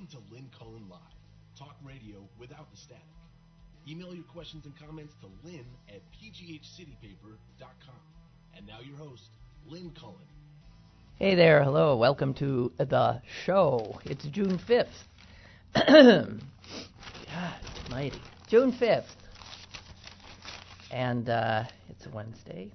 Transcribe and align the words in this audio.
Welcome 0.00 0.18
to 0.18 0.34
Lynn 0.34 0.48
Cullen 0.58 0.88
Live, 0.88 0.98
talk 1.58 1.76
radio 1.84 2.26
without 2.38 2.70
the 2.70 2.76
static. 2.78 3.02
Email 3.86 4.14
your 4.14 4.24
questions 4.24 4.64
and 4.64 4.74
comments 4.78 5.12
to 5.20 5.26
lynn 5.44 5.66
at 5.90 6.00
pghcitypaper.com. 6.12 8.00
And 8.56 8.66
now 8.66 8.78
your 8.82 8.96
host, 8.96 9.28
Lynn 9.68 9.92
Cullen. 10.00 10.16
Hey 11.16 11.34
there, 11.34 11.62
hello, 11.62 11.98
welcome 11.98 12.32
to 12.34 12.72
the 12.78 13.20
show. 13.44 14.00
It's 14.06 14.24
June 14.24 14.58
5th. 14.58 14.86
God 15.74 16.40
mighty. 17.90 18.22
June 18.48 18.72
5th. 18.72 19.04
And 20.90 21.28
uh, 21.28 21.64
it's 21.90 22.06
a 22.06 22.10
Wednesday. 22.10 22.70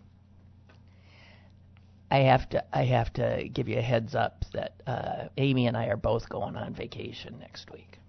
I 2.11 2.19
have 2.19 2.49
to 2.49 2.63
I 2.75 2.83
have 2.85 3.11
to 3.13 3.49
give 3.51 3.67
you 3.67 3.79
a 3.79 3.81
heads 3.81 4.13
up 4.15 4.45
that 4.53 4.81
uh, 4.85 5.27
Amy 5.37 5.67
and 5.67 5.75
I 5.75 5.87
are 5.87 5.97
both 5.97 6.29
going 6.29 6.55
on 6.55 6.73
vacation 6.73 7.39
next 7.39 7.71
week. 7.71 7.99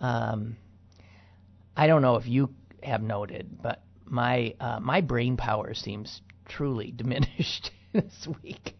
Um, 0.00 0.56
I 1.76 1.86
don't 1.86 2.02
know 2.02 2.16
if 2.16 2.26
you 2.26 2.50
have 2.82 3.02
noted, 3.02 3.58
but 3.62 3.82
my 4.04 4.54
uh, 4.60 4.80
my 4.80 5.00
brain 5.00 5.36
power 5.36 5.74
seems 5.74 6.20
truly 6.46 6.90
diminished 6.96 7.70
this 7.92 8.26
week. 8.42 8.76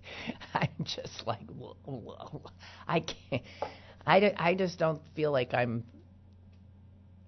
I'm 0.54 0.68
just 0.82 1.26
like 1.26 1.46
I 2.88 3.00
can't. 3.00 3.42
I, 4.06 4.34
I 4.36 4.54
just 4.54 4.78
don't 4.78 5.00
feel 5.14 5.30
like 5.30 5.54
I'm. 5.54 5.84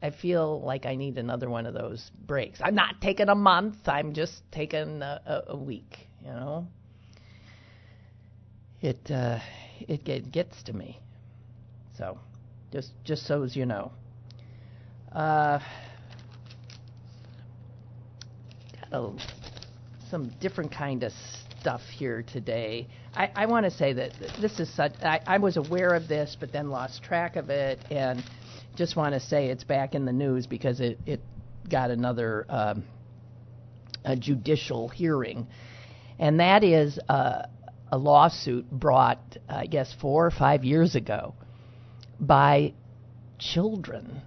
I 0.02 0.10
feel 0.10 0.60
like 0.60 0.84
I 0.84 0.94
need 0.94 1.16
another 1.16 1.48
one 1.48 1.64
of 1.64 1.72
those 1.72 2.10
breaks. 2.26 2.60
I'm 2.62 2.74
not 2.74 3.00
taking 3.00 3.28
a 3.28 3.34
month. 3.34 3.76
I'm 3.86 4.12
just 4.12 4.42
taking 4.52 5.00
a, 5.00 5.20
a, 5.48 5.52
a 5.52 5.56
week 5.56 6.05
you 6.26 6.32
know. 6.32 6.66
It 8.82 9.10
uh, 9.10 9.38
it 9.80 10.04
get, 10.04 10.32
gets 10.32 10.62
to 10.64 10.72
me. 10.72 11.00
So, 11.96 12.18
just 12.72 12.92
just 13.04 13.26
so 13.26 13.42
as 13.42 13.56
you 13.56 13.66
know. 13.66 13.92
Uh, 15.12 15.60
got 18.90 18.92
a, 18.92 19.12
some 20.10 20.30
different 20.40 20.72
kind 20.72 21.02
of 21.04 21.12
stuff 21.60 21.80
here 21.82 22.22
today. 22.22 22.86
I, 23.14 23.30
I 23.34 23.46
want 23.46 23.64
to 23.64 23.70
say 23.70 23.94
that 23.94 24.12
this 24.40 24.60
is 24.60 24.72
such. 24.74 24.92
I, 25.02 25.20
I 25.26 25.38
was 25.38 25.56
aware 25.56 25.94
of 25.94 26.06
this, 26.06 26.36
but 26.38 26.52
then 26.52 26.70
lost 26.70 27.02
track 27.02 27.36
of 27.36 27.50
it, 27.50 27.78
and 27.90 28.22
just 28.76 28.94
want 28.94 29.14
to 29.14 29.20
say 29.20 29.46
it's 29.46 29.64
back 29.64 29.94
in 29.94 30.04
the 30.04 30.12
news 30.12 30.46
because 30.46 30.80
it 30.80 30.98
it 31.06 31.20
got 31.70 31.90
another 31.90 32.44
um, 32.48 32.84
a 34.04 34.16
judicial 34.16 34.88
hearing 34.88 35.46
and 36.18 36.40
that 36.40 36.64
is 36.64 36.98
uh, 37.08 37.42
a 37.90 37.98
lawsuit 37.98 38.70
brought, 38.70 39.36
I 39.48 39.66
guess, 39.66 39.94
four 40.00 40.26
or 40.26 40.30
five 40.30 40.64
years 40.64 40.94
ago 40.94 41.34
by 42.18 42.74
children. 43.38 44.22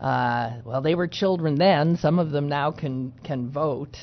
Uh, 0.00 0.60
well, 0.64 0.80
they 0.80 0.94
were 0.94 1.06
children 1.06 1.56
then. 1.56 1.96
Some 1.96 2.18
of 2.18 2.30
them 2.30 2.48
now 2.48 2.70
can 2.70 3.12
can 3.24 3.50
vote. 3.50 3.96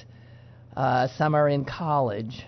Uh, 0.76 1.08
some 1.18 1.36
are 1.36 1.50
in 1.50 1.66
college, 1.66 2.46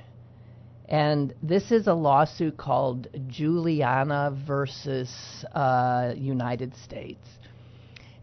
and 0.87 1.33
this 1.41 1.71
is 1.71 1.87
a 1.87 1.93
lawsuit 1.93 2.57
called 2.57 3.07
Juliana 3.27 4.37
versus 4.47 5.09
uh, 5.53 6.13
United 6.15 6.75
States. 6.77 7.27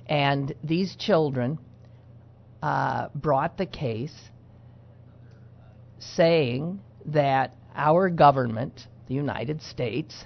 And 0.08 0.54
these 0.62 0.94
children 0.94 1.58
uh, 2.62 3.08
brought 3.16 3.58
the 3.58 3.66
case 3.66 4.14
saying 5.98 6.80
that 7.06 7.54
our 7.74 8.08
government, 8.10 8.86
the 9.08 9.14
United 9.14 9.62
States, 9.62 10.24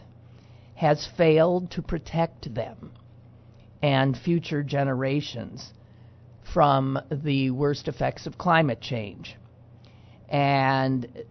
has 0.74 1.06
failed 1.16 1.70
to 1.72 1.82
protect 1.82 2.54
them 2.54 2.92
and 3.82 4.16
future 4.16 4.62
generations 4.62 5.72
from 6.52 6.98
the 7.10 7.50
worst 7.50 7.88
effects 7.88 8.26
of 8.26 8.38
climate 8.38 8.80
change. 8.80 9.36
And 10.28 11.24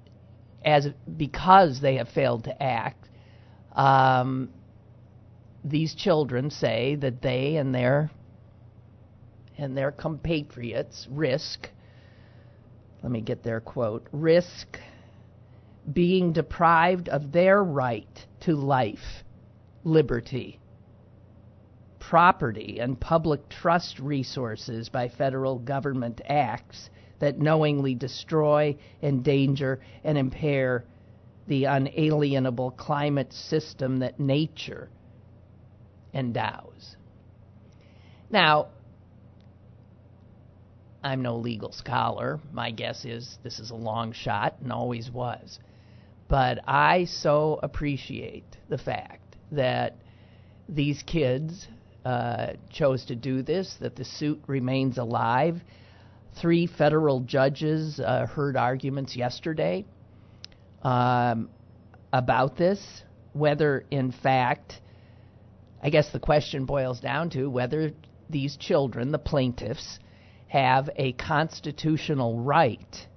as 0.63 0.87
because 1.17 1.81
they 1.81 1.95
have 1.95 2.09
failed 2.09 2.43
to 2.45 2.63
act, 2.63 3.09
um, 3.73 4.49
these 5.63 5.93
children 5.95 6.49
say 6.51 6.95
that 6.95 7.21
they 7.21 7.57
and 7.57 7.73
their 7.73 8.11
and 9.57 9.75
their 9.75 9.91
compatriots 9.91 11.07
risk 11.11 11.69
let 13.01 13.11
me 13.11 13.21
get 13.21 13.43
their 13.43 13.61
quote 13.61 14.07
risk 14.11 14.79
being 15.93 16.33
deprived 16.33 17.09
of 17.09 17.31
their 17.31 17.63
right 17.63 18.27
to 18.41 18.55
life, 18.55 19.23
liberty, 19.83 20.59
property, 21.99 22.79
and 22.79 22.99
public 22.99 23.47
trust 23.49 23.99
resources 23.99 24.89
by 24.89 25.07
federal 25.07 25.57
government 25.59 26.21
acts 26.27 26.89
that 27.19 27.39
knowingly 27.39 27.95
destroy, 27.95 28.75
endanger, 29.01 29.79
and 30.03 30.17
impair 30.17 30.85
the 31.47 31.65
unalienable 31.65 32.71
climate 32.71 33.33
system 33.33 33.99
that 33.99 34.19
nature 34.19 34.89
endows. 36.13 36.95
Now, 38.29 38.67
I'm 41.03 41.21
no 41.21 41.37
legal 41.37 41.71
scholar. 41.71 42.39
My 42.51 42.71
guess 42.71 43.05
is 43.05 43.37
this 43.43 43.59
is 43.59 43.71
a 43.71 43.75
long 43.75 44.11
shot 44.11 44.55
and 44.61 44.71
always 44.71 45.09
was. 45.09 45.59
But 46.27 46.59
I 46.67 47.05
so 47.05 47.59
appreciate 47.63 48.45
the 48.67 48.77
fact 48.77 49.37
that 49.51 49.95
these 50.67 51.01
kids 51.03 51.67
uh, 52.05 52.53
chose 52.69 53.05
to 53.05 53.15
do 53.15 53.41
this, 53.41 53.75
that 53.79 53.95
the 53.95 54.05
suit 54.05 54.41
remains 54.47 54.97
alive. 54.97 55.61
Three 56.39 56.67
federal 56.67 57.21
judges 57.21 57.99
uh, 57.99 58.27
heard 58.27 58.55
arguments 58.55 59.15
yesterday 59.15 59.85
um, 60.83 61.49
about 62.13 62.57
this, 62.57 63.03
whether 63.33 63.85
in 63.89 64.11
fact, 64.11 64.81
I 65.81 65.89
guess 65.89 66.11
the 66.11 66.19
question 66.19 66.65
boils 66.65 66.99
down 66.99 67.29
to 67.31 67.49
whether 67.49 67.91
these 68.29 68.57
children, 68.57 69.11
the 69.11 69.19
plaintiffs, 69.19 69.99
have 70.49 70.89
a 70.95 71.13
constitutional 71.13 72.39
right 72.39 73.07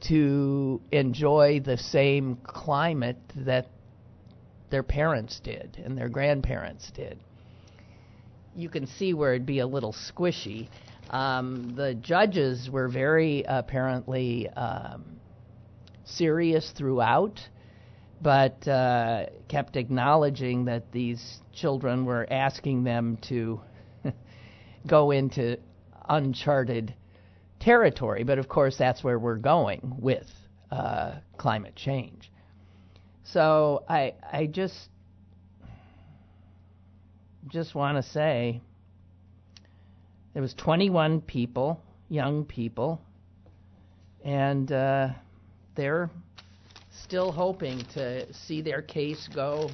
to 0.00 0.80
enjoy 0.92 1.60
the 1.60 1.76
same 1.76 2.36
climate 2.44 3.18
that 3.34 3.66
their 4.70 4.82
parents 4.82 5.40
did 5.40 5.80
and 5.84 5.98
their 5.98 6.08
grandparents 6.08 6.90
did. 6.92 7.18
You 8.54 8.68
can 8.68 8.86
see 8.86 9.14
where 9.14 9.34
it'd 9.34 9.46
be 9.46 9.58
a 9.58 9.66
little 9.66 9.92
squishy. 9.92 10.68
Um, 11.10 11.74
the 11.74 11.94
judges 11.94 12.70
were 12.70 12.88
very 12.88 13.44
apparently 13.46 14.48
um, 14.50 15.04
serious 16.04 16.72
throughout, 16.76 17.40
but 18.22 18.66
uh, 18.68 19.26
kept 19.48 19.76
acknowledging 19.76 20.66
that 20.66 20.92
these 20.92 21.40
children 21.52 22.04
were 22.04 22.26
asking 22.30 22.84
them 22.84 23.18
to 23.28 23.60
go 24.86 25.10
into 25.10 25.58
uncharted 26.08 26.94
territory. 27.60 28.24
But 28.24 28.38
of 28.38 28.48
course, 28.48 28.76
that's 28.78 29.02
where 29.02 29.18
we're 29.18 29.36
going 29.36 29.96
with 29.98 30.26
uh, 30.70 31.14
climate 31.36 31.76
change. 31.76 32.30
So 33.24 33.84
I 33.88 34.14
I 34.32 34.46
just 34.46 34.88
just 37.48 37.74
want 37.74 37.96
to 38.02 38.10
say 38.10 38.60
there 40.32 40.42
was 40.42 40.54
21 40.54 41.20
people, 41.20 41.80
young 42.08 42.44
people, 42.44 43.00
and 44.24 44.70
uh, 44.72 45.10
they're 45.76 46.10
still 47.02 47.30
hoping 47.30 47.84
to 47.94 48.32
see 48.32 48.62
their 48.62 48.82
case 48.82 49.28
go 49.34 49.70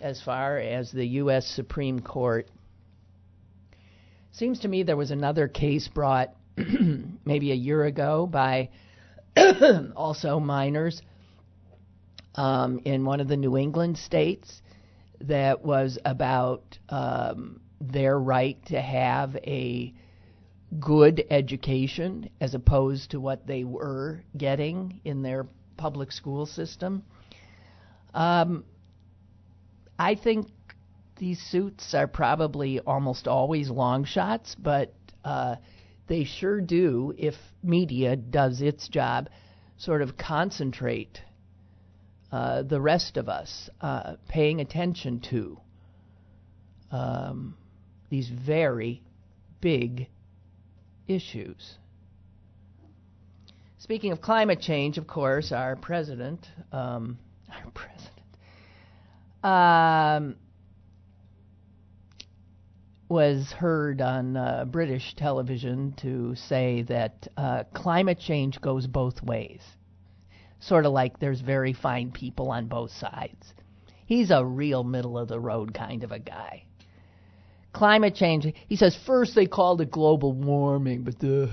as 0.00 0.20
far 0.22 0.58
as 0.58 0.92
the 0.92 1.06
U.S. 1.06 1.46
Supreme 1.46 2.00
Court 2.00 2.48
Seems 4.38 4.60
to 4.60 4.68
me 4.68 4.84
there 4.84 4.96
was 4.96 5.10
another 5.10 5.48
case 5.48 5.88
brought 5.88 6.32
maybe 7.24 7.50
a 7.50 7.56
year 7.56 7.84
ago 7.84 8.24
by 8.24 8.68
also 9.96 10.38
minors 10.38 11.02
um, 12.36 12.78
in 12.84 13.04
one 13.04 13.18
of 13.18 13.26
the 13.26 13.36
New 13.36 13.56
England 13.56 13.98
states 13.98 14.62
that 15.22 15.64
was 15.64 15.98
about 16.04 16.78
um, 16.88 17.60
their 17.80 18.16
right 18.16 18.64
to 18.66 18.80
have 18.80 19.34
a 19.38 19.92
good 20.78 21.24
education 21.30 22.30
as 22.40 22.54
opposed 22.54 23.10
to 23.10 23.18
what 23.18 23.44
they 23.44 23.64
were 23.64 24.22
getting 24.36 25.00
in 25.04 25.22
their 25.22 25.48
public 25.76 26.12
school 26.12 26.46
system. 26.46 27.02
Um, 28.14 28.64
I 29.98 30.14
think 30.14 30.46
these 31.18 31.40
suits 31.40 31.94
are 31.94 32.06
probably 32.06 32.80
almost 32.80 33.28
always 33.28 33.70
long 33.70 34.04
shots, 34.04 34.54
but 34.54 34.94
uh, 35.24 35.56
they 36.06 36.24
sure 36.24 36.60
do, 36.60 37.14
if 37.18 37.34
media 37.62 38.16
does 38.16 38.62
its 38.62 38.88
job, 38.88 39.28
sort 39.76 40.02
of 40.02 40.16
concentrate 40.16 41.20
uh, 42.32 42.62
the 42.62 42.80
rest 42.80 43.16
of 43.16 43.28
us 43.28 43.70
uh, 43.80 44.14
paying 44.28 44.60
attention 44.60 45.20
to 45.20 45.58
um, 46.90 47.56
these 48.10 48.28
very 48.28 49.02
big 49.60 50.08
issues. 51.06 51.76
Speaking 53.78 54.12
of 54.12 54.20
climate 54.20 54.60
change, 54.60 54.98
of 54.98 55.06
course, 55.06 55.52
our 55.52 55.76
president, 55.76 56.46
um, 56.72 57.18
our 57.52 57.70
president, 57.70 58.14
um, 59.44 60.36
was 63.08 63.50
heard 63.52 64.00
on 64.00 64.36
uh, 64.36 64.64
British 64.66 65.14
television 65.14 65.94
to 66.02 66.34
say 66.34 66.82
that 66.82 67.28
uh, 67.36 67.64
climate 67.74 68.18
change 68.18 68.60
goes 68.60 68.86
both 68.86 69.22
ways. 69.22 69.62
Sort 70.60 70.84
of 70.84 70.92
like 70.92 71.18
there's 71.18 71.40
very 71.40 71.72
fine 71.72 72.10
people 72.10 72.50
on 72.50 72.66
both 72.66 72.90
sides. 72.90 73.54
He's 74.04 74.30
a 74.30 74.44
real 74.44 74.84
middle 74.84 75.18
of 75.18 75.28
the 75.28 75.40
road 75.40 75.72
kind 75.72 76.04
of 76.04 76.12
a 76.12 76.18
guy. 76.18 76.64
Climate 77.72 78.14
change, 78.14 78.52
he 78.66 78.76
says, 78.76 78.98
first 79.06 79.34
they 79.34 79.46
called 79.46 79.80
it 79.80 79.90
global 79.90 80.32
warming, 80.32 81.02
but 81.02 81.14
uh, 81.16 81.46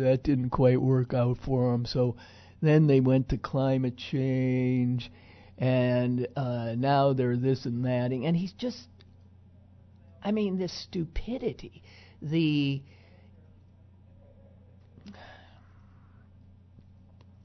that 0.00 0.20
didn't 0.22 0.50
quite 0.50 0.80
work 0.80 1.12
out 1.12 1.38
for 1.44 1.72
them. 1.72 1.84
So 1.84 2.16
then 2.62 2.86
they 2.86 3.00
went 3.00 3.28
to 3.28 3.36
climate 3.36 3.96
change, 3.96 5.10
and 5.58 6.26
uh, 6.36 6.74
now 6.76 7.12
they're 7.12 7.36
this 7.36 7.66
and 7.66 7.84
that. 7.84 8.12
And 8.12 8.36
he's 8.36 8.52
just 8.52 8.88
I 10.26 10.32
mean, 10.32 10.58
the 10.58 10.66
stupidity, 10.66 11.84
the 12.20 12.82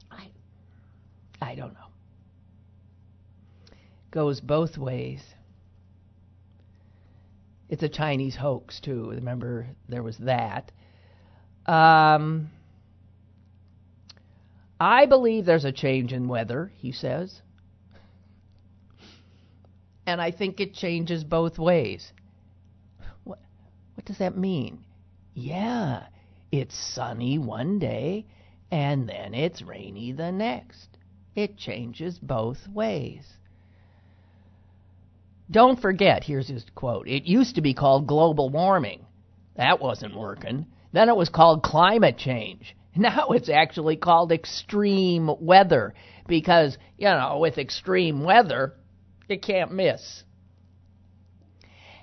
I 0.09 0.31
I 1.39 1.53
don't 1.53 1.73
know. 1.73 1.91
Goes 4.09 4.41
both 4.41 4.79
ways. 4.79 5.21
It's 7.69 7.83
a 7.83 7.87
Chinese 7.87 8.35
hoax 8.35 8.79
too. 8.79 9.11
Remember 9.11 9.67
there 9.87 10.01
was 10.01 10.17
that. 10.17 10.71
Um, 11.67 12.49
I 14.79 15.05
believe 15.05 15.45
there's 15.45 15.65
a 15.65 15.71
change 15.71 16.13
in 16.13 16.27
weather, 16.27 16.71
he 16.77 16.91
says. 16.91 17.43
And 20.07 20.19
I 20.19 20.31
think 20.31 20.59
it 20.59 20.73
changes 20.73 21.23
both 21.23 21.59
ways. 21.59 22.11
What 24.01 24.07
does 24.07 24.17
that 24.17 24.35
mean? 24.35 24.79
Yeah, 25.35 26.07
it's 26.51 26.75
sunny 26.75 27.37
one 27.37 27.77
day 27.77 28.25
and 28.71 29.07
then 29.07 29.35
it's 29.35 29.61
rainy 29.61 30.11
the 30.11 30.31
next. 30.31 30.97
It 31.35 31.55
changes 31.55 32.17
both 32.17 32.67
ways. 32.67 33.31
Don't 35.51 35.79
forget, 35.79 36.23
here's 36.23 36.47
his 36.47 36.65
quote 36.73 37.07
it 37.07 37.25
used 37.25 37.53
to 37.53 37.61
be 37.61 37.75
called 37.75 38.07
global 38.07 38.49
warming. 38.49 39.05
That 39.55 39.79
wasn't 39.79 40.17
working. 40.17 40.65
Then 40.91 41.07
it 41.07 41.15
was 41.15 41.29
called 41.29 41.61
climate 41.61 42.17
change. 42.17 42.75
Now 42.95 43.27
it's 43.29 43.49
actually 43.49 43.97
called 43.97 44.31
extreme 44.31 45.29
weather 45.39 45.93
because, 46.27 46.75
you 46.97 47.07
know, 47.07 47.37
with 47.37 47.59
extreme 47.59 48.23
weather, 48.23 48.73
you 49.29 49.39
can't 49.39 49.71
miss. 49.71 50.23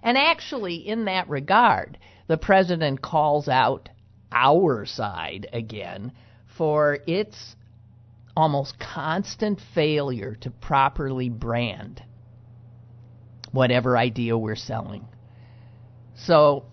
And 0.03 0.17
actually, 0.17 0.77
in 0.77 1.07
that 1.07 1.29
regard, 1.29 1.99
the 2.27 2.39
president 2.39 3.03
calls 3.03 3.49
out 3.49 3.89
our 4.31 4.85
side 4.85 5.49
again 5.53 6.13
for 6.47 6.99
its 7.07 7.57
almost 8.37 8.79
constant 8.79 9.61
failure 9.75 10.37
to 10.37 10.51
properly 10.51 11.29
brand 11.29 12.03
whatever 13.53 13.97
idea 13.97 14.37
we're 14.37 14.55
selling. 14.55 15.07
So 16.15 16.65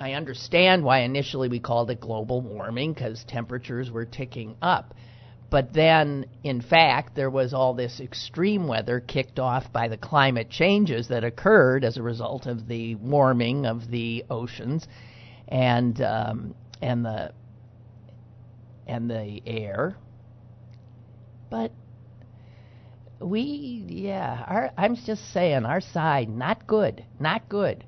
I 0.00 0.14
understand 0.14 0.82
why 0.82 1.00
initially 1.00 1.48
we 1.48 1.60
called 1.60 1.90
it 1.90 2.00
global 2.00 2.40
warming 2.40 2.94
because 2.94 3.24
temperatures 3.24 3.90
were 3.90 4.06
ticking 4.06 4.56
up. 4.62 4.94
But 5.50 5.72
then, 5.72 6.26
in 6.44 6.60
fact, 6.60 7.16
there 7.16 7.28
was 7.28 7.52
all 7.52 7.74
this 7.74 7.98
extreme 7.98 8.68
weather 8.68 9.00
kicked 9.00 9.40
off 9.40 9.72
by 9.72 9.88
the 9.88 9.96
climate 9.96 10.48
changes 10.48 11.08
that 11.08 11.24
occurred 11.24 11.84
as 11.84 11.96
a 11.96 12.02
result 12.02 12.46
of 12.46 12.68
the 12.68 12.94
warming 12.94 13.66
of 13.66 13.90
the 13.90 14.24
oceans 14.30 14.86
and 15.48 16.00
um, 16.00 16.54
and 16.80 17.04
the 17.04 17.32
and 18.86 19.10
the 19.10 19.42
air. 19.44 19.96
But 21.50 21.72
we, 23.20 23.84
yeah, 23.88 24.44
our, 24.46 24.70
I'm 24.78 24.94
just 24.94 25.32
saying, 25.32 25.64
our 25.64 25.80
side 25.80 26.28
not 26.28 26.66
good, 26.68 27.04
not 27.18 27.48
good. 27.48 27.84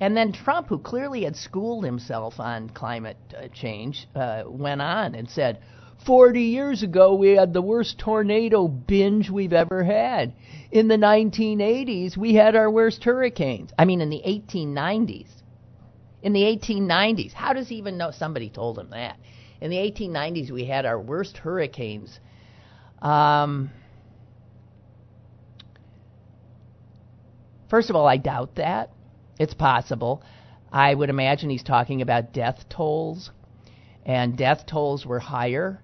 And 0.00 0.16
then 0.16 0.32
Trump, 0.32 0.68
who 0.68 0.78
clearly 0.78 1.24
had 1.24 1.36
schooled 1.36 1.84
himself 1.84 2.40
on 2.40 2.70
climate 2.70 3.18
uh, 3.36 3.48
change, 3.48 4.08
uh, 4.16 4.44
went 4.46 4.82
on 4.82 5.14
and 5.14 5.30
said 5.30 5.60
40 6.04 6.40
years 6.40 6.82
ago, 6.82 7.14
we 7.14 7.30
had 7.30 7.52
the 7.52 7.62
worst 7.62 7.98
tornado 7.98 8.66
binge 8.66 9.30
we've 9.30 9.52
ever 9.52 9.84
had. 9.84 10.34
In 10.70 10.88
the 10.88 10.96
1980s, 10.96 12.16
we 12.16 12.34
had 12.34 12.56
our 12.56 12.70
worst 12.70 13.04
hurricanes. 13.04 13.70
I 13.78 13.84
mean, 13.84 14.00
in 14.00 14.10
the 14.10 14.22
1890s. 14.26 15.28
In 16.22 16.32
the 16.32 16.42
1890s. 16.42 17.32
How 17.32 17.52
does 17.52 17.68
he 17.68 17.76
even 17.76 17.98
know? 17.98 18.10
Somebody 18.10 18.50
told 18.50 18.78
him 18.78 18.90
that. 18.90 19.18
In 19.60 19.70
the 19.70 19.76
1890s, 19.76 20.50
we 20.50 20.64
had 20.64 20.86
our 20.86 21.00
worst 21.00 21.38
hurricanes. 21.38 22.18
Um, 23.00 23.70
first 27.70 27.90
of 27.90 27.96
all, 27.96 28.06
I 28.06 28.16
doubt 28.16 28.56
that. 28.56 28.90
It's 29.38 29.54
possible. 29.54 30.22
I 30.72 30.94
would 30.94 31.10
imagine 31.10 31.50
he's 31.50 31.62
talking 31.62 32.00
about 32.00 32.32
death 32.32 32.68
tolls, 32.68 33.30
and 34.04 34.36
death 34.36 34.66
tolls 34.66 35.06
were 35.06 35.18
higher 35.18 35.80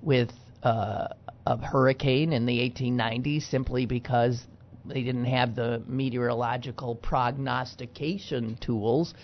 with 0.00 0.30
uh, 0.62 1.08
a 1.46 1.56
hurricane 1.58 2.32
in 2.32 2.46
the 2.46 2.58
1890s 2.58 3.48
simply 3.50 3.86
because 3.86 4.46
they 4.84 5.02
didn't 5.02 5.26
have 5.26 5.54
the 5.54 5.82
meteorological 5.86 6.96
prognostication 6.96 8.56
tools 8.60 9.14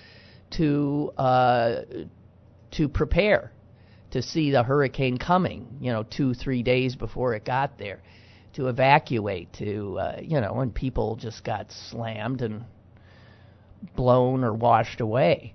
to 0.51 1.13
uh, 1.17 1.83
to 2.71 2.89
prepare 2.89 3.53
to 4.11 4.23
see 4.23 4.51
the 4.51 4.63
hurricane 4.63 5.19
coming. 5.19 5.79
You 5.81 5.93
know, 5.93 6.03
two 6.05 6.35
three 6.35 6.63
days 6.63 6.97
before 6.97 7.35
it 7.35 7.45
got 7.45 7.79
there, 7.79 8.01
to 8.55 8.69
evacuate. 8.69 9.53
To 9.55 9.99
uh, 9.99 10.21
you 10.23 10.41
know, 10.41 10.55
when 10.55 10.71
people 10.71 11.17
just 11.17 11.45
got 11.45 11.73
slammed 11.73 12.43
and 12.43 12.65
blown 13.97 14.45
or 14.45 14.53
washed 14.53 15.01
away. 15.01 15.55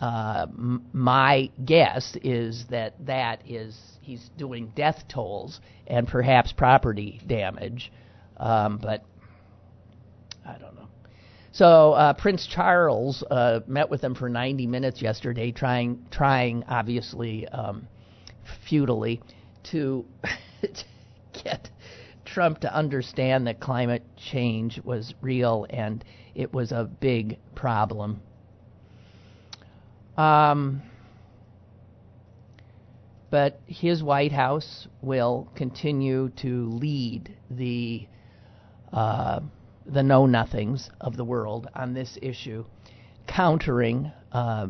Uh, 0.00 0.46
my 0.94 1.50
guess 1.66 2.16
is 2.22 2.64
that 2.70 2.94
that 3.04 3.42
is 3.46 3.78
he's 4.00 4.30
doing 4.38 4.72
death 4.74 5.04
tolls 5.08 5.60
and 5.86 6.08
perhaps 6.08 6.52
property 6.52 7.20
damage, 7.26 7.92
um, 8.38 8.78
but 8.78 9.04
I 10.46 10.52
don't 10.52 10.74
know. 10.74 10.88
So 11.52 11.92
uh, 11.92 12.14
Prince 12.14 12.46
Charles 12.46 13.22
uh, 13.30 13.60
met 13.66 13.90
with 13.90 14.02
him 14.02 14.14
for 14.14 14.30
90 14.30 14.66
minutes 14.66 15.02
yesterday, 15.02 15.52
trying, 15.52 16.06
trying 16.10 16.64
obviously 16.66 17.46
um, 17.48 17.86
futilely 18.66 19.20
to 19.64 20.06
get 21.44 21.68
Trump 22.24 22.60
to 22.60 22.74
understand 22.74 23.48
that 23.48 23.60
climate 23.60 24.04
change 24.16 24.80
was 24.82 25.12
real 25.20 25.66
and 25.68 26.02
it 26.34 26.54
was 26.54 26.72
a 26.72 26.84
big 26.84 27.38
problem 27.54 28.22
um, 30.20 30.82
but 33.30 33.58
his 33.66 34.02
White 34.02 34.32
House 34.32 34.86
will 35.00 35.48
continue 35.54 36.28
to 36.42 36.68
lead 36.68 37.34
the 37.50 38.06
uh, 38.92 39.40
the 39.86 40.02
know 40.02 40.26
nothings 40.26 40.90
of 41.00 41.16
the 41.16 41.24
world 41.24 41.68
on 41.74 41.94
this 41.94 42.18
issue, 42.20 42.66
countering 43.26 44.12
uh, 44.30 44.66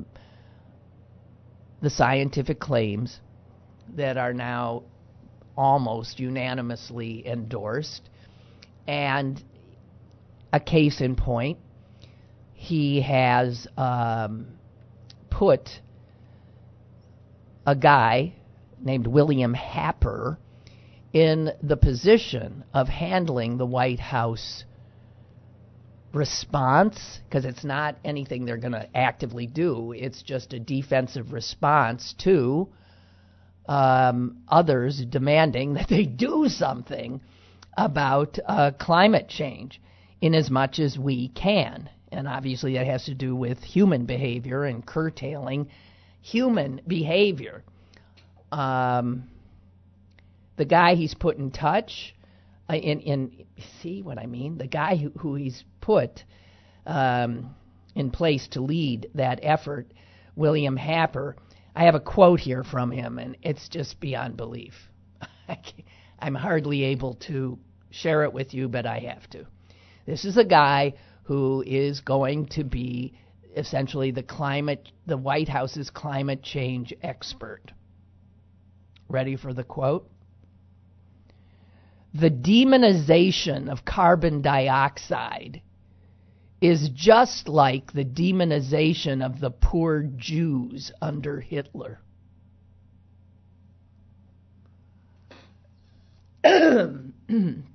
the 1.82 1.90
scientific 1.90 2.60
claims 2.60 3.18
that 3.96 4.16
are 4.16 4.32
now 4.32 4.84
almost 5.56 6.20
unanimously 6.20 7.26
endorsed. 7.26 8.08
And 8.86 9.42
a 10.52 10.60
case 10.60 11.00
in 11.00 11.16
point, 11.16 11.58
he 12.52 13.00
has 13.00 13.66
um, 13.76 14.59
put 15.30 15.80
a 17.66 17.76
guy 17.76 18.34
named 18.80 19.06
William 19.06 19.54
Happer 19.54 20.38
in 21.12 21.50
the 21.62 21.76
position 21.76 22.64
of 22.72 22.88
handling 22.88 23.58
the 23.58 23.66
White 23.66 24.00
House 24.00 24.64
response 26.12 27.20
because 27.24 27.44
it's 27.44 27.64
not 27.64 27.96
anything 28.04 28.44
they're 28.44 28.56
going 28.56 28.72
to 28.72 28.96
actively 28.96 29.46
do. 29.46 29.92
It's 29.92 30.22
just 30.22 30.52
a 30.52 30.58
defensive 30.58 31.32
response 31.32 32.14
to 32.18 32.68
um, 33.66 34.38
others 34.48 35.04
demanding 35.08 35.74
that 35.74 35.88
they 35.88 36.04
do 36.04 36.46
something 36.48 37.20
about 37.76 38.38
uh, 38.46 38.72
climate 38.78 39.28
change 39.28 39.80
in 40.20 40.34
as 40.34 40.50
much 40.50 40.78
as 40.78 40.98
we 40.98 41.28
can. 41.28 41.88
And 42.12 42.26
obviously, 42.26 42.74
that 42.74 42.86
has 42.86 43.04
to 43.04 43.14
do 43.14 43.36
with 43.36 43.62
human 43.62 44.06
behavior 44.06 44.64
and 44.64 44.84
curtailing 44.84 45.68
human 46.20 46.80
behavior. 46.86 47.62
Um, 48.50 49.28
the 50.56 50.64
guy 50.64 50.94
he's 50.94 51.14
put 51.14 51.38
in 51.38 51.50
touch, 51.50 52.14
uh, 52.68 52.74
in, 52.74 53.00
in 53.00 53.46
see 53.80 54.02
what 54.02 54.18
I 54.18 54.26
mean? 54.26 54.58
The 54.58 54.66
guy 54.66 54.96
who, 54.96 55.10
who 55.10 55.34
he's 55.34 55.64
put 55.80 56.24
um, 56.86 57.54
in 57.94 58.10
place 58.10 58.48
to 58.48 58.60
lead 58.60 59.10
that 59.14 59.40
effort, 59.42 59.92
William 60.36 60.76
Happer. 60.76 61.36
I 61.74 61.84
have 61.84 61.94
a 61.94 62.00
quote 62.00 62.40
here 62.40 62.64
from 62.64 62.90
him, 62.90 63.18
and 63.18 63.36
it's 63.42 63.68
just 63.68 64.00
beyond 64.00 64.36
belief. 64.36 64.74
I'm 66.18 66.34
hardly 66.34 66.84
able 66.84 67.14
to 67.28 67.58
share 67.90 68.24
it 68.24 68.32
with 68.32 68.52
you, 68.52 68.68
but 68.68 68.86
I 68.86 68.98
have 68.98 69.28
to. 69.30 69.46
This 70.06 70.24
is 70.24 70.36
a 70.36 70.44
guy 70.44 70.94
who 71.24 71.62
is 71.66 72.00
going 72.00 72.46
to 72.46 72.64
be 72.64 73.14
essentially 73.56 74.10
the 74.10 74.22
climate, 74.22 74.90
the 75.06 75.16
White 75.16 75.48
House's 75.48 75.90
climate 75.90 76.42
change 76.42 76.94
expert. 77.02 77.72
Ready 79.08 79.36
for 79.36 79.52
the 79.52 79.64
quote? 79.64 80.08
The 82.14 82.30
demonization 82.30 83.68
of 83.68 83.84
carbon 83.84 84.42
dioxide 84.42 85.62
is 86.60 86.90
just 86.90 87.48
like 87.48 87.92
the 87.92 88.04
demonization 88.04 89.24
of 89.24 89.40
the 89.40 89.50
poor 89.50 90.02
Jews 90.02 90.92
under 91.00 91.40
Hitler. 91.40 92.00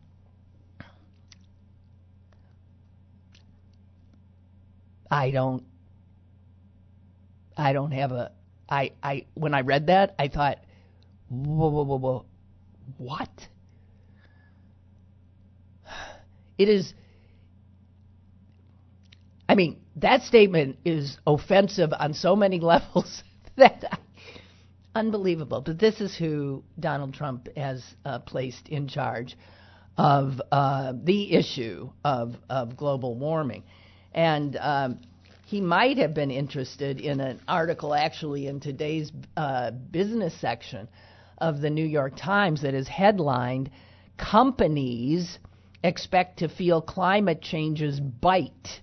I 5.10 5.32
don't 5.32 5.64
I 7.58 7.74
don't 7.74 7.92
have 7.92 8.12
a 8.12 8.32
I 8.70 8.92
I 9.02 9.26
when 9.34 9.54
I 9.54 9.62
read 9.62 9.88
that 9.88 10.16
I 10.18 10.28
thought 10.28 10.60
whoa 11.30 11.70
whoa 11.70 11.84
whoa 11.84 11.98
whoa 11.98 12.26
what? 12.98 13.30
It 16.58 16.70
is 16.70 16.94
I 19.48 19.56
mean 19.56 19.82
that 19.98 20.24
statement 20.24 20.78
is 20.86 21.18
offensive 21.26 21.92
on 21.98 22.14
so 22.14 22.36
many 22.36 22.60
levels 22.62 23.24
that 23.58 23.84
I, 23.92 23.98
unbelievable 24.96 25.62
but 25.62 25.78
this 25.78 26.00
is 26.02 26.16
who 26.16 26.64
Donald 26.80 27.14
Trump 27.14 27.50
has 27.56 27.84
uh, 28.06 28.20
placed 28.20 28.70
in 28.70 28.88
charge 28.88 29.38
of 29.98 30.42
uh, 30.52 30.94
the 31.04 31.34
issue 31.34 31.90
of 32.04 32.36
of 32.50 32.78
global 32.78 33.16
warming 33.16 33.64
and 34.16 34.56
um, 34.62 35.00
he 35.46 35.62
might 35.62 35.98
have 35.98 36.14
been 36.14 36.32
interested 36.32 37.00
in 37.00 37.20
an 37.20 37.40
article 37.48 37.94
actually 37.94 38.48
in 38.48 38.60
today's 38.62 39.12
uh, 39.38 39.70
business 39.72 40.34
section 40.40 40.88
of 41.38 41.60
the 41.60 41.70
New 41.70 41.86
York 41.86 42.14
Times 42.16 42.62
that 42.64 42.74
is 42.74 42.88
headlined 42.88 43.70
Companies 44.18 45.38
Expect 45.84 46.40
to 46.40 46.48
Feel 46.50 46.82
Climate 46.82 47.42
Change's 47.42 48.00
Bite. 48.00 48.82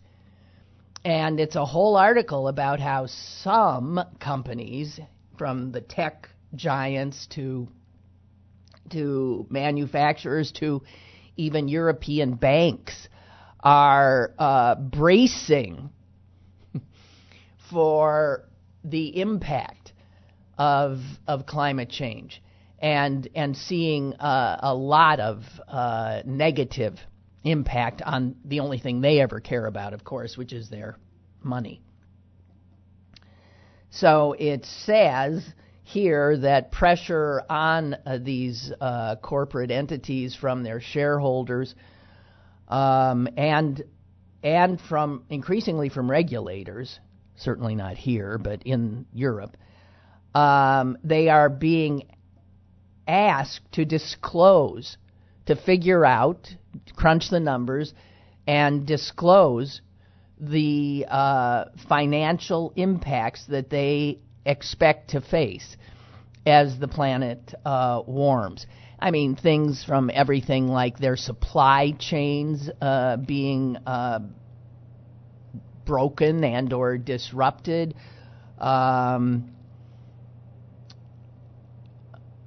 And 1.05 1.41
it's 1.41 1.57
a 1.57 1.65
whole 1.65 1.97
article 1.97 2.47
about 2.47 2.79
how 2.79 3.07
some 3.07 3.99
companies, 4.21 5.01
from 5.37 5.73
the 5.73 5.81
tech 5.81 6.29
giants 6.55 7.27
to 7.29 7.67
to 8.91 9.47
manufacturers 9.49 10.53
to 10.53 10.83
even 11.37 11.67
European 11.67 12.35
banks, 12.35 13.09
are 13.63 14.33
uh, 14.39 14.75
bracing 14.75 15.91
for 17.71 18.45
the 18.85 19.21
impact 19.21 19.93
of 20.59 20.99
of 21.27 21.47
climate 21.47 21.89
change 21.89 22.43
and 22.79 23.29
and 23.35 23.57
seeing 23.57 24.15
uh, 24.15 24.59
a 24.61 24.75
lot 24.75 25.21
of 25.21 25.45
uh, 25.69 26.23
negative 26.25 26.99
impact 27.45 28.03
on 28.03 28.37
the 28.45 28.61
only 28.61 28.79
thing 28.79 29.01
they 29.01 29.21
ever 29.21 29.41
care 29.41 29.67
about, 29.67 29.95
of 29.95 30.05
course, 30.05 30.37
which 30.37 30.53
is 30.53 30.69
their 30.69 30.97
money. 31.43 31.81
So 33.91 34.35
it 34.39 34.65
says 34.65 35.45
here 35.83 36.39
that 36.39 36.73
pressure 36.73 37.43
on 37.49 37.95
uh, 38.07 38.19
these 38.23 38.73
uh, 38.81 39.17
corporate 39.17 39.71
entities 39.71 40.35
from 40.35 40.63
their 40.63 40.81
shareholders 40.81 41.75
um, 42.73 43.29
and 43.37 43.85
and 44.43 44.81
from 44.81 45.25
increasingly 45.29 45.91
from 45.91 46.11
regulators, 46.11 46.99
certainly 47.37 47.75
not 47.75 47.97
here, 47.97 48.39
but 48.39 48.63
in 48.65 49.05
Europe, 49.13 49.57
um, 50.35 50.97
they 51.05 51.29
are 51.29 51.51
being 51.51 52.09
asked 53.07 53.71
to 53.73 53.85
disclose, 53.85 54.97
to 55.47 55.55
figure 55.55 56.05
out, 56.05 56.49
crunch 56.97 57.29
the 57.29 57.41
numbers, 57.41 57.93
and 58.47 58.87
disclose 58.87 59.83
the 60.41 61.05
uh, 61.09 61.67
financial 61.89 62.73
impacts 62.75 63.45
that 63.47 63.69
they 63.69 64.19
expect 64.47 65.11
to 65.11 65.21
face 65.21 65.77
as 66.47 66.79
the 66.79 66.89
planet 66.89 67.55
uh, 67.65 68.03
warms. 68.07 68.67
I 69.03 69.11
mean, 69.11 69.35
things 69.35 69.83
from 69.83 70.13
everything 70.15 70.69
like 70.69 70.97
their 70.97 71.17
supply 71.17 71.91
chains 71.99 72.71
uh, 72.81 73.17
being 73.17 73.77
uh, 73.85 74.21
broken 75.85 76.45
and 76.45 76.73
or 76.73 76.99
disrupted. 76.99 77.97
Um, 78.59 79.57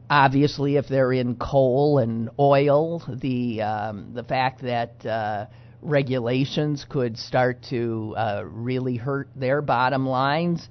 obviously, 0.09 0.77
if 0.77 0.87
they're 0.87 1.11
in 1.11 1.35
coal 1.35 1.97
and 1.97 2.29
oil, 2.39 3.03
the 3.21 3.61
um, 3.61 4.13
the 4.13 4.23
fact 4.23 4.61
that 4.61 5.05
uh, 5.05 5.47
regulations 5.81 6.85
could 6.87 7.17
start 7.17 7.63
to 7.71 8.13
uh, 8.15 8.43
really 8.45 8.95
hurt 8.95 9.27
their 9.35 9.61
bottom 9.61 10.07
lines. 10.07 10.69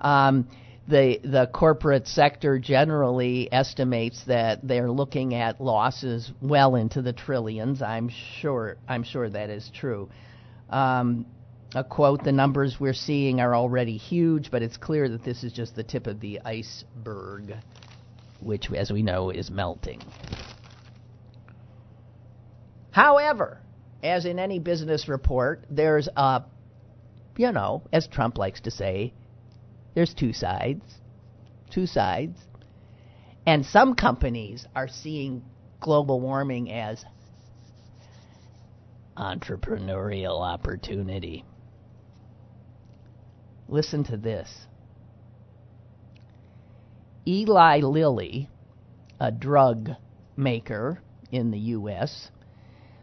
Um, 0.00 0.48
the 0.88 1.20
the 1.22 1.46
corporate 1.52 2.08
sector 2.08 2.58
generally 2.58 3.48
estimates 3.52 4.24
that 4.24 4.66
they're 4.66 4.90
looking 4.90 5.34
at 5.34 5.60
losses 5.60 6.30
well 6.40 6.74
into 6.74 7.02
the 7.02 7.12
trillions. 7.12 7.82
I'm 7.82 8.08
sure 8.08 8.76
I'm 8.88 9.04
sure 9.04 9.28
that 9.28 9.50
is 9.50 9.70
true. 9.72 10.08
Um, 10.70 11.26
a 11.74 11.84
quote: 11.84 12.24
"The 12.24 12.32
numbers 12.32 12.80
we're 12.80 12.94
seeing 12.94 13.40
are 13.40 13.54
already 13.54 13.96
huge, 13.96 14.50
but 14.50 14.62
it's 14.62 14.76
clear 14.76 15.08
that 15.08 15.22
this 15.24 15.44
is 15.44 15.52
just 15.52 15.76
the 15.76 15.84
tip 15.84 16.06
of 16.06 16.20
the 16.20 16.40
iceberg, 16.44 17.54
which, 18.40 18.70
as 18.72 18.90
we 18.90 19.02
know, 19.02 19.30
is 19.30 19.50
melting." 19.50 20.00
However, 22.90 23.58
as 24.02 24.26
in 24.26 24.38
any 24.38 24.58
business 24.58 25.08
report, 25.08 25.64
there's 25.70 26.08
a, 26.14 26.42
you 27.36 27.52
know, 27.52 27.82
as 27.92 28.06
Trump 28.06 28.36
likes 28.36 28.60
to 28.62 28.70
say, 28.70 29.14
there's 29.94 30.14
two 30.14 30.32
sides. 30.32 30.82
Two 31.70 31.86
sides. 31.86 32.38
And 33.46 33.64
some 33.64 33.94
companies 33.94 34.66
are 34.74 34.88
seeing 34.88 35.42
global 35.80 36.20
warming 36.20 36.70
as 36.72 37.04
entrepreneurial 39.16 40.40
opportunity. 40.40 41.44
Listen 43.68 44.04
to 44.04 44.16
this. 44.16 44.66
Eli 47.26 47.80
Lilly, 47.80 48.48
a 49.20 49.30
drug 49.30 49.90
maker 50.36 51.00
in 51.30 51.50
the 51.50 51.58
U.S., 51.58 52.30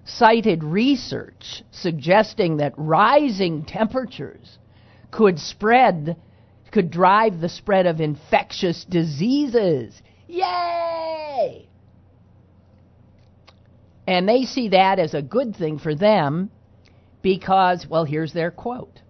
cited 0.06 0.64
research 0.64 1.64
suggesting 1.72 2.58
that 2.58 2.74
rising 2.78 3.64
temperatures 3.64 4.58
could 5.12 5.40
spread 5.40 6.18
could 6.72 6.92
drive 6.92 7.40
the 7.40 7.50
spread 7.50 7.86
of 7.86 8.00
infectious 8.00 8.86
diseases. 8.86 10.02
Yay! 10.28 11.68
And 14.08 14.28
they 14.28 14.44
see 14.44 14.70
that 14.70 15.00
as 15.00 15.14
a 15.14 15.22
good 15.22 15.56
thing 15.56 15.78
for 15.78 15.94
them 15.94 16.50
because, 17.22 17.86
well, 17.88 18.06
here's 18.06 18.34
their 18.34 18.52
quote. 18.52 19.02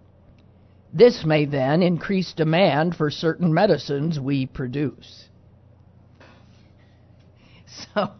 This 0.92 1.24
may 1.24 1.44
then 1.44 1.82
increase 1.82 2.32
demand 2.32 2.96
for 2.96 3.10
certain 3.10 3.54
medicines 3.54 4.18
we 4.18 4.46
produce. 4.46 5.26
So, 7.94 8.10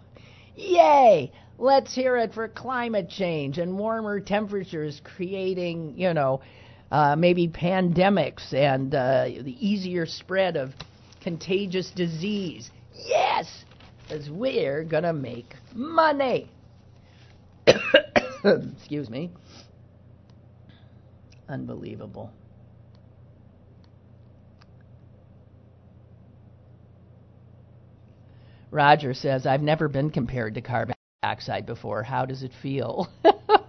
yay! 0.55 1.33
Let's 1.59 1.93
hear 1.93 2.17
it 2.17 2.33
for 2.33 2.47
climate 2.47 3.11
change 3.11 3.59
and 3.59 3.77
warmer 3.77 4.21
temperatures 4.21 5.03
creating, 5.05 5.99
you 5.99 6.15
know, 6.15 6.41
uh, 6.91 7.17
maybe 7.17 7.49
pandemics 7.49 8.53
and 8.53 8.95
uh, 8.95 9.25
the 9.25 9.57
easier 9.59 10.07
spread 10.07 10.57
of 10.57 10.71
contagious 11.23 11.91
disease. 11.91 12.71
Yes, 12.95 13.65
because 14.03 14.29
we're 14.29 14.85
going 14.85 15.05
to 15.05 15.13
make 15.13 15.55
money. 15.75 16.51
Excuse 18.45 19.09
me. 19.09 19.31
Unbelievable. 21.49 22.31
Roger 28.71 29.15
says, 29.15 29.47
I've 29.47 29.63
never 29.63 29.89
been 29.89 30.11
compared 30.11 30.55
to 30.55 30.61
carbon 30.61 30.95
dioxide 31.23 31.67
before. 31.67 32.03
How 32.05 32.25
does 32.25 32.43
it 32.43 32.53
feel? 32.63 33.09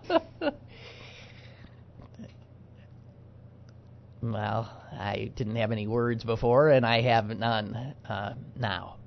well, 4.22 4.72
I 4.92 5.32
didn't 5.36 5.56
have 5.56 5.72
any 5.72 5.88
words 5.88 6.24
before, 6.24 6.70
and 6.70 6.86
I 6.86 7.01
have 7.01 7.25
none 7.38 7.96
uh, 8.08 8.34
now. 8.56 8.98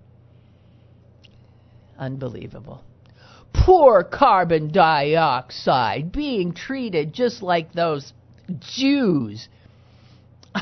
Unbelievable. 1.99 2.83
Poor 3.53 4.03
carbon 4.03 4.73
dioxide 4.73 6.11
being 6.11 6.53
treated 6.53 7.13
just 7.13 7.43
like 7.43 7.73
those 7.73 8.13
Jews. 8.59 9.49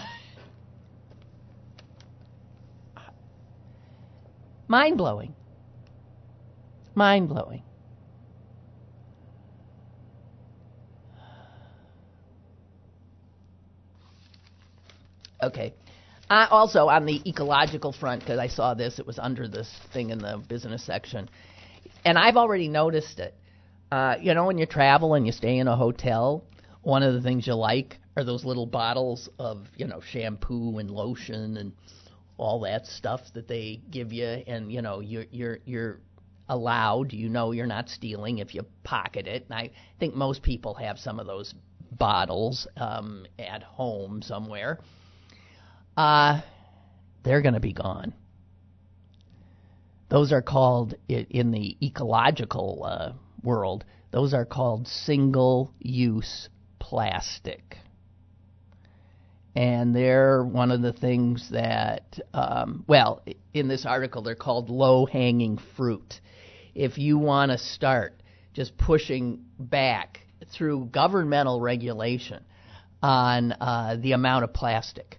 Mind 4.69 4.99
blowing. 4.99 5.35
Mind 6.95 7.31
blowing. 7.31 7.63
Okay. 15.43 15.75
Also, 16.31 16.89
on 16.89 17.05
the 17.05 17.21
ecological 17.29 17.93
front, 17.93 18.21
because 18.21 18.39
I 18.39 18.47
saw 18.47 18.73
this, 18.73 18.99
it 18.99 19.07
was 19.07 19.19
under 19.19 19.49
this 19.49 19.71
thing 19.93 20.11
in 20.11 20.19
the 20.19 20.43
business 20.49 20.83
section, 20.83 21.29
and 22.07 22.17
I've 22.17 22.37
already 22.37 22.69
noticed 22.69 23.19
it. 23.19 23.35
Uh, 23.91 24.17
you 24.19 24.33
know, 24.33 24.47
when 24.47 24.57
you 24.57 24.65
travel 24.65 25.13
and 25.13 25.27
you 25.27 25.33
stay 25.33 25.59
in 25.59 25.69
a 25.69 25.77
hotel, 25.77 26.43
one 26.81 27.03
of 27.03 27.13
the 27.13 27.21
things 27.21 27.47
you 27.47 27.55
like 27.55 27.99
are 28.17 28.25
those 28.25 28.47
little 28.47 28.65
bottles 28.65 29.29
of, 29.39 29.67
you 29.77 29.87
know, 29.87 30.01
shampoo 30.01 30.79
and 30.79 30.91
lotion 30.91 31.59
and 31.59 31.73
all 32.39 32.61
that 32.61 32.87
stuff 32.87 33.21
that 33.35 33.47
they 33.47 33.83
give 33.91 34.11
you, 34.13 34.25
and 34.25 34.73
you 34.73 34.81
know, 34.81 35.01
you're 35.01 35.27
you're 35.31 35.59
you're 35.67 36.01
allowed. 36.49 37.13
You 37.13 37.29
know, 37.29 37.53
you're 37.53 37.67
not 37.67 37.91
stealing 37.91 38.39
if 38.39 38.55
you 38.55 38.65
pocket 38.85 39.27
it. 39.27 39.45
And 39.51 39.55
I 39.55 39.71
think 40.01 40.15
most 40.15 40.43
people 40.43 40.73
have 40.75 40.99
some 40.99 41.21
of 41.21 41.27
those 41.27 41.55
bottles 41.91 42.67
um, 42.79 43.27
at 43.39 43.63
home 43.63 44.23
somewhere 44.23 44.79
uh, 45.97 46.41
they're 47.23 47.43
going 47.43 47.55
to 47.55 47.61
be 47.61 47.73
gone. 47.73 48.15
Those 50.09 50.33
are 50.33 50.43
called, 50.43 50.95
in 51.09 51.53
the 51.53 51.77
ecological 51.83 52.85
uh, 52.85 53.13
world, 53.43 53.85
those 54.11 54.35
are 54.35 54.45
called 54.45 54.87
single 54.87 55.73
use 55.79 56.49
plastic. 56.79 57.79
And 59.55 59.95
they're 59.95 60.45
one 60.45 60.71
of 60.71 60.83
the 60.83 60.93
things 60.93 61.49
that, 61.51 62.19
um, 62.35 62.85
well, 62.87 63.23
in 63.55 63.69
this 63.69 63.87
article, 63.87 64.23
they're 64.23 64.35
called 64.35 64.71
low 64.71 65.07
hanging 65.07 65.59
fruit. 65.77 66.21
If 66.75 66.99
you 66.99 67.19
want 67.19 67.53
to 67.53 67.59
start 67.59 68.15
just 68.55 68.77
pushing 68.77 69.45
back 69.59 70.21
through 70.53 70.87
governmental 70.87 71.61
regulation 71.61 72.45
on 73.03 73.53
uh, 73.53 73.97
the 74.01 74.13
amount 74.13 74.45
of 74.45 74.53
plastic 74.53 75.19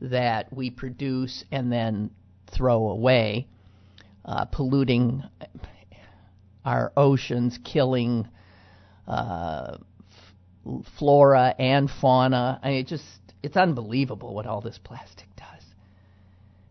that 0.00 0.52
we 0.52 0.70
produce 0.70 1.44
and 1.50 1.72
then 1.72 2.10
throw 2.52 2.88
away, 2.88 3.46
uh, 4.24 4.44
polluting 4.46 5.22
our 6.64 6.92
oceans, 6.96 7.58
killing 7.64 8.28
uh, 9.06 9.76
f- 10.66 10.84
flora 10.98 11.54
and 11.58 11.90
fauna. 11.90 12.60
I 12.62 12.68
mean, 12.68 12.78
it 12.78 12.86
just 12.88 13.04
it's 13.42 13.56
unbelievable 13.56 14.34
what 14.34 14.46
all 14.46 14.60
this 14.60 14.78
plastic 14.82 15.28
does. 15.36 15.64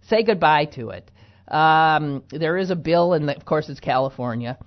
Say 0.10 0.24
goodbye 0.24 0.66
to 0.76 0.90
it. 0.90 1.10
Um, 1.48 2.24
there 2.30 2.58
is 2.58 2.72
a 2.72 2.76
bill, 2.76 3.14
and 3.14 3.30
of 3.30 3.46
course 3.46 3.70
it's 3.70 3.80
California, 3.80 4.58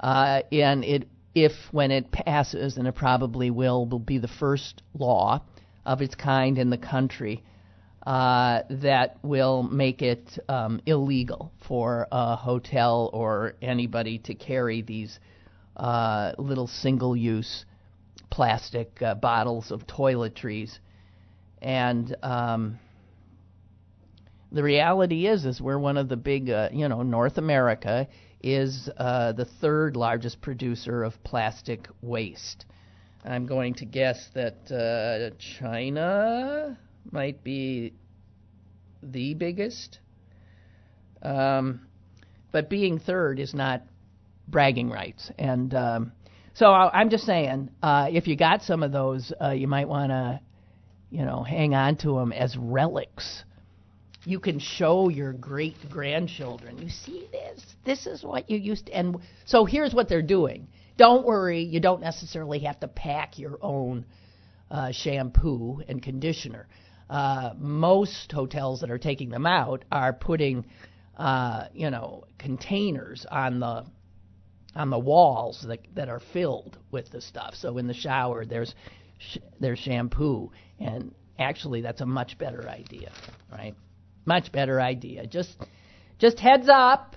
uh, 0.00 0.42
and 0.50 0.84
it 0.84 1.08
if 1.34 1.52
when 1.70 1.90
it 1.90 2.10
passes, 2.10 2.76
and 2.76 2.86
it 2.86 2.94
probably 2.94 3.50
will, 3.50 3.86
will 3.86 3.98
be 3.98 4.18
the 4.18 4.28
first 4.28 4.82
law 4.98 5.42
of 5.84 6.00
its 6.00 6.14
kind 6.14 6.58
in 6.58 6.70
the 6.70 6.78
country 6.78 7.42
uh, 8.06 8.62
that 8.68 9.16
will 9.22 9.62
make 9.62 10.02
it 10.02 10.38
um, 10.48 10.80
illegal 10.86 11.52
for 11.66 12.06
a 12.12 12.36
hotel 12.36 13.10
or 13.12 13.54
anybody 13.62 14.18
to 14.18 14.34
carry 14.34 14.82
these 14.82 15.18
uh, 15.76 16.32
little 16.38 16.66
single 16.66 17.16
use 17.16 17.64
plastic 18.30 19.00
uh, 19.00 19.14
bottles 19.14 19.70
of 19.70 19.86
toiletries. 19.86 20.78
And 21.62 22.14
um, 22.22 22.78
the 24.52 24.62
reality 24.62 25.26
is, 25.26 25.46
is 25.46 25.60
we're 25.60 25.78
one 25.78 25.96
of 25.96 26.08
the 26.08 26.16
big, 26.16 26.50
uh, 26.50 26.68
you 26.72 26.88
know, 26.88 27.02
North 27.02 27.38
America 27.38 28.06
is 28.42 28.90
uh, 28.98 29.32
the 29.32 29.46
third 29.46 29.96
largest 29.96 30.42
producer 30.42 31.02
of 31.04 31.14
plastic 31.24 31.88
waste. 32.02 32.66
I'm 33.24 33.46
going 33.46 33.74
to 33.74 33.86
guess 33.86 34.28
that 34.34 34.70
uh, 34.70 35.34
China 35.38 36.78
might 37.10 37.42
be 37.44 37.94
the 39.02 39.34
biggest. 39.34 39.98
Um, 41.22 41.80
but 42.52 42.68
being 42.68 42.98
third 42.98 43.38
is 43.40 43.54
not 43.54 43.82
bragging 44.48 44.90
rights. 44.90 45.30
And 45.38 45.74
um, 45.74 46.12
so 46.54 46.66
I'm 46.66 47.10
just 47.10 47.24
saying, 47.24 47.70
uh, 47.82 48.08
if 48.10 48.26
you 48.26 48.36
got 48.36 48.62
some 48.62 48.82
of 48.82 48.92
those, 48.92 49.32
uh, 49.42 49.50
you 49.50 49.66
might 49.66 49.88
want 49.88 50.10
to, 50.10 50.40
you 51.10 51.24
know, 51.24 51.42
hang 51.42 51.74
on 51.74 51.96
to 51.98 52.14
them 52.14 52.32
as 52.32 52.56
relics. 52.56 53.44
You 54.24 54.40
can 54.40 54.58
show 54.58 55.08
your 55.08 55.32
great 55.32 55.76
grandchildren. 55.90 56.78
You 56.78 56.88
see 56.88 57.28
this? 57.30 57.62
This 57.84 58.06
is 58.06 58.22
what 58.22 58.48
you 58.48 58.58
used 58.58 58.86
to. 58.86 58.92
And 58.92 59.16
so 59.44 59.64
here's 59.64 59.92
what 59.92 60.08
they're 60.08 60.22
doing. 60.22 60.68
Don't 60.96 61.26
worry, 61.26 61.62
you 61.62 61.80
don't 61.80 62.00
necessarily 62.00 62.60
have 62.60 62.78
to 62.80 62.88
pack 62.88 63.38
your 63.38 63.58
own 63.60 64.06
uh, 64.70 64.92
shampoo 64.92 65.82
and 65.88 66.02
conditioner 66.02 66.68
uh, 67.10 67.50
most 67.58 68.32
hotels 68.32 68.80
that 68.80 68.90
are 68.90 68.98
taking 68.98 69.30
them 69.30 69.46
out 69.46 69.84
are 69.92 70.12
putting, 70.12 70.64
uh, 71.16 71.66
you 71.72 71.90
know, 71.90 72.24
containers 72.38 73.26
on 73.30 73.60
the 73.60 73.84
on 74.74 74.90
the 74.90 74.98
walls 74.98 75.64
that 75.68 75.80
that 75.94 76.08
are 76.08 76.20
filled 76.32 76.78
with 76.90 77.10
the 77.10 77.20
stuff. 77.20 77.54
So 77.54 77.78
in 77.78 77.86
the 77.86 77.94
shower, 77.94 78.44
there's 78.44 78.74
sh- 79.18 79.38
there's 79.60 79.78
shampoo, 79.78 80.50
and 80.78 81.14
actually 81.38 81.82
that's 81.82 82.00
a 82.00 82.06
much 82.06 82.38
better 82.38 82.68
idea, 82.68 83.12
right? 83.52 83.74
Much 84.24 84.50
better 84.50 84.80
idea. 84.80 85.26
Just 85.26 85.56
just 86.18 86.38
heads 86.38 86.68
up. 86.68 87.16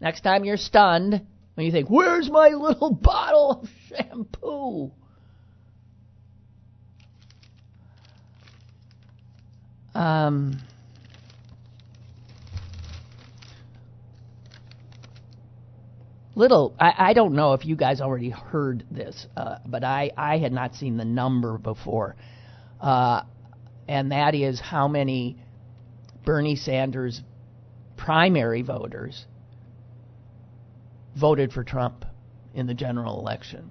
Next 0.00 0.20
time 0.20 0.44
you're 0.44 0.58
stunned 0.58 1.26
when 1.54 1.66
you 1.66 1.72
think, 1.72 1.88
"Where's 1.88 2.30
my 2.30 2.48
little 2.48 2.92
bottle 3.02 3.62
of 3.62 3.68
shampoo?" 3.88 4.92
Um, 9.94 10.60
little 16.34 16.74
I, 16.80 17.10
I 17.10 17.12
don't 17.12 17.34
know 17.34 17.52
if 17.52 17.64
you 17.64 17.76
guys 17.76 18.00
already 18.00 18.30
heard 18.30 18.84
this 18.90 19.26
uh, 19.36 19.58
but 19.66 19.84
I, 19.84 20.10
I 20.16 20.38
had 20.38 20.52
not 20.52 20.74
seen 20.74 20.96
the 20.96 21.04
number 21.04 21.58
before. 21.58 22.16
Uh, 22.80 23.22
and 23.86 24.12
that 24.12 24.34
is 24.34 24.60
how 24.60 24.88
many 24.88 25.38
bernie 26.24 26.56
sanders 26.56 27.22
primary 27.96 28.62
voters 28.62 29.26
voted 31.16 31.52
for 31.52 31.62
trump 31.62 32.04
in 32.54 32.66
the 32.66 32.74
general 32.74 33.20
election. 33.20 33.70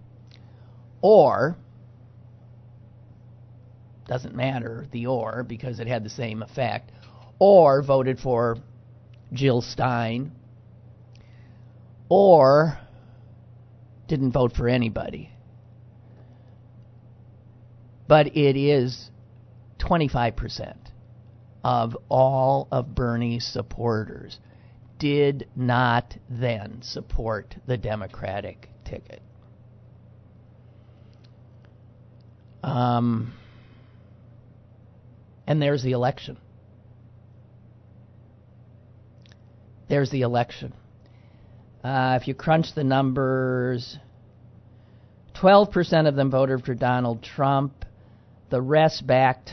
Or 1.02 1.58
doesn't 4.08 4.36
matter 4.36 4.86
the 4.92 5.08
or 5.08 5.44
because 5.44 5.80
it 5.80 5.88
had 5.88 6.04
the 6.04 6.10
same 6.10 6.42
effect, 6.42 6.92
or 7.40 7.82
voted 7.82 8.20
for 8.20 8.58
Jill 9.32 9.62
Stein, 9.62 10.32
or 12.10 12.78
didn't 14.08 14.32
vote 14.32 14.54
for 14.56 14.68
anybody. 14.68 15.32
But 18.08 18.36
it 18.36 18.58
is 18.58 19.10
25% 19.80 20.76
of 21.64 21.98
all 22.10 22.68
of 22.72 22.94
Bernie's 22.94 23.46
supporters 23.46 24.40
did 25.00 25.48
not 25.56 26.16
then 26.30 26.82
support 26.82 27.56
the 27.66 27.78
Democratic 27.78 28.70
ticket. 28.86 29.22
Um, 32.64 33.34
and 35.48 35.62
there's 35.62 35.84
the 35.84 35.92
election. 35.92 36.38
There's 39.90 40.10
the 40.10 40.22
election. 40.22 40.74
Uh, 41.84 42.18
if 42.22 42.28
you 42.28 42.34
crunch 42.34 42.74
the 42.74 42.84
numbers, 42.84 43.98
12% 45.36 46.08
of 46.08 46.16
them 46.16 46.32
voted 46.32 46.64
for 46.64 46.74
Donald 46.74 47.22
Trump. 47.22 47.86
The 48.50 48.62
rest 48.62 49.06
backed 49.06 49.52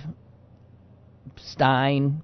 Stein 1.36 2.22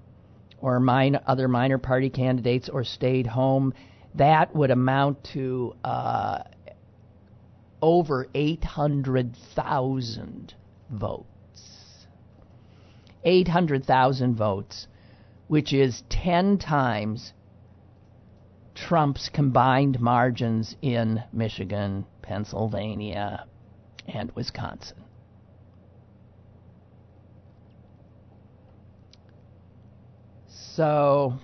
or 0.61 0.81
other 1.27 1.49
minor 1.49 1.79
party 1.79 2.11
candidates 2.11 2.69
or 2.69 2.85
stayed 2.85 3.27
home. 3.27 3.75
That 4.15 4.55
would 4.55 4.71
amount 4.71 5.25
to 5.35 5.75
uh, 5.85 6.45
over 7.83 8.29
800,000 8.35 10.55
votes. 10.91 11.27
800,000 13.27 14.37
votes, 14.37 14.87
which 15.49 15.73
is 15.73 16.03
10 16.09 16.59
times 16.59 17.33
Trump's 18.75 19.29
combined 19.29 20.01
margins 20.01 20.77
in 20.81 21.23
Michigan, 21.33 22.07
Pennsylvania, 22.23 23.47
and 24.07 24.31
Wisconsin. 24.33 24.99
So, 30.49 31.39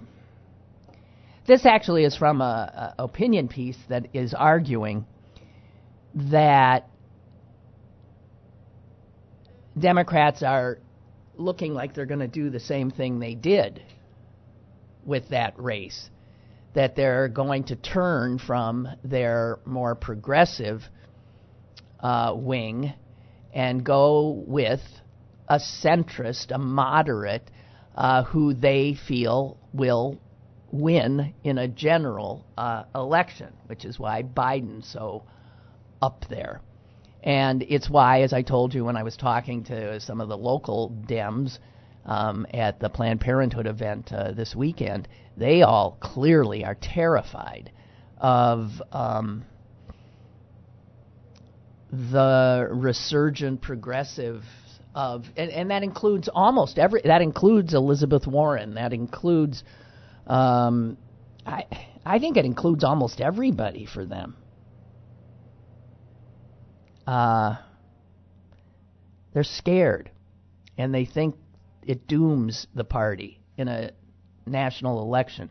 this 1.46 1.64
actually 1.64 2.04
is 2.04 2.14
from 2.14 2.42
a, 2.42 2.94
a 2.98 3.04
opinion 3.04 3.48
piece 3.48 3.78
that 3.88 4.08
is 4.14 4.34
arguing 4.34 5.06
that 6.14 6.88
Democrats 9.78 10.42
are 10.42 10.78
looking 11.36 11.74
like 11.74 11.94
they're 11.94 12.06
going 12.06 12.20
to 12.20 12.28
do 12.28 12.50
the 12.50 12.60
same 12.60 12.90
thing 12.90 13.18
they 13.18 13.34
did 13.34 13.82
with 15.04 15.28
that 15.30 15.54
race 15.58 16.10
that 16.74 16.96
they're 16.96 17.28
going 17.28 17.64
to 17.64 17.76
turn 17.76 18.38
from 18.38 18.88
their 19.04 19.58
more 19.64 19.94
progressive 19.94 20.82
uh, 22.00 22.32
wing 22.34 22.92
and 23.52 23.84
go 23.84 24.42
with 24.46 24.80
a 25.48 25.58
centrist, 25.58 26.50
a 26.50 26.58
moderate, 26.58 27.50
uh, 27.94 28.24
who 28.24 28.54
they 28.54 28.96
feel 29.06 29.58
will 29.74 30.18
win 30.70 31.34
in 31.44 31.58
a 31.58 31.68
general 31.68 32.46
uh, 32.56 32.84
election, 32.94 33.52
which 33.66 33.84
is 33.84 33.98
why 33.98 34.22
Biden's 34.22 34.90
so 34.90 35.24
up 36.00 36.24
there. 36.30 36.62
And 37.22 37.62
it's 37.62 37.88
why, 37.88 38.22
as 38.22 38.32
I 38.32 38.42
told 38.42 38.74
you 38.74 38.84
when 38.84 38.96
I 38.96 39.02
was 39.02 39.16
talking 39.16 39.64
to 39.64 40.00
some 40.00 40.20
of 40.20 40.28
the 40.28 40.36
local 40.36 40.90
Dems, 41.06 41.58
um, 42.04 42.46
at 42.52 42.80
the 42.80 42.88
Planned 42.88 43.20
Parenthood 43.20 43.66
event 43.66 44.12
uh, 44.12 44.32
this 44.32 44.54
weekend, 44.54 45.08
they 45.36 45.62
all 45.62 45.96
clearly 46.00 46.64
are 46.64 46.74
terrified 46.74 47.70
of 48.18 48.70
um, 48.92 49.44
the 51.90 52.68
resurgent 52.70 53.60
progressive 53.60 54.42
of, 54.94 55.24
and, 55.36 55.50
and, 55.50 55.70
that 55.70 55.82
includes 55.82 56.28
almost 56.32 56.78
every. 56.78 57.00
That 57.02 57.22
includes 57.22 57.72
Elizabeth 57.72 58.26
Warren. 58.26 58.74
That 58.74 58.92
includes, 58.92 59.64
um, 60.26 60.98
I, 61.46 61.64
I 62.04 62.18
think 62.18 62.36
it 62.36 62.44
includes 62.44 62.84
almost 62.84 63.20
everybody 63.20 63.86
for 63.86 64.04
them. 64.04 64.36
Uh, 67.06 67.56
they're 69.32 69.44
scared, 69.44 70.10
and 70.76 70.94
they 70.94 71.04
think 71.04 71.36
it 71.86 72.06
dooms 72.06 72.66
the 72.74 72.84
party 72.84 73.40
in 73.56 73.68
a 73.68 73.90
national 74.46 75.00
election. 75.02 75.50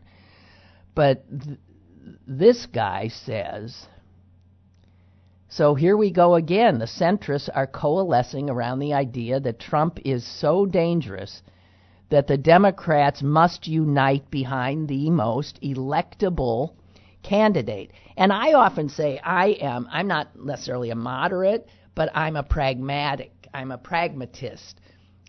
But 0.94 1.24
th- 1.30 1.58
this 2.26 2.66
guy 2.66 3.08
says 3.08 3.86
so 5.52 5.74
here 5.74 5.98
we 5.98 6.10
go 6.10 6.34
again. 6.34 6.78
The 6.78 6.86
centrists 6.86 7.50
are 7.54 7.66
coalescing 7.66 8.48
around 8.48 8.78
the 8.78 8.94
idea 8.94 9.38
that 9.38 9.58
Trump 9.60 9.98
is 10.02 10.24
so 10.26 10.64
dangerous 10.64 11.42
that 12.08 12.26
the 12.26 12.38
Democrats 12.38 13.22
must 13.22 13.68
unite 13.68 14.30
behind 14.30 14.88
the 14.88 15.10
most 15.10 15.60
electable 15.60 16.72
candidate. 17.22 17.90
And 18.16 18.32
I 18.32 18.52
often 18.52 18.88
say 18.88 19.18
I 19.18 19.48
am 19.60 19.88
I'm 19.90 20.06
not 20.06 20.28
necessarily 20.38 20.90
a 20.90 20.94
moderate, 20.94 21.68
but 21.94 22.10
I'm 22.14 22.36
a 22.36 22.42
pragmatic. 22.42 23.32
I'm 23.54 23.70
a 23.70 23.78
pragmatist 23.78 24.80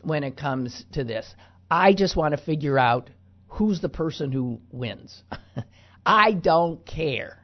when 0.01 0.23
it 0.23 0.37
comes 0.37 0.85
to 0.93 1.03
this. 1.03 1.33
I 1.69 1.93
just 1.93 2.15
want 2.15 2.35
to 2.35 2.43
figure 2.43 2.77
out 2.77 3.09
who's 3.47 3.81
the 3.81 3.89
person 3.89 4.31
who 4.31 4.61
wins. 4.71 5.23
I 6.05 6.33
don't 6.33 6.85
care. 6.85 7.39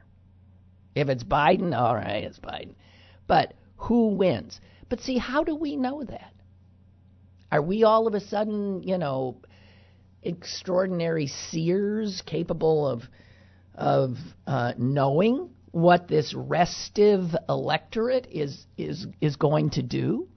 If 0.94 1.08
it's 1.08 1.24
Biden, 1.24 1.76
all 1.76 1.94
right, 1.94 2.24
it's 2.24 2.38
Biden. 2.38 2.74
But 3.26 3.54
who 3.76 4.08
wins? 4.08 4.60
But 4.88 5.00
see, 5.00 5.18
how 5.18 5.44
do 5.44 5.54
we 5.54 5.76
know 5.76 6.02
that? 6.02 6.32
Are 7.52 7.62
we 7.62 7.84
all 7.84 8.06
of 8.06 8.14
a 8.14 8.20
sudden, 8.20 8.82
you 8.82 8.98
know, 8.98 9.40
extraordinary 10.22 11.26
seers 11.26 12.22
capable 12.26 12.86
of 12.86 13.02
of 13.80 14.16
uh, 14.46 14.74
knowing 14.78 15.50
what 15.72 16.06
this 16.06 16.34
restive 16.34 17.34
electorate 17.48 18.28
is 18.30 18.66
is 18.76 19.06
is 19.20 19.36
going 19.36 19.70
to 19.70 19.82
do? 19.82 20.28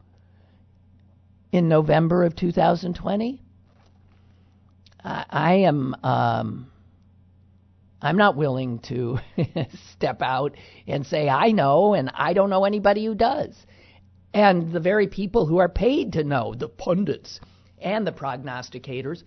in 1.53 1.69
November 1.69 2.23
of 2.25 2.35
2020. 2.35 3.39
I, 5.03 5.25
I 5.29 5.53
am. 5.53 5.95
Um, 6.03 6.71
I'm 8.01 8.17
not 8.17 8.35
willing 8.35 8.79
to 8.89 9.19
step 9.93 10.21
out 10.21 10.57
and 10.87 11.05
say 11.05 11.29
I 11.29 11.51
know, 11.51 11.93
and 11.93 12.11
I 12.13 12.33
don't 12.33 12.49
know 12.49 12.65
anybody 12.65 13.05
who 13.05 13.15
does. 13.15 13.55
And 14.33 14.73
the 14.73 14.81
very 14.81 15.07
people 15.07 15.45
who 15.45 15.59
are 15.59 15.69
paid 15.69 16.13
to 16.13 16.23
know, 16.23 16.53
the 16.53 16.67
pundits 16.67 17.39
and 17.79 18.05
the 18.05 18.11
prognosticators, 18.11 19.23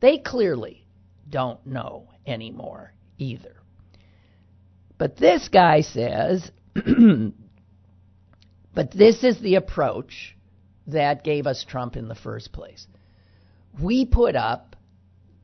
they 0.00 0.18
clearly 0.18 0.86
don't 1.28 1.66
know 1.66 2.08
anymore 2.24 2.94
either. 3.18 3.54
But 4.96 5.16
this 5.16 5.48
guy 5.48 5.82
says, 5.82 6.50
but 8.74 8.90
this 8.90 9.22
is 9.22 9.40
the 9.40 9.54
approach 9.54 10.36
that 10.88 11.24
gave 11.24 11.46
us 11.46 11.64
Trump 11.64 11.96
in 11.96 12.08
the 12.08 12.14
first 12.14 12.52
place. 12.52 12.86
We 13.80 14.06
put 14.06 14.34
up 14.34 14.74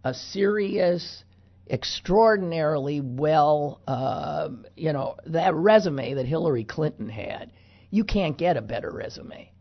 a 0.03 0.13
serious, 0.13 1.23
extraordinarily 1.71 3.01
well, 3.01 3.81
uh, 3.87 4.49
you 4.77 4.93
know, 4.93 5.17
that 5.27 5.55
resume 5.55 6.15
that 6.15 6.27
Hillary 6.27 6.65
Clinton 6.65 7.09
had. 7.09 7.53
You 7.91 8.05
can't 8.05 8.37
get 8.37 8.57
a 8.57 8.63
better 8.63 8.91
resume 8.91 9.53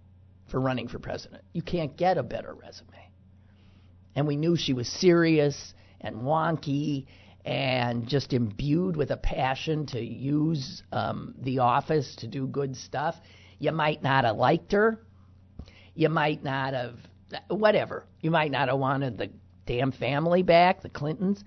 for 0.48 0.60
running 0.60 0.88
for 0.88 1.00
president. 1.00 1.44
You 1.54 1.62
can't 1.62 1.96
get 1.96 2.18
a 2.18 2.24
better 2.24 2.54
resume. 2.54 2.90
And 4.16 4.28
we 4.28 4.36
knew 4.36 4.56
she 4.56 4.74
was 4.74 4.88
serious 4.88 5.74
and 6.02 6.18
wonky 6.18 7.06
and 7.46 8.08
just 8.08 8.34
imbued 8.34 8.96
with 8.96 9.12
a 9.12 9.18
passion 9.18 9.86
to 9.88 10.02
use 10.02 10.84
um, 10.92 11.36
the 11.42 11.60
office 11.60 12.16
to 12.18 12.28
do 12.28 12.48
good 12.48 12.76
stuff. 12.76 13.16
You 13.60 13.72
might 13.72 14.02
not 14.02 14.24
have 14.24 14.38
liked 14.38 14.72
her 14.72 15.00
you 15.96 16.10
might 16.10 16.44
not 16.44 16.74
have, 16.74 16.96
whatever. 17.50 18.06
You 18.22 18.32
might 18.32 18.52
not 18.52 18.70
have 18.70 18.80
wanted 18.80 19.18
the 19.18 19.30
damn 19.66 19.92
family 19.92 20.44
back, 20.44 20.82
the 20.82 20.90
Clintons. 20.90 21.44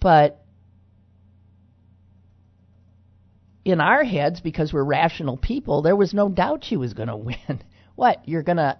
But 0.00 0.44
in 3.64 3.80
our 3.80 4.04
heads, 4.04 4.40
because 4.40 4.72
we're 4.72 4.84
rational 4.84 5.36
people, 5.36 5.82
there 5.82 5.96
was 5.96 6.12
no 6.12 6.28
doubt 6.28 6.64
she 6.64 6.76
was 6.76 6.94
going 6.94 7.08
to 7.08 7.16
win. 7.16 7.62
What? 7.94 8.28
You're 8.28 8.42
going 8.42 8.56
to 8.58 8.78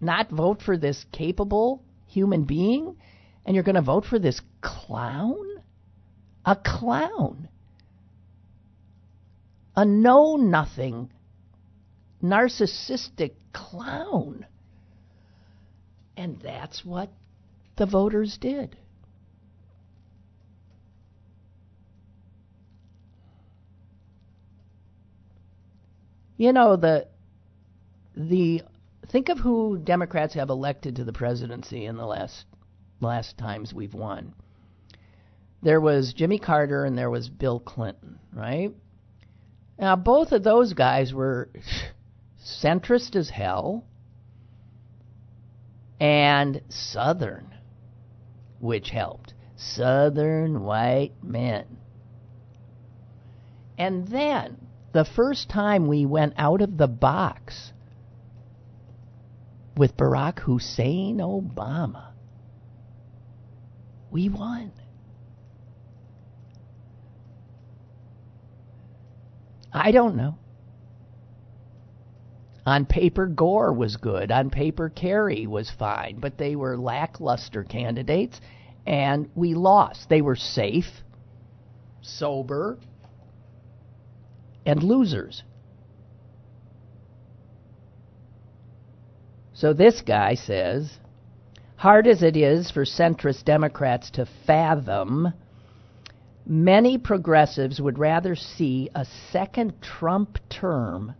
not 0.00 0.30
vote 0.30 0.62
for 0.62 0.76
this 0.76 1.04
capable 1.12 1.84
human 2.06 2.44
being? 2.44 2.96
And 3.44 3.54
you're 3.54 3.64
going 3.64 3.74
to 3.74 3.82
vote 3.82 4.04
for 4.04 4.18
this 4.18 4.40
clown? 4.60 5.46
A 6.44 6.56
clown. 6.56 7.48
A 9.76 9.84
know 9.84 10.36
nothing 10.36 11.10
narcissistic 12.22 13.32
clown. 13.52 14.46
And 16.16 16.38
that's 16.40 16.84
what 16.84 17.10
the 17.76 17.86
voters 17.86 18.36
did. 18.38 18.76
You 26.36 26.54
know 26.54 26.76
the 26.76 27.06
the 28.16 28.62
think 29.08 29.28
of 29.28 29.38
who 29.38 29.78
Democrats 29.78 30.34
have 30.34 30.48
elected 30.48 30.96
to 30.96 31.04
the 31.04 31.12
presidency 31.12 31.84
in 31.84 31.98
the 31.98 32.06
last 32.06 32.46
last 33.00 33.38
times 33.38 33.74
we've 33.74 33.94
won. 33.94 34.34
There 35.62 35.80
was 35.80 36.14
Jimmy 36.14 36.38
Carter 36.38 36.84
and 36.84 36.96
there 36.96 37.10
was 37.10 37.28
Bill 37.28 37.60
Clinton, 37.60 38.18
right? 38.32 38.72
Now 39.78 39.96
both 39.96 40.32
of 40.32 40.42
those 40.42 40.72
guys 40.72 41.12
were 41.12 41.50
centrist 42.62 43.16
as 43.16 43.30
hell, 43.30 43.84
and 46.00 46.62
Southern, 46.68 47.54
which 48.58 48.90
helped. 48.90 49.34
Southern 49.56 50.62
white 50.62 51.12
men. 51.22 51.76
And 53.76 54.08
then 54.08 54.66
the 54.92 55.04
first 55.04 55.50
time 55.50 55.86
we 55.86 56.06
went 56.06 56.34
out 56.36 56.62
of 56.62 56.76
the 56.78 56.88
box 56.88 57.72
with 59.76 59.96
Barack 59.96 60.40
Hussein 60.40 61.18
Obama, 61.18 62.09
we 64.10 64.28
won. 64.28 64.72
I 69.72 69.92
don't 69.92 70.16
know. 70.16 70.36
On 72.66 72.84
paper, 72.84 73.26
Gore 73.26 73.72
was 73.72 73.96
good. 73.96 74.30
On 74.30 74.50
paper, 74.50 74.90
Kerry 74.90 75.46
was 75.46 75.70
fine. 75.70 76.18
But 76.20 76.38
they 76.38 76.56
were 76.56 76.76
lackluster 76.76 77.64
candidates, 77.64 78.40
and 78.86 79.30
we 79.34 79.54
lost. 79.54 80.08
They 80.08 80.20
were 80.20 80.36
safe, 80.36 81.02
sober, 82.02 82.78
and 84.66 84.82
losers. 84.82 85.42
So 89.54 89.72
this 89.72 90.00
guy 90.00 90.34
says 90.34 90.98
hard 91.80 92.06
as 92.06 92.22
it 92.22 92.36
is 92.36 92.70
for 92.70 92.84
centrist 92.84 93.42
Democrats 93.46 94.10
to 94.10 94.28
fathom, 94.46 95.32
many 96.44 96.98
progressives 96.98 97.80
would 97.80 97.98
rather 97.98 98.36
see 98.36 98.90
a 98.94 99.06
second 99.32 99.72
Trump 99.80 100.36
term 100.50 101.14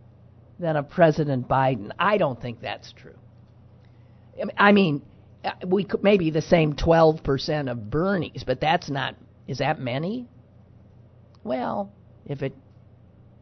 than 0.59 0.75
a 0.75 0.83
President 0.83 1.47
Biden. 1.47 1.89
I 1.97 2.19
don't 2.19 2.39
think 2.39 2.61
that's 2.61 2.93
true. 2.93 3.17
I 4.55 4.71
mean, 4.71 5.01
uh, 5.43 5.53
we 5.65 5.83
could 5.83 6.03
maybe 6.03 6.29
the 6.29 6.43
same 6.43 6.75
12% 6.75 7.71
of 7.71 7.89
Bernie's, 7.89 8.43
but 8.45 8.61
that's 8.61 8.87
not, 8.87 9.15
is 9.47 9.57
that 9.57 9.79
many? 9.79 10.27
Well, 11.43 11.91
if 12.27 12.43
it 12.43 12.53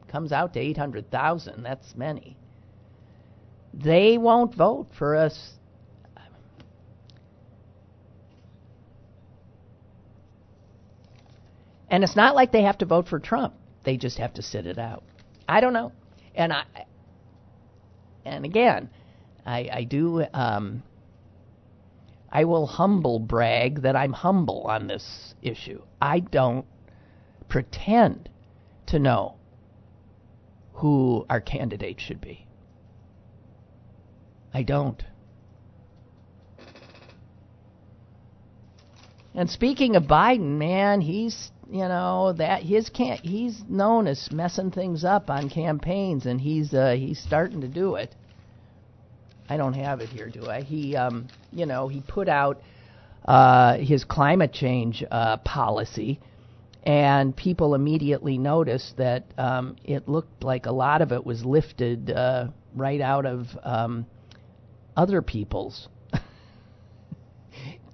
comes 0.08 0.32
out 0.32 0.54
to 0.54 0.62
800,000, 0.62 1.64
that's 1.64 1.98
many. 1.98 2.38
They 3.74 4.18
won't 4.18 4.56
vote 4.56 4.88
for 4.98 5.18
us. 5.18 5.56
And 11.89 12.04
it's 12.04 12.15
not 12.15 12.36
like 12.36 12.52
they 12.52 12.63
have 12.63 12.78
to 12.80 12.86
vote 12.86 13.08
for 13.08 13.19
Trump. 13.19 13.56
They 13.84 13.97
just 13.97 14.17
have 14.17 14.34
to 14.36 14.41
sit 14.41 14.67
it 14.67 14.78
out. 14.78 15.04
I 15.47 15.62
don't 15.62 15.73
know. 15.73 15.91
And 16.36 16.54
I 16.54 16.63
and 18.25 18.45
again, 18.45 18.89
I, 19.45 19.69
I 19.71 19.84
do 19.84 20.25
um, 20.34 20.84
I 22.32 22.43
will 22.43 22.67
humble 22.67 23.19
brag 23.19 23.82
that 23.82 23.95
I'm 23.95 24.13
humble 24.13 24.63
on 24.67 24.88
this 24.88 25.34
issue. 25.41 25.82
I 25.99 26.19
don't 26.19 26.65
pretend 27.47 28.30
to 28.88 28.99
know 28.99 29.36
who 30.73 31.25
our 31.30 31.41
candidate 31.41 31.99
should 31.99 32.21
be. 32.21 32.45
I 34.54 34.63
don't. 34.63 35.04
And 39.34 39.49
speaking 39.49 39.95
of 39.95 40.04
Biden, 40.04 40.58
man, 40.58 41.02
he's 41.02 41.52
you 41.72 41.88
know 41.88 42.34
that 42.34 42.64
his 42.64 42.90
can't 42.90 43.20
he's 43.22 43.62
known 43.70 44.08
as 44.08 44.32
messing 44.32 44.72
things 44.72 45.04
up 45.04 45.30
on 45.30 45.50
campaigns, 45.50 46.26
and 46.26 46.42
he's 46.42 46.74
uh, 46.74 46.96
he's 46.98 47.20
starting 47.20 47.62
to 47.62 47.68
do 47.68 47.96
it. 47.96 48.16
I 49.48 49.58
don't 49.58 49.74
have 49.74 50.02
it 50.02 50.10
here, 50.10 50.30
do 50.30 50.48
I? 50.48 50.62
He 50.62 50.96
um, 50.96 51.28
you 51.52 51.66
know 51.66 51.88
he 51.88 52.02
put 52.02 52.28
out 52.28 52.62
uh, 53.26 53.78
his 53.78 54.04
climate 54.04 54.52
change 54.52 55.04
uh, 55.12 55.38
policy, 55.38 56.20
and 56.84 57.36
people 57.36 57.76
immediately 57.76 58.40
noticed 58.40 58.98
that 58.98 59.26
um, 59.38 59.76
it 59.84 60.08
looked 60.08 60.44
like 60.44 60.66
a 60.66 60.72
lot 60.72 61.04
of 61.04 61.12
it 61.12 61.24
was 61.24 61.46
lifted 61.46 62.10
uh, 62.10 62.48
right 62.76 63.02
out 63.02 63.28
of 63.28 63.46
um, 63.64 64.08
other 64.98 65.22
people's 65.22 65.88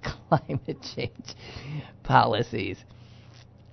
climate 0.02 0.78
change 0.94 1.34
policies. 2.04 2.78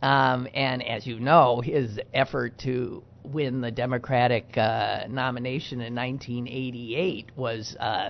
Um, 0.04 0.50
and 0.54 0.86
as 0.86 1.08
you 1.08 1.18
know, 1.18 1.62
his 1.62 1.98
effort 2.13 2.58
to 2.60 3.04
win 3.24 3.62
the 3.62 3.72
Democratic 3.72 4.58
uh, 4.58 5.06
nomination 5.08 5.80
in 5.80 5.96
1988 5.96 7.32
was 7.38 7.78
uh, 7.80 8.10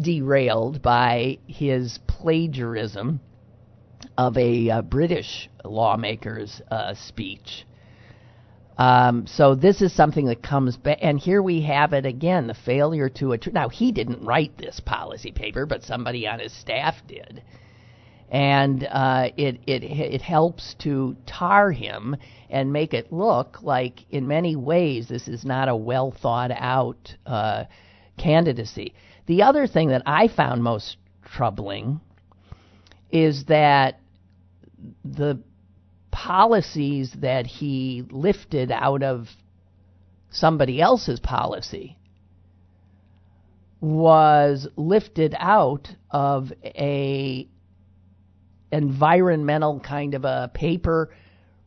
derailed 0.00 0.82
by 0.82 1.38
his 1.46 2.00
plagiarism 2.08 3.20
of 4.18 4.36
a 4.36 4.68
uh, 4.68 4.82
British 4.82 5.48
lawmaker's 5.64 6.60
uh, 6.72 6.94
speech. 6.94 7.66
Um, 8.76 9.28
so 9.28 9.54
this 9.54 9.80
is 9.80 9.94
something 9.94 10.26
that 10.26 10.42
comes 10.42 10.76
back, 10.76 10.98
and 11.02 11.20
here 11.20 11.40
we 11.40 11.62
have 11.62 11.92
it 11.92 12.04
again: 12.04 12.48
the 12.48 12.54
failure 12.54 13.08
to 13.10 13.26
attr- 13.26 13.52
now 13.52 13.68
he 13.68 13.92
didn't 13.92 14.24
write 14.24 14.58
this 14.58 14.80
policy 14.80 15.30
paper, 15.30 15.66
but 15.66 15.84
somebody 15.84 16.26
on 16.26 16.40
his 16.40 16.52
staff 16.52 16.96
did 17.06 17.44
and 18.32 18.88
uh, 18.90 19.28
it 19.36 19.60
it 19.66 19.84
it 19.84 20.22
helps 20.22 20.74
to 20.78 21.14
tar 21.26 21.70
him 21.70 22.16
and 22.48 22.72
make 22.72 22.94
it 22.94 23.12
look 23.12 23.62
like, 23.62 24.06
in 24.10 24.26
many 24.26 24.56
ways, 24.56 25.06
this 25.08 25.28
is 25.28 25.44
not 25.44 25.68
a 25.68 25.76
well 25.76 26.10
thought 26.10 26.50
out 26.50 27.14
uh, 27.26 27.64
candidacy. 28.16 28.94
The 29.26 29.42
other 29.42 29.66
thing 29.66 29.88
that 29.90 30.02
I 30.06 30.28
found 30.28 30.64
most 30.64 30.96
troubling 31.24 32.00
is 33.10 33.44
that 33.44 34.00
the 35.04 35.38
policies 36.10 37.12
that 37.20 37.46
he 37.46 38.02
lifted 38.10 38.72
out 38.72 39.02
of 39.02 39.28
somebody 40.30 40.80
else's 40.80 41.20
policy 41.20 41.98
was 43.82 44.66
lifted 44.76 45.34
out 45.38 45.94
of 46.10 46.50
a 46.64 47.46
environmental 48.72 49.78
kind 49.80 50.14
of 50.14 50.24
a 50.24 50.50
paper 50.52 51.10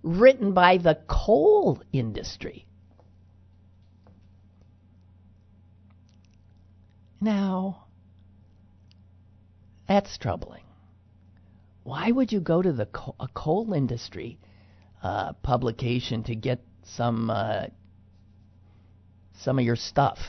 written 0.03 0.53
by 0.53 0.77
the 0.77 0.99
coal 1.07 1.81
industry. 1.93 2.65
Now, 7.21 7.85
that's 9.87 10.17
troubling. 10.17 10.63
Why 11.83 12.11
would 12.11 12.31
you 12.31 12.39
go 12.39 12.61
to 12.61 12.73
the 12.73 12.87
co- 12.87 13.15
a 13.19 13.27
coal 13.27 13.73
industry 13.73 14.39
uh, 15.03 15.33
publication 15.33 16.23
to 16.23 16.35
get 16.35 16.61
some 16.83 17.29
uh, 17.29 17.67
some 19.33 19.59
of 19.59 19.65
your 19.65 19.75
stuff 19.75 20.19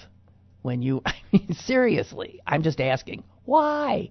when 0.62 0.83
you? 0.83 1.03
I 1.07 1.15
mean, 1.33 1.53
seriously, 1.55 2.41
I'm 2.47 2.62
just 2.62 2.81
asking 2.81 3.25
why. 3.45 4.11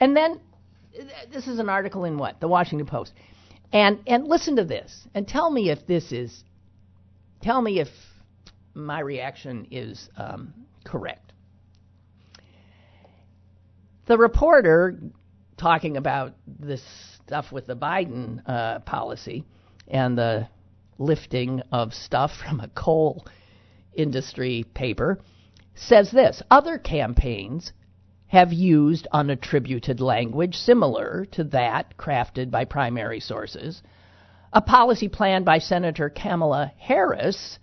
And 0.00 0.16
then 0.16 0.40
this 1.32 1.46
is 1.46 1.58
an 1.58 1.68
article 1.68 2.04
in 2.04 2.18
what? 2.18 2.40
The 2.40 2.48
Washington 2.48 2.86
Post. 2.86 3.12
And 3.72 4.00
and 4.06 4.26
listen 4.26 4.56
to 4.56 4.64
this 4.64 5.06
and 5.14 5.26
tell 5.26 5.50
me 5.50 5.70
if 5.70 5.86
this 5.86 6.12
is 6.12 6.44
tell 7.42 7.60
me 7.60 7.80
if 7.80 7.88
my 8.74 9.00
reaction 9.00 9.66
is 9.70 10.08
um, 10.16 10.52
correct. 10.84 11.32
The 14.06 14.16
reporter 14.16 14.98
talking 15.56 15.96
about 15.96 16.34
this 16.46 16.82
stuff 17.24 17.50
with 17.50 17.66
the 17.66 17.74
Biden 17.74 18.42
uh, 18.46 18.80
policy 18.80 19.44
and 19.88 20.16
the 20.16 20.48
lifting 20.98 21.62
of 21.72 21.92
stuff 21.92 22.30
from 22.46 22.60
a 22.60 22.68
coal 22.68 23.26
industry 23.94 24.64
paper 24.74 25.18
says 25.74 26.10
this 26.10 26.42
other 26.50 26.78
campaigns 26.78 27.72
have 28.28 28.52
used 28.52 29.06
unattributed 29.12 30.00
language 30.00 30.56
similar 30.56 31.26
to 31.32 31.44
that 31.44 31.96
crafted 31.96 32.50
by 32.50 32.64
primary 32.64 33.20
sources. 33.20 33.82
A 34.52 34.60
policy 34.60 35.08
plan 35.08 35.44
by 35.44 35.58
Senator 35.58 36.08
Kamala 36.08 36.72
Harris 36.78 37.58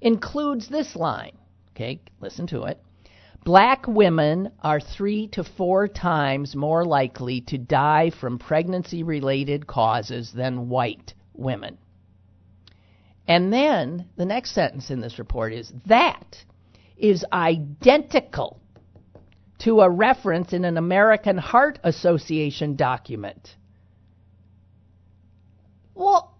includes 0.00 0.68
this 0.68 0.96
line. 0.96 1.36
Okay, 1.70 2.00
listen 2.20 2.46
to 2.48 2.64
it. 2.64 2.82
Black 3.44 3.86
women 3.86 4.50
are 4.60 4.80
three 4.80 5.28
to 5.28 5.44
four 5.44 5.88
times 5.88 6.56
more 6.56 6.84
likely 6.84 7.40
to 7.42 7.56
die 7.56 8.10
from 8.10 8.38
pregnancy 8.38 9.02
related 9.02 9.66
causes 9.66 10.32
than 10.32 10.68
white 10.68 11.14
women. 11.32 11.78
And 13.28 13.52
then 13.52 14.06
the 14.16 14.24
next 14.24 14.52
sentence 14.52 14.90
in 14.90 15.00
this 15.00 15.18
report 15.18 15.52
is 15.52 15.72
that 15.86 16.44
is 16.96 17.24
identical 17.32 18.60
to 19.60 19.80
a 19.80 19.90
reference 19.90 20.52
in 20.52 20.64
an 20.64 20.76
American 20.76 21.38
Heart 21.38 21.80
Association 21.82 22.76
document. 22.76 23.56
Well, 25.94 26.34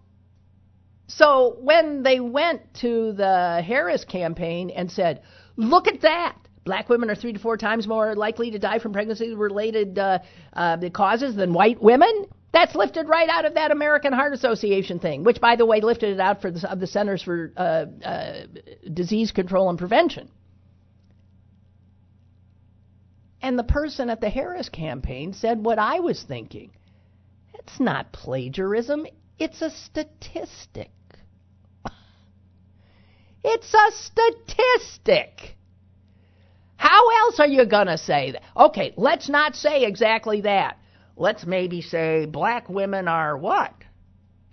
so 1.07 1.57
when 1.59 2.03
they 2.03 2.19
went 2.19 2.61
to 2.75 3.11
the 3.13 3.61
Harris 3.65 4.05
campaign 4.05 4.69
and 4.69 4.89
said, 4.91 5.21
look 5.57 5.87
at 5.87 6.01
that, 6.01 6.37
black 6.63 6.87
women 6.87 7.09
are 7.09 7.15
three 7.15 7.33
to 7.33 7.39
four 7.39 7.57
times 7.57 7.87
more 7.87 8.15
likely 8.15 8.51
to 8.51 8.59
die 8.59 8.79
from 8.79 8.93
pregnancy 8.93 9.33
related 9.33 9.99
uh, 9.99 10.19
uh, 10.53 10.77
causes 10.93 11.35
than 11.35 11.53
white 11.53 11.81
women, 11.81 12.27
That's 12.51 12.73
lifted 12.73 13.07
right 13.07 13.29
out 13.29 13.45
of 13.45 13.53
that 13.55 13.71
American 13.71 14.11
Heart 14.11 14.33
Association 14.33 14.99
thing, 14.99 15.23
which, 15.23 15.39
by 15.39 15.55
the 15.55 15.65
way, 15.65 15.81
lifted 15.81 16.13
it 16.13 16.19
out 16.19 16.41
for 16.41 16.49
the, 16.49 16.71
of 16.71 16.79
the 16.79 16.87
Centers 16.87 17.21
for 17.21 17.53
uh, 17.55 17.85
uh, 18.03 18.45
Disease 18.91 19.31
Control 19.31 19.69
and 19.69 19.77
Prevention. 19.77 20.29
And 23.41 23.57
the 23.57 23.63
person 23.63 24.09
at 24.09 24.21
the 24.21 24.29
Harris 24.29 24.69
campaign 24.69 25.33
said 25.33 25.63
what 25.63 25.79
I 25.79 25.99
was 25.99 26.21
thinking. 26.23 26.71
It's 27.53 27.79
not 27.79 28.11
plagiarism, 28.11 29.05
it's 29.37 29.61
a 29.61 29.69
statistic. 29.69 30.91
It's 33.41 33.73
a 33.73 33.91
statistic. 33.93 35.55
How 36.75 37.09
else 37.21 37.39
are 37.39 37.47
you 37.47 37.65
going 37.65 37.87
to 37.87 37.97
say 37.97 38.31
that? 38.31 38.43
Okay, 38.55 38.93
let's 38.97 39.29
not 39.29 39.55
say 39.55 39.83
exactly 39.83 40.41
that. 40.41 40.77
Let's 41.15 41.45
maybe 41.45 41.81
say 41.81 42.25
black 42.25 42.67
women 42.67 43.07
are 43.07 43.37
what? 43.37 43.73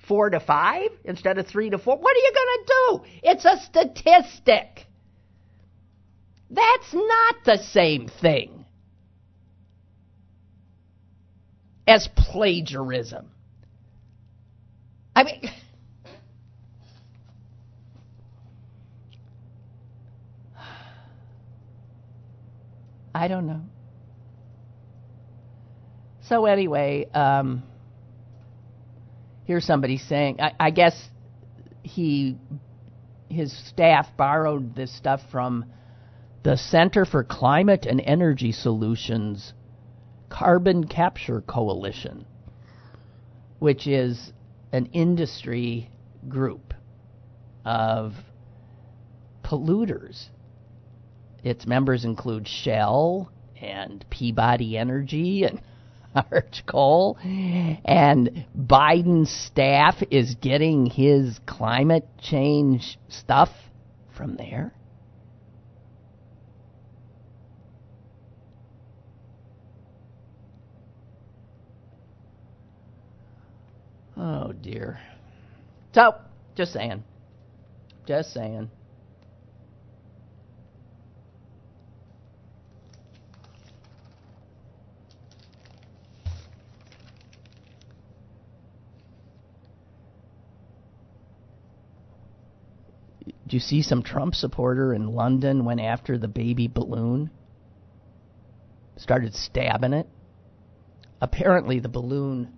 Four 0.07 0.31
to 0.31 0.39
five 0.39 0.91
instead 1.05 1.37
of 1.39 1.49
three 1.49 1.71
to 1.71 1.79
four? 1.79 1.97
What 1.97 2.17
are 2.17 2.21
you 2.21 2.33
going 2.33 2.47
to 2.47 2.65
do? 2.67 3.19
It's 3.25 3.45
a 3.45 3.59
statistic. 3.65 4.87
That's 6.49 6.95
not 6.95 7.35
the 7.45 7.59
same 7.59 8.07
thing 8.07 8.66
as 11.87 12.09
plagiarism. 12.17 13.31
I 15.15 15.23
mean, 15.25 15.43
I 23.15 23.29
don't 23.29 23.47
know. 23.47 23.63
So 26.29 26.47
anyway, 26.47 27.07
um, 27.15 27.63
here's 29.45 29.65
somebody 29.65 29.97
saying, 29.97 30.41
I, 30.41 30.53
I 30.59 30.71
guess 30.71 31.09
he, 31.83 32.37
his 33.29 33.57
staff 33.69 34.09
borrowed 34.17 34.75
this 34.75 34.95
stuff 34.97 35.21
from 35.31 35.67
the 36.43 36.57
Center 36.57 37.05
for 37.05 37.23
Climate 37.23 37.87
and 37.87 38.01
Energy 38.01 38.51
Solutions 38.51 39.53
Carbon 40.29 40.87
Capture 40.87 41.41
Coalition, 41.41 42.27
which 43.59 43.87
is 43.87 44.33
an 44.73 44.87
industry 44.87 45.91
group 46.29 46.75
of 47.65 48.13
polluters 49.43 50.29
its 51.47 51.65
members 51.65 52.05
include 52.05 52.49
Shell 52.49 53.31
and 53.61 54.05
Peabody 54.11 54.77
Energy 54.77 55.45
and 55.45 55.61
Arch 56.33 56.65
Coal. 56.67 57.17
And 57.23 58.47
Biden's 58.59 59.31
staff 59.31 59.95
is 60.11 60.35
getting 60.41 60.87
his 60.87 61.39
climate 61.47 62.09
change 62.21 62.99
stuff 63.09 63.51
from 64.17 64.35
there. 64.35 64.73
Oh 74.17 74.53
dear. 74.53 74.99
So, 75.95 76.15
just 76.55 76.73
saying. 76.73 77.05
Just 78.07 78.33
saying. 78.33 78.71
Do 93.49 93.55
you 93.55 93.61
see 93.61 93.83
some 93.83 94.03
Trump 94.03 94.35
supporter 94.35 94.93
in 94.93 95.15
London 95.15 95.65
went 95.65 95.81
after 95.81 96.19
the 96.19 96.27
baby 96.27 96.67
balloon? 96.67 97.31
Started 98.97 99.35
stabbing 99.35 99.93
it. 99.93 100.09
Apparently, 101.21 101.79
the 101.79 101.89
balloon, 101.89 102.53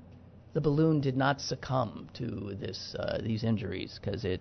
the 0.55 0.61
balloon 0.61 1.01
did 1.01 1.17
not 1.17 1.41
succumb 1.41 2.09
to 2.15 2.57
this 2.61 2.95
uh, 2.99 3.19
these 3.23 3.45
injuries 3.45 3.99
because 4.03 4.25
it 4.25 4.41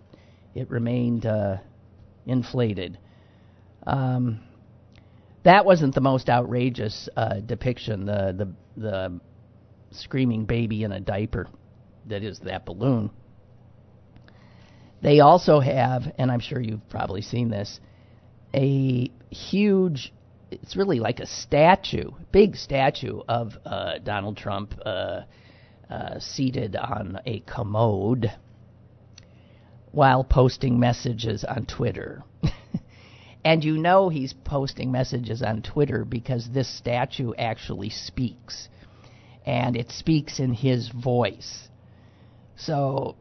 it 0.55 0.69
remained 0.69 1.25
uh, 1.25 1.57
inflated. 2.25 2.97
Um, 3.85 4.41
that 5.43 5.65
wasn't 5.65 5.95
the 5.95 6.01
most 6.01 6.29
outrageous 6.29 7.09
uh, 7.15 7.39
depiction. 7.39 8.05
The 8.05 8.33
the 8.37 8.81
the 8.81 9.19
screaming 9.91 10.45
baby 10.45 10.83
in 10.83 10.91
a 10.91 10.99
diaper 10.99 11.47
that 12.07 12.23
is 12.23 12.39
that 12.39 12.65
balloon. 12.65 13.11
They 15.01 15.19
also 15.19 15.59
have, 15.59 16.11
and 16.17 16.31
I'm 16.31 16.39
sure 16.39 16.59
you've 16.59 16.89
probably 16.89 17.21
seen 17.21 17.49
this, 17.49 17.79
a 18.53 19.11
huge, 19.29 20.13
it's 20.49 20.75
really 20.75 20.99
like 20.99 21.19
a 21.19 21.27
statue, 21.27 22.11
big 22.31 22.55
statue 22.55 23.21
of 23.27 23.53
uh, 23.65 23.99
Donald 23.99 24.37
Trump 24.37 24.73
uh, 24.85 25.21
uh, 25.89 26.19
seated 26.19 26.75
on 26.75 27.19
a 27.25 27.39
commode 27.41 28.31
while 29.91 30.23
posting 30.23 30.79
messages 30.79 31.43
on 31.43 31.65
Twitter. 31.65 32.23
and 33.45 33.63
you 33.63 33.77
know 33.77 34.09
he's 34.09 34.33
posting 34.33 34.91
messages 34.91 35.41
on 35.41 35.61
Twitter 35.61 36.05
because 36.05 36.49
this 36.49 36.67
statue 36.77 37.33
actually 37.37 37.89
speaks. 37.89 38.69
And 39.45 39.77
it 39.77 39.91
speaks 39.91 40.39
in 40.39 40.53
his 40.53 40.89
voice. 40.89 41.69
So 42.57 43.15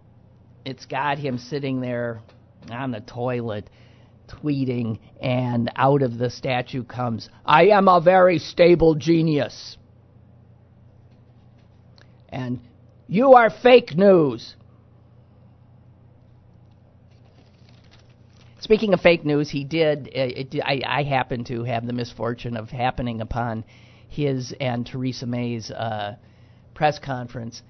it's 0.65 0.87
got 0.87 1.19
him 1.19 1.39
sitting 1.39 1.81
there 1.81 2.21
on 2.71 2.91
the 2.91 3.01
toilet 3.01 3.71
tweeting, 4.29 4.99
and 5.21 5.71
out 5.77 6.03
of 6.03 6.19
the 6.19 6.31
statue 6.31 6.85
comes, 6.85 7.29
I 7.45 7.69
am 7.69 7.89
a 7.89 8.01
very 8.01 8.39
stable 8.39 8.95
genius. 8.97 9.77
And 12.37 12.61
you 13.09 13.33
are 13.33 13.49
fake 13.49 13.96
news. 13.96 14.57
Speaking 18.61 18.92
of 18.92 19.01
fake 19.01 19.25
news, 19.25 19.49
he 19.49 19.64
did. 19.64 20.09
It, 20.09 20.55
it, 20.55 20.62
I, 20.62 20.83
I 20.87 21.03
happen 21.05 21.44
to 21.44 21.64
have 21.64 21.87
the 21.87 21.94
misfortune 21.94 22.59
of 22.59 22.68
happening 22.68 23.22
upon 23.22 23.64
his 24.09 24.55
and 24.61 24.87
Theresa 24.87 25.25
May's 25.25 25.70
uh, 25.70 26.16
press 26.75 26.99
conference 26.99 27.62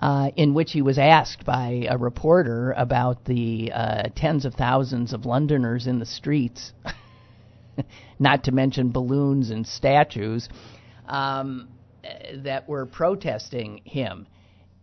uh, 0.00 0.30
in 0.34 0.54
which 0.54 0.72
he 0.72 0.80
was 0.80 0.98
asked 0.98 1.44
by 1.44 1.86
a 1.90 1.98
reporter 1.98 2.72
about 2.78 3.26
the 3.26 3.70
uh, 3.70 4.04
tens 4.16 4.46
of 4.46 4.54
thousands 4.54 5.12
of 5.12 5.26
Londoners 5.26 5.86
in 5.86 5.98
the 5.98 6.06
streets, 6.06 6.72
not 8.18 8.44
to 8.44 8.52
mention 8.52 8.92
balloons 8.92 9.50
and 9.50 9.66
statues, 9.66 10.48
um, 11.06 11.68
that 12.44 12.68
were 12.68 12.86
protesting 12.86 13.80
him. 13.84 14.26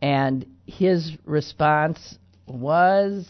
And 0.01 0.45
his 0.65 1.17
response 1.25 2.17
was 2.47 3.27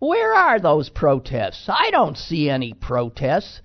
Where 0.00 0.32
are 0.32 0.58
those 0.58 0.88
protests? 0.88 1.68
I 1.68 1.90
don't 1.90 2.16
see 2.16 2.48
any 2.48 2.72
protests. 2.72 3.60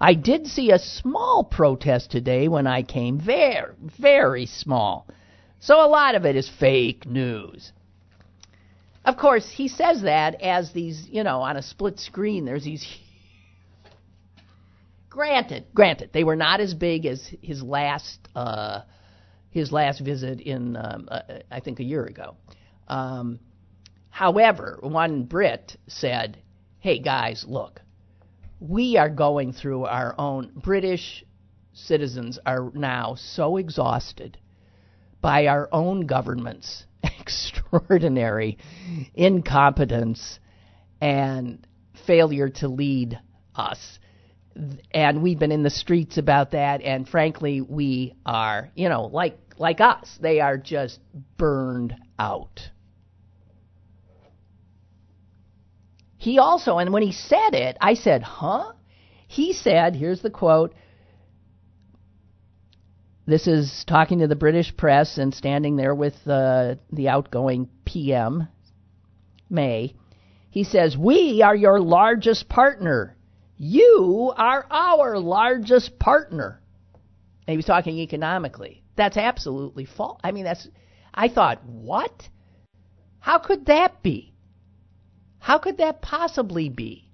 I 0.00 0.14
did 0.14 0.46
see 0.46 0.70
a 0.70 0.78
small 0.78 1.44
protest 1.44 2.10
today 2.10 2.48
when 2.48 2.66
I 2.66 2.82
came. 2.82 3.20
Very, 3.20 3.74
very 3.98 4.46
small. 4.46 5.06
So 5.60 5.84
a 5.84 5.88
lot 5.88 6.14
of 6.14 6.24
it 6.24 6.36
is 6.36 6.48
fake 6.48 7.06
news. 7.06 7.72
Of 9.04 9.18
course, 9.18 9.50
he 9.50 9.68
says 9.68 10.02
that 10.02 10.40
as 10.40 10.72
these, 10.72 11.06
you 11.10 11.22
know, 11.22 11.42
on 11.42 11.58
a 11.58 11.62
split 11.62 12.00
screen, 12.00 12.46
there's 12.46 12.64
these. 12.64 12.86
Granted, 15.14 15.64
granted, 15.72 16.10
they 16.12 16.24
were 16.24 16.34
not 16.34 16.60
as 16.60 16.74
big 16.74 17.06
as 17.06 17.24
his 17.40 17.62
last, 17.62 18.18
uh, 18.34 18.80
his 19.50 19.70
last 19.70 20.00
visit 20.00 20.40
in, 20.40 20.76
um, 20.76 21.08
uh, 21.08 21.20
I 21.52 21.60
think, 21.60 21.78
a 21.78 21.84
year 21.84 22.04
ago. 22.04 22.36
Um, 22.88 23.38
however, 24.10 24.80
one 24.82 25.22
Brit 25.22 25.76
said, 25.86 26.38
"Hey 26.80 26.98
guys, 26.98 27.44
look, 27.46 27.80
we 28.58 28.96
are 28.96 29.08
going 29.08 29.52
through 29.52 29.84
our 29.84 30.16
own 30.18 30.50
British 30.56 31.24
citizens 31.72 32.40
are 32.44 32.72
now 32.74 33.14
so 33.14 33.56
exhausted 33.56 34.36
by 35.20 35.46
our 35.46 35.68
own 35.70 36.06
government's 36.06 36.86
extraordinary 37.20 38.58
incompetence 39.14 40.40
and 41.00 41.64
failure 42.04 42.48
to 42.48 42.66
lead 42.66 43.20
us. 43.54 44.00
And 44.92 45.22
we've 45.22 45.38
been 45.38 45.52
in 45.52 45.62
the 45.62 45.70
streets 45.70 46.16
about 46.16 46.52
that, 46.52 46.80
and 46.82 47.08
frankly, 47.08 47.60
we 47.60 48.14
are, 48.24 48.70
you 48.74 48.88
know, 48.88 49.06
like 49.06 49.38
like 49.58 49.80
us, 49.80 50.18
they 50.20 50.40
are 50.40 50.58
just 50.58 51.00
burned 51.36 51.94
out. 52.18 52.60
He 56.16 56.38
also, 56.38 56.78
and 56.78 56.92
when 56.92 57.02
he 57.02 57.12
said 57.12 57.54
it, 57.54 57.76
I 57.80 57.94
said, 57.94 58.22
huh? 58.22 58.72
He 59.28 59.52
said, 59.52 59.94
here's 59.94 60.22
the 60.22 60.30
quote 60.30 60.74
this 63.26 63.46
is 63.46 63.84
talking 63.86 64.18
to 64.18 64.26
the 64.26 64.36
British 64.36 64.76
press 64.76 65.16
and 65.16 65.34
standing 65.34 65.76
there 65.76 65.94
with 65.94 66.14
uh, 66.26 66.74
the 66.92 67.08
outgoing 67.08 67.68
PM, 67.84 68.48
May. 69.48 69.94
He 70.50 70.64
says, 70.64 70.96
We 70.96 71.40
are 71.42 71.56
your 71.56 71.80
largest 71.80 72.48
partner. 72.48 73.16
You 73.66 74.30
are 74.36 74.66
our 74.70 75.18
largest 75.18 75.98
partner. 75.98 76.60
And 77.46 77.52
he 77.54 77.56
was 77.56 77.64
talking 77.64 77.96
economically. 77.96 78.84
That's 78.94 79.16
absolutely 79.16 79.86
false. 79.86 80.20
I 80.22 80.32
mean, 80.32 80.44
that's. 80.44 80.68
I 81.14 81.28
thought, 81.28 81.64
what? 81.64 82.28
How 83.20 83.38
could 83.38 83.64
that 83.66 84.02
be? 84.02 84.34
How 85.38 85.58
could 85.58 85.78
that 85.78 86.02
possibly 86.02 86.68
be? 86.68 87.08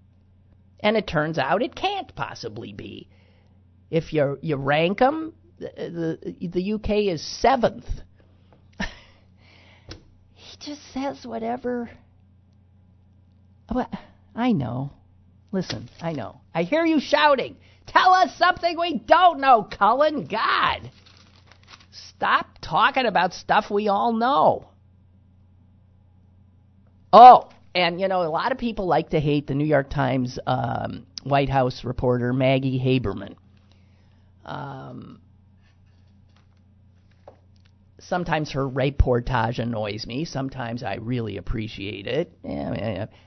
And 0.80 0.96
it 0.96 1.07
turns 1.07 1.38
out 1.38 1.62
it 1.62 1.76
can't 1.76 2.12
possibly 2.16 2.72
be. 2.72 3.09
If 3.88 4.12
you 4.12 4.36
you 4.42 4.57
rank 4.57 4.98
them, 4.98 5.34
the, 5.61 6.18
the, 6.40 6.48
the 6.48 6.72
UK 6.72 7.12
is 7.14 7.22
seventh. 7.40 7.86
he 10.34 10.57
just 10.59 10.80
says 10.92 11.24
whatever. 11.24 11.90
Well, 13.72 13.88
I 14.34 14.51
know. 14.51 14.94
Listen, 15.53 15.88
I 16.01 16.12
know. 16.12 16.40
I 16.55 16.62
hear 16.62 16.84
you 16.84 17.01
shouting. 17.01 17.57
Tell 17.86 18.12
us 18.12 18.36
something 18.36 18.78
we 18.78 18.98
don't 18.98 19.40
know, 19.40 19.64
Cullen. 19.64 20.26
God. 20.26 20.90
Stop 21.90 22.59
talking 22.61 23.07
about 23.07 23.32
stuff 23.32 23.70
we 23.70 23.88
all 23.88 24.12
know. 24.12 24.68
Oh, 27.12 27.48
and 27.74 28.01
you 28.01 28.07
know, 28.07 28.22
a 28.22 28.30
lot 28.30 28.53
of 28.53 28.59
people 28.59 28.86
like 28.86 29.11
to 29.11 29.20
hate 29.20 29.46
the 29.46 29.55
New 29.55 29.64
York 29.64 29.90
Times 29.90 30.38
um, 30.46 31.07
White 31.24 31.48
House 31.48 31.84
reporter 31.84 32.32
Maggie 32.32 32.78
Haberman. 32.78 33.34
Um, 34.44 35.20
sometimes 37.98 38.53
her 38.53 38.68
reportage 38.68 39.59
annoys 39.59 40.07
me. 40.07 40.24
Sometimes 40.24 40.82
I 40.82 40.96
really 40.96 41.36
appreciate 41.36 42.07
it. 42.07 42.32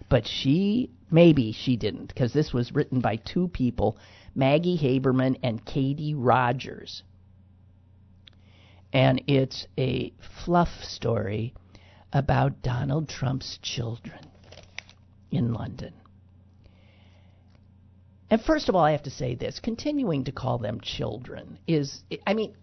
But 0.10 0.28
she, 0.28 0.92
maybe 1.14 1.52
she 1.54 1.78
didn't, 1.78 2.08
because 2.08 2.34
this 2.34 2.52
was 2.52 2.74
written 2.74 3.00
by 3.00 3.16
two 3.16 3.48
people 3.48 3.98
Maggie 4.36 4.78
Haberman 4.78 5.38
and 5.44 5.64
Katie 5.64 6.16
Rogers. 6.16 7.04
And 8.92 9.24
it's 9.28 9.68
a 9.78 10.12
fluff 10.44 10.70
story 10.82 11.54
about 12.12 12.62
Donald 12.62 13.10
Trump's 13.10 13.60
children 13.62 14.20
in 15.32 15.54
London. 15.54 15.94
And 18.30 18.42
first 18.42 18.68
of 18.68 18.76
all, 18.76 18.84
I 18.84 18.92
have 18.92 19.04
to 19.04 19.12
say 19.12 19.36
this 19.36 19.60
continuing 19.60 20.24
to 20.26 20.32
call 20.32 20.58
them 20.58 20.82
children 20.82 21.60
is, 21.68 22.02
I 22.26 22.34
mean, 22.34 22.56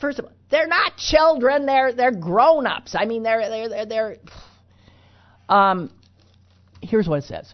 first 0.00 0.20
of 0.20 0.26
all, 0.26 0.32
they're 0.50 0.68
not 0.68 0.96
children. 0.96 1.66
They're 1.66 1.92
they're 1.92 2.12
grown 2.12 2.66
ups. 2.66 2.94
I 2.96 3.06
mean, 3.06 3.22
they're 3.24 3.48
they're 3.48 3.68
they're. 3.68 3.86
they're 3.86 4.16
um, 5.48 5.90
here's 6.80 7.08
what 7.08 7.24
it 7.24 7.24
says. 7.24 7.52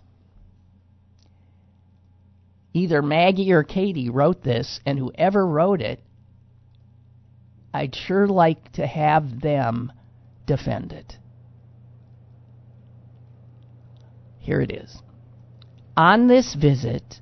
Either 2.79 3.03
Maggie 3.03 3.51
or 3.53 3.64
Katie 3.64 4.09
wrote 4.09 4.45
this, 4.45 4.79
and 4.87 5.01
whoever 5.01 5.45
wrote 5.45 5.81
it, 5.81 6.01
I'd 7.74 7.97
sure 7.97 8.29
like 8.29 8.70
to 8.72 8.87
have 8.87 9.41
them 9.41 9.93
defend 10.47 10.93
it. 10.93 11.18
Here 14.39 14.61
it 14.61 14.70
is. 14.70 15.03
On 15.97 16.29
this 16.29 16.55
visit, 16.55 17.20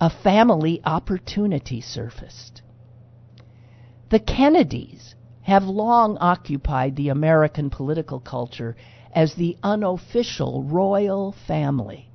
a 0.00 0.10
family 0.10 0.80
opportunity 0.84 1.80
surfaced. 1.80 2.62
The 4.10 4.18
Kennedys 4.18 5.14
have 5.42 5.62
long 5.62 6.18
occupied 6.18 6.96
the 6.96 7.10
American 7.10 7.70
political 7.70 8.18
culture 8.18 8.74
as 9.14 9.36
the 9.36 9.56
unofficial 9.62 10.64
royal 10.64 11.30
family 11.46 12.10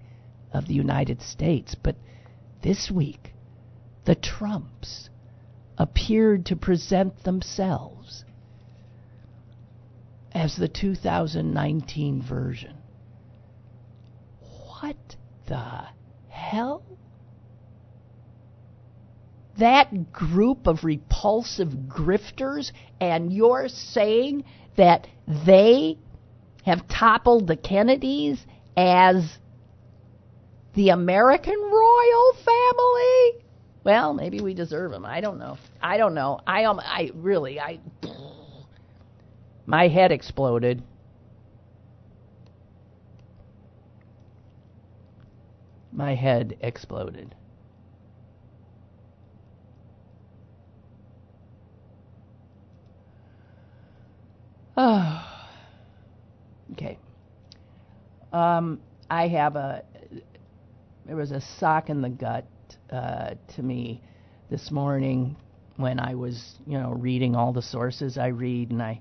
of 0.51 0.67
the 0.67 0.73
United 0.73 1.21
States. 1.21 1.73
But 1.73 1.95
this 2.68 2.91
week, 2.91 3.32
the 4.03 4.15
Trumps 4.15 5.09
appeared 5.78 6.47
to 6.47 6.55
present 6.57 7.24
themselves 7.24 8.26
as 10.34 10.57
the 10.57 10.68
2019 10.68 12.22
version. 12.22 12.76
What 14.82 14.97
the 15.47 15.86
hell? 16.28 16.84
that 19.57 20.11
group 20.11 20.68
of 20.68 20.84
repulsive 20.84 21.70
grifters, 21.88 22.72
and 23.01 23.34
you're 23.34 23.68
saying 23.68 24.43
that 24.76 25.07
they 25.26 25.97
have 26.63 26.88
toppled 26.88 27.47
the 27.47 27.55
Kennedys 27.57 28.45
as 28.76 29.39
the 30.78 30.89
American 30.89 31.59
royal 31.59 32.34
family? 32.45 33.43
Well, 33.84 34.13
maybe 34.13 34.41
we 34.41 34.53
deserve 34.53 34.91
them. 34.91 35.05
I 35.05 35.21
don't 35.21 35.39
know. 35.39 35.57
I 35.82 35.97
don't 35.97 36.13
know. 36.13 36.39
I 36.45 36.65
um, 36.65 36.80
I 36.80 37.09
really, 37.15 37.59
I, 37.59 37.80
my 39.65 39.88
head 39.88 40.11
exploded. 40.11 40.84
My 45.91 46.13
head 46.13 46.57
exploded. 46.61 47.34
Oh. 54.78 55.23
Okay. 56.73 56.97
Um, 58.34 58.82
I 59.09 59.30
have 59.30 59.55
a. 59.55 59.84
There 61.08 61.16
was 61.16 61.32
a 61.32 61.39
sock 61.39 61.89
in 61.89 62.01
the 62.01 62.10
gut 62.10 62.45
uh, 62.91 63.36
to 63.55 63.64
me 63.64 64.01
this 64.49 64.72
morning 64.72 65.38
when 65.78 66.01
I 66.01 66.16
was, 66.16 66.60
you 66.66 66.78
know, 66.78 66.91
reading 66.91 67.34
all 67.34 67.53
the 67.53 67.62
sources 67.62 68.18
I 68.18 68.28
read, 68.28 68.72
and 68.72 68.84
I 68.84 68.99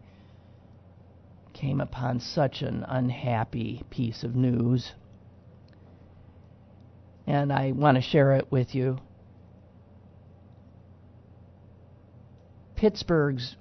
came 1.53 1.81
upon 1.81 2.21
such 2.21 2.63
an 2.63 2.85
unhappy 2.87 3.83
piece 3.91 4.23
of 4.23 4.37
news. 4.37 4.93
And 7.27 7.53
I 7.53 7.73
want 7.73 7.97
to 7.97 8.03
share 8.03 8.37
it 8.37 8.53
with 8.53 8.73
you. 8.73 8.99
Pittsburgh's 12.77 13.57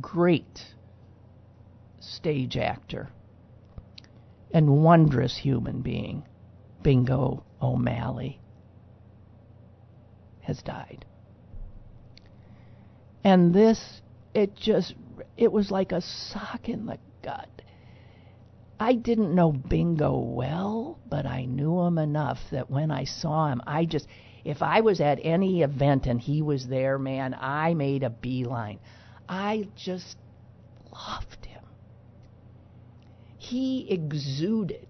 great 0.00 0.64
stage 2.00 2.56
actor 2.56 3.08
and 4.56 4.82
wondrous 4.82 5.36
human 5.36 5.82
being, 5.82 6.24
Bingo 6.82 7.44
O'Malley, 7.60 8.40
has 10.40 10.62
died. 10.62 11.04
And 13.22 13.52
this, 13.52 14.00
it 14.32 14.56
just, 14.56 14.94
it 15.36 15.52
was 15.52 15.70
like 15.70 15.92
a 15.92 16.00
sock 16.00 16.70
in 16.70 16.86
the 16.86 16.96
gut. 17.22 17.50
I 18.80 18.94
didn't 18.94 19.34
know 19.34 19.52
Bingo 19.52 20.16
well, 20.16 20.98
but 21.06 21.26
I 21.26 21.44
knew 21.44 21.78
him 21.82 21.98
enough 21.98 22.38
that 22.50 22.70
when 22.70 22.90
I 22.90 23.04
saw 23.04 23.48
him, 23.48 23.60
I 23.66 23.84
just, 23.84 24.06
if 24.42 24.62
I 24.62 24.80
was 24.80 25.02
at 25.02 25.18
any 25.22 25.64
event 25.64 26.06
and 26.06 26.18
he 26.18 26.40
was 26.40 26.66
there, 26.66 26.98
man, 26.98 27.36
I 27.38 27.74
made 27.74 28.04
a 28.04 28.08
beeline. 28.08 28.78
I 29.28 29.68
just 29.76 30.16
loved. 30.90 31.45
He 33.48 33.88
exuded 33.90 34.88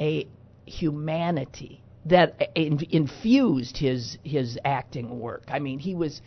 a 0.00 0.26
humanity 0.66 1.80
that 2.06 2.50
infused 2.56 3.78
his 3.78 4.18
his 4.24 4.58
acting 4.64 5.20
work. 5.20 5.44
I 5.48 5.60
mean, 5.60 5.78
he 5.78 5.94
was 5.94 6.20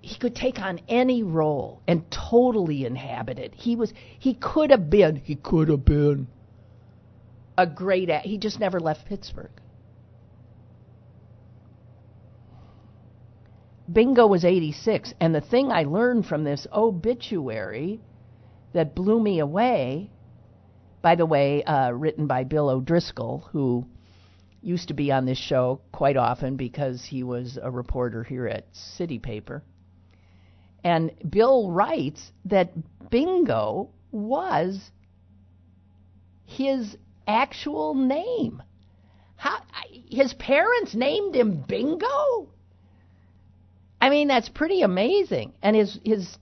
he 0.00 0.16
could 0.16 0.34
take 0.34 0.58
on 0.58 0.80
any 0.88 1.22
role 1.22 1.80
and 1.86 2.10
totally 2.10 2.84
inhabit 2.84 3.38
it. 3.38 3.54
He 3.54 3.76
was 3.76 3.94
he 4.18 4.34
could 4.34 4.70
have 4.70 4.90
been 4.90 5.16
he 5.16 5.36
could 5.36 5.68
have 5.68 5.84
been 5.84 6.26
a 7.56 7.66
great 7.66 8.10
act. 8.10 8.26
He 8.26 8.38
just 8.38 8.58
never 8.58 8.80
left 8.80 9.06
Pittsburgh. 9.06 9.52
Bingo 13.92 14.26
was 14.26 14.44
86. 14.44 15.14
And 15.20 15.34
the 15.34 15.40
thing 15.40 15.70
I 15.70 15.84
learned 15.84 16.26
from 16.26 16.44
this 16.44 16.66
obituary 16.72 18.00
that 18.72 18.94
blew 18.94 19.20
me 19.20 19.40
away, 19.40 20.10
by 21.02 21.14
the 21.14 21.26
way, 21.26 21.62
uh, 21.64 21.90
written 21.90 22.26
by 22.26 22.44
Bill 22.44 22.68
O'Driscoll, 22.70 23.48
who 23.52 23.86
used 24.62 24.88
to 24.88 24.94
be 24.94 25.10
on 25.10 25.26
this 25.26 25.38
show 25.38 25.80
quite 25.90 26.16
often 26.16 26.56
because 26.56 27.04
he 27.04 27.22
was 27.22 27.58
a 27.60 27.70
reporter 27.70 28.22
here 28.22 28.46
at 28.46 28.66
City 28.72 29.18
Paper. 29.18 29.62
And 30.84 31.10
Bill 31.28 31.70
writes 31.70 32.32
that 32.46 32.72
Bingo 33.10 33.90
was 34.10 34.90
his 36.44 36.96
actual 37.26 37.94
name. 37.94 38.62
How, 39.36 39.58
his 40.08 40.32
parents 40.34 40.94
named 40.94 41.34
him 41.34 41.64
Bingo? 41.66 42.48
I 44.02 44.10
mean, 44.10 44.26
that's 44.26 44.48
pretty 44.48 44.82
amazing. 44.82 45.52
And 45.62 45.76
his 45.76 46.00
his 46.04 46.36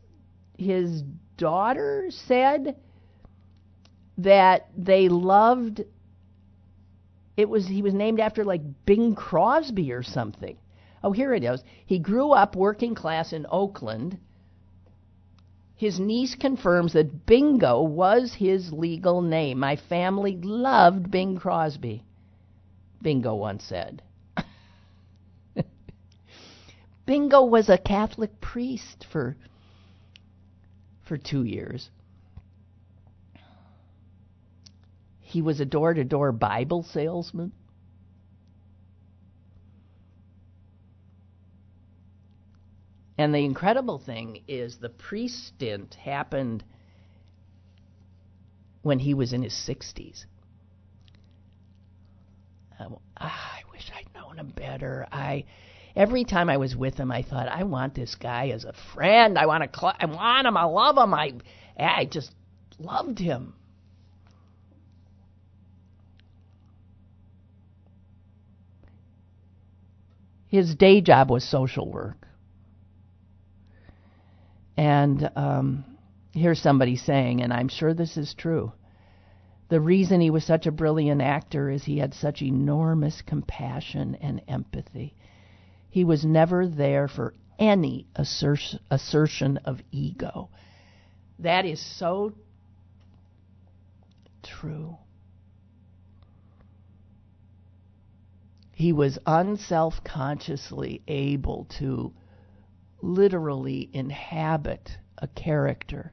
his 0.56 1.02
daughter 1.36 2.06
said 2.08 2.74
that 4.16 4.68
they 4.78 5.10
loved 5.10 5.84
it 7.36 7.50
was 7.50 7.66
he 7.66 7.82
was 7.82 7.92
named 7.92 8.18
after 8.18 8.44
like 8.44 8.62
Bing 8.86 9.14
Crosby 9.14 9.92
or 9.92 10.02
something. 10.02 10.56
Oh, 11.04 11.12
here 11.12 11.34
it 11.34 11.44
is. 11.44 11.62
He 11.84 11.98
grew 11.98 12.32
up 12.32 12.56
working 12.56 12.94
class 12.94 13.30
in 13.30 13.46
Oakland. 13.50 14.18
His 15.76 16.00
niece 16.00 16.34
confirms 16.34 16.94
that 16.94 17.26
Bingo 17.26 17.82
was 17.82 18.32
his 18.32 18.72
legal 18.72 19.20
name. 19.20 19.58
My 19.58 19.76
family 19.76 20.38
loved 20.38 21.10
Bing 21.10 21.36
Crosby. 21.36 22.04
Bingo 23.02 23.34
once 23.34 23.64
said. 23.64 24.02
Bingo 27.10 27.42
was 27.42 27.68
a 27.68 27.76
Catholic 27.76 28.40
priest 28.40 29.04
for 29.10 29.36
for 31.02 31.18
2 31.18 31.42
years. 31.42 31.90
He 35.18 35.42
was 35.42 35.58
a 35.58 35.64
door 35.64 35.92
to 35.92 36.04
door 36.04 36.30
Bible 36.30 36.84
salesman. 36.84 37.50
And 43.18 43.34
the 43.34 43.44
incredible 43.44 43.98
thing 43.98 44.44
is 44.46 44.78
the 44.78 44.88
priest 44.88 45.48
stint 45.48 45.96
happened 45.96 46.62
when 48.82 49.00
he 49.00 49.14
was 49.14 49.32
in 49.32 49.42
his 49.42 49.54
60s. 49.54 50.26
Ah, 52.78 53.58
I 53.58 53.62
wish 53.72 53.90
I'd 53.96 54.14
known 54.14 54.38
him 54.38 54.52
better. 54.54 55.08
I 55.10 55.46
every 55.96 56.24
time 56.24 56.48
I 56.48 56.56
was 56.56 56.76
with 56.76 56.96
him, 56.96 57.10
I 57.10 57.22
thought, 57.22 57.48
I 57.48 57.64
want 57.64 57.94
this 57.94 58.14
guy 58.14 58.48
as 58.48 58.64
a 58.64 58.72
friend. 58.94 59.38
I 59.38 59.46
want 59.46 59.70
to, 59.70 59.78
cl- 59.78 59.96
I 59.98 60.06
want 60.06 60.46
him. 60.46 60.56
I 60.56 60.64
love 60.64 60.96
him. 60.96 61.14
I, 61.14 61.32
I 61.78 62.04
just 62.04 62.32
loved 62.78 63.18
him. 63.18 63.54
His 70.48 70.74
day 70.74 71.00
job 71.00 71.30
was 71.30 71.44
social 71.48 71.90
work. 71.90 72.26
And 74.76 75.30
um, 75.36 75.84
here's 76.32 76.60
somebody 76.60 76.96
saying, 76.96 77.42
and 77.42 77.52
I'm 77.52 77.68
sure 77.68 77.94
this 77.94 78.16
is 78.16 78.34
true 78.34 78.72
the 79.70 79.80
reason 79.80 80.20
he 80.20 80.30
was 80.30 80.44
such 80.44 80.66
a 80.66 80.72
brilliant 80.72 81.22
actor 81.22 81.70
is 81.70 81.84
he 81.84 81.98
had 81.98 82.12
such 82.12 82.42
enormous 82.42 83.22
compassion 83.22 84.16
and 84.20 84.42
empathy. 84.48 85.14
He 85.90 86.04
was 86.04 86.24
never 86.24 86.66
there 86.66 87.08
for 87.08 87.34
any 87.58 88.06
assertion 88.14 89.58
of 89.64 89.82
ego. 89.90 90.48
That 91.38 91.66
is 91.66 91.80
so 91.80 92.32
true. 94.42 94.96
He 98.72 98.92
was 98.92 99.18
unself 99.26 100.02
consciously 100.04 101.02
able 101.06 101.66
to 101.78 102.14
literally 103.02 103.90
inhabit 103.92 104.98
a 105.18 105.28
character. 105.28 106.12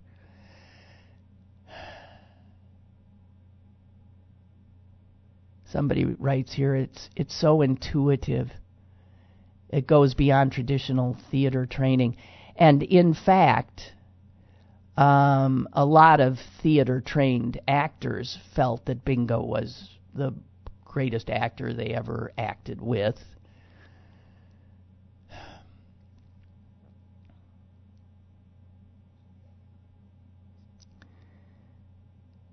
Somebody 5.65 6.03
writes 6.05 6.53
here, 6.53 6.75
it's 6.75 7.09
it's 7.15 7.35
so 7.35 7.61
intuitive. 7.61 8.51
It 9.69 9.87
goes 9.87 10.13
beyond 10.13 10.51
traditional 10.51 11.17
theater 11.29 11.65
training, 11.65 12.15
and 12.55 12.83
in 12.83 13.13
fact, 13.13 13.93
um, 14.95 15.67
a 15.73 15.85
lot 15.85 16.19
of 16.19 16.39
theater 16.39 17.01
trained 17.01 17.59
actors 17.67 18.37
felt 18.55 18.85
that 18.85 19.05
Bingo 19.05 19.41
was 19.43 19.97
the 20.13 20.33
greatest 20.85 21.29
actor 21.29 21.73
they 21.73 21.89
ever 21.89 22.31
acted 22.37 22.81
with. 22.81 23.23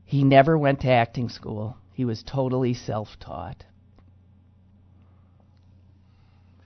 He 0.04 0.22
never 0.22 0.58
went 0.58 0.80
to 0.80 0.90
acting 0.90 1.28
school. 1.28 1.76
He 1.92 2.04
was 2.04 2.22
totally 2.22 2.74
self 2.74 3.18
taught. 3.18 3.64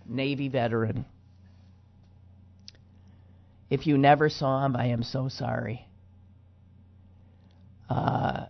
Navy 0.08 0.48
veteran. 0.48 1.04
If 3.70 3.86
you 3.86 3.98
never 3.98 4.28
saw 4.28 4.64
him, 4.64 4.74
I 4.76 4.86
am 4.86 5.02
so 5.02 5.28
sorry. 5.28 5.86
Uh, 7.90 8.46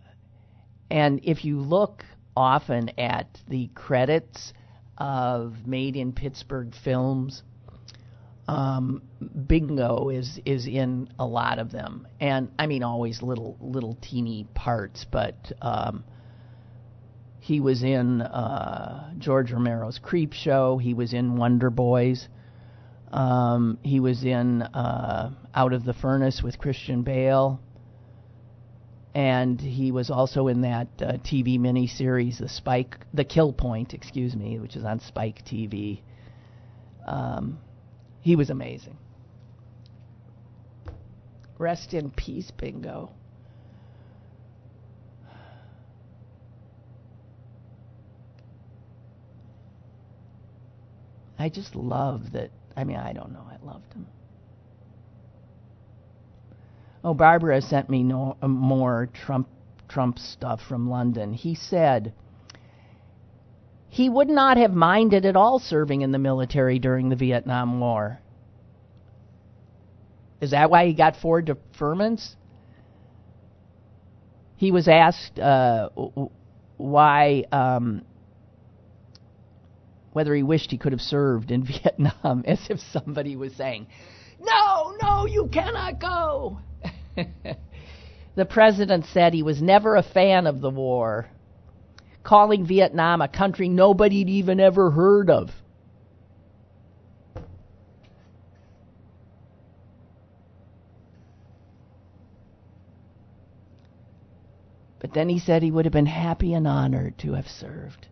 and 0.91 1.21
if 1.25 1.45
you 1.45 1.61
look 1.61 2.05
often 2.37 2.91
at 2.99 3.27
the 3.49 3.69
credits 3.75 4.53
of 4.99 5.67
made 5.67 5.97
in 5.97 6.13
Pittsburgh 6.13 6.75
films. 6.85 7.43
Um, 8.47 9.03
Bingo 9.47 10.09
is 10.09 10.41
is 10.45 10.67
in 10.67 11.09
a 11.19 11.27
lot 11.27 11.59
of 11.59 11.71
them, 11.71 12.09
and 12.21 12.51
I 12.59 12.67
mean 12.67 12.83
always 12.83 13.23
little 13.23 13.57
little 13.61 13.99
teeny 14.01 14.47
parts, 14.55 15.05
but 15.11 15.53
um, 15.61 16.05
he 17.49 17.61
was 17.61 17.83
in 17.83 18.21
uh, 18.21 19.11
George 19.17 19.53
Romero's 19.53 19.99
Creepshow. 19.99 20.83
He 20.83 20.93
was 20.93 21.15
in 21.15 21.37
Wonder 21.37 21.71
Boys. 21.71 22.29
Um, 23.11 23.79
he 23.83 24.01
was 24.01 24.23
in 24.23 24.61
uh, 24.61 25.31
Out 25.55 25.73
of 25.73 25.83
the 25.87 25.95
Furnace 25.95 26.43
with 26.43 26.59
Christian 26.59 27.03
Bale 27.03 27.59
and 29.15 29.59
he 29.59 29.91
was 29.91 30.11
also 30.11 30.49
in 30.49 30.61
that 30.61 30.89
uh, 31.01 31.13
TV 31.15 31.59
miniseries, 31.59 32.39
the 32.39 32.51
Spike, 32.51 32.99
the 33.15 33.25
Kill 33.25 33.55
Point, 33.55 33.95
excuse 33.95 34.37
me, 34.37 34.59
which 34.59 34.77
is 34.77 34.85
on 34.85 35.01
Spike 35.01 35.43
TV. 35.47 36.03
Um, 37.07 37.59
he 38.21 38.37
was 38.37 38.51
amazing. 38.51 38.99
Rest 41.57 41.95
in 41.95 42.11
peace, 42.11 42.51
Bingo. 42.51 43.11
I 51.39 51.49
just 51.49 51.75
love 51.75 52.33
that. 52.33 52.51
I 52.77 52.85
mean, 52.85 52.97
I 52.97 53.13
don't 53.13 53.33
know. 53.33 53.47
I 53.49 53.65
loved 53.65 53.93
him. 53.93 54.07
Oh, 57.05 57.15
Barbara 57.15 57.63
sent 57.63 57.89
me 57.89 58.03
no, 58.03 58.37
uh, 58.43 58.49
more 58.49 59.09
Trump 59.13 59.49
Trump 59.89 60.19
stuff 60.19 60.61
from 60.69 60.91
London. 60.91 61.33
He 61.33 61.55
said 61.55 62.13
he 63.89 64.09
would 64.09 64.29
not 64.29 64.59
have 64.59 64.73
minded 64.73 65.25
at 65.25 65.35
all 65.35 65.59
serving 65.59 66.03
in 66.03 66.13
the 66.13 66.19
military 66.19 66.79
during 66.79 67.09
the 67.09 67.17
Vietnam 67.17 67.81
War. 67.81 68.21
Is 70.41 70.51
that 70.51 70.71
why 70.71 70.87
he 70.87 70.93
got 70.93 71.17
four 71.17 71.43
deferments? 71.43 72.35
He 74.57 74.71
was 74.73 74.89
asked 74.89 75.39
uh, 75.39 75.89
why, 76.77 77.45
um, 77.51 78.03
whether 80.19 80.35
he 80.35 80.43
wished 80.43 80.73
he 80.73 80.79
could 80.79 80.91
have 80.91 81.01
served 81.01 81.53
in 81.53 81.63
Vietnam, 81.85 82.43
as 82.45 82.59
if 82.69 82.81
somebody 82.81 83.37
was 83.37 83.55
saying, 83.55 83.87
No, 84.41 84.97
no, 85.01 85.27
you 85.27 85.49
cannot 85.53 86.01
go. 86.01 86.59
the 88.35 88.45
president 88.45 89.05
said 89.05 89.33
he 89.33 89.45
was 89.45 89.63
never 89.63 89.95
a 89.95 90.03
fan 90.03 90.49
of 90.49 90.61
the 90.61 90.71
war, 90.71 91.29
calling 92.25 92.67
Vietnam 92.67 93.23
a 93.23 93.29
country 93.29 93.69
nobody'd 93.69 94.29
even 94.29 94.59
ever 94.59 94.91
heard 94.91 95.31
of. 95.31 95.51
But 104.99 105.15
then 105.15 105.29
he 105.29 105.39
said 105.39 105.63
he 105.63 105.71
would 105.71 105.85
have 105.85 105.93
been 105.93 106.07
happy 106.07 106.55
and 106.55 106.67
honored 106.67 107.19
to 107.19 107.35
have 107.35 107.47
served. 107.47 108.09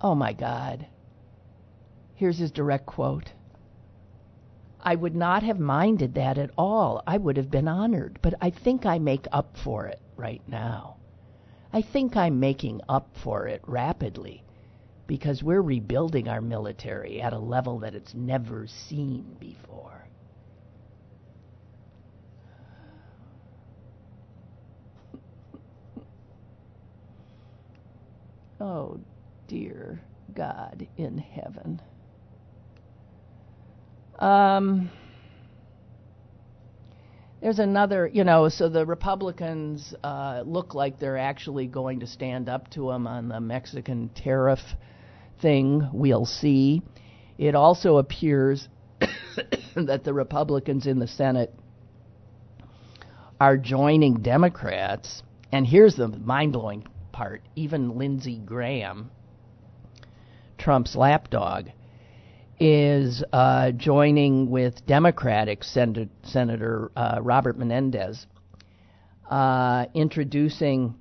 Oh 0.00 0.14
my 0.14 0.32
God. 0.32 0.86
Here's 2.14 2.38
his 2.38 2.50
direct 2.50 2.86
quote. 2.86 3.32
I 4.82 4.94
would 4.94 5.14
not 5.14 5.42
have 5.42 5.58
minded 5.58 6.14
that 6.14 6.38
at 6.38 6.50
all. 6.56 7.02
I 7.06 7.18
would 7.18 7.36
have 7.36 7.50
been 7.50 7.68
honored. 7.68 8.18
But 8.22 8.34
I 8.40 8.50
think 8.50 8.86
I 8.86 8.98
make 8.98 9.26
up 9.30 9.56
for 9.56 9.86
it 9.86 10.00
right 10.16 10.42
now. 10.46 10.96
I 11.72 11.82
think 11.82 12.16
I'm 12.16 12.40
making 12.40 12.80
up 12.88 13.08
for 13.14 13.46
it 13.46 13.62
rapidly 13.66 14.42
because 15.06 15.42
we're 15.42 15.60
rebuilding 15.62 16.28
our 16.28 16.40
military 16.40 17.20
at 17.20 17.32
a 17.32 17.38
level 17.38 17.80
that 17.80 17.94
it's 17.94 18.14
never 18.14 18.66
seen 18.66 19.36
before. 19.38 20.06
Oh, 28.62 29.00
dear 29.50 30.00
God 30.32 30.86
in 30.96 31.18
heaven. 31.18 31.82
Um, 34.16 34.90
there's 37.42 37.58
another, 37.58 38.08
you 38.12 38.22
know, 38.22 38.48
so 38.48 38.68
the 38.68 38.86
Republicans 38.86 39.92
uh, 40.04 40.44
look 40.46 40.74
like 40.74 41.00
they're 41.00 41.18
actually 41.18 41.66
going 41.66 42.00
to 42.00 42.06
stand 42.06 42.48
up 42.48 42.70
to 42.70 42.90
him 42.90 43.08
on 43.08 43.28
the 43.28 43.40
Mexican 43.40 44.10
tariff 44.10 44.60
thing. 45.42 45.88
We'll 45.92 46.26
see. 46.26 46.82
It 47.36 47.56
also 47.56 47.96
appears 47.96 48.68
that 49.74 50.04
the 50.04 50.14
Republicans 50.14 50.86
in 50.86 51.00
the 51.00 51.08
Senate 51.08 51.52
are 53.40 53.56
joining 53.56 54.22
Democrats. 54.22 55.24
And 55.50 55.66
here's 55.66 55.96
the 55.96 56.06
mind 56.06 56.52
blowing 56.52 56.86
part 57.10 57.42
even 57.56 57.98
Lindsey 57.98 58.38
Graham, 58.38 59.10
Trump's 60.70 60.94
lapdog, 60.94 61.70
is 62.60 63.24
uh, 63.32 63.72
joining 63.72 64.50
with 64.50 64.86
Democratic 64.86 65.64
Sen- 65.64 66.08
Senator 66.22 66.92
uh, 66.94 67.18
Robert 67.20 67.58
Menendez, 67.58 68.24
uh, 69.28 69.86
introducing. 69.94 70.94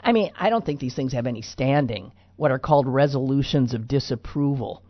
I 0.00 0.12
mean, 0.12 0.30
I 0.34 0.48
don't 0.48 0.64
think 0.64 0.80
these 0.80 0.94
things 0.94 1.12
have 1.12 1.26
any 1.26 1.42
standing. 1.42 2.10
What 2.36 2.50
are 2.52 2.58
called 2.58 2.88
resolutions 2.88 3.74
of 3.74 3.86
disapproval, 3.86 4.82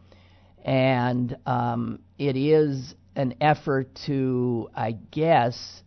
and 0.64 1.36
um, 1.44 1.98
it 2.16 2.36
is 2.36 2.94
an 3.16 3.34
effort 3.40 3.88
to, 4.06 4.68
I 4.72 4.98
guess, 5.10 5.82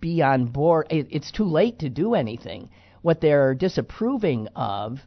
be 0.00 0.22
on 0.22 0.46
board. 0.46 0.88
It, 0.90 1.06
it's 1.10 1.30
too 1.30 1.44
late 1.44 1.78
to 1.78 1.88
do 1.88 2.14
anything. 2.14 2.68
What 3.02 3.20
they're 3.20 3.54
disapproving 3.54 4.48
of 4.56 4.98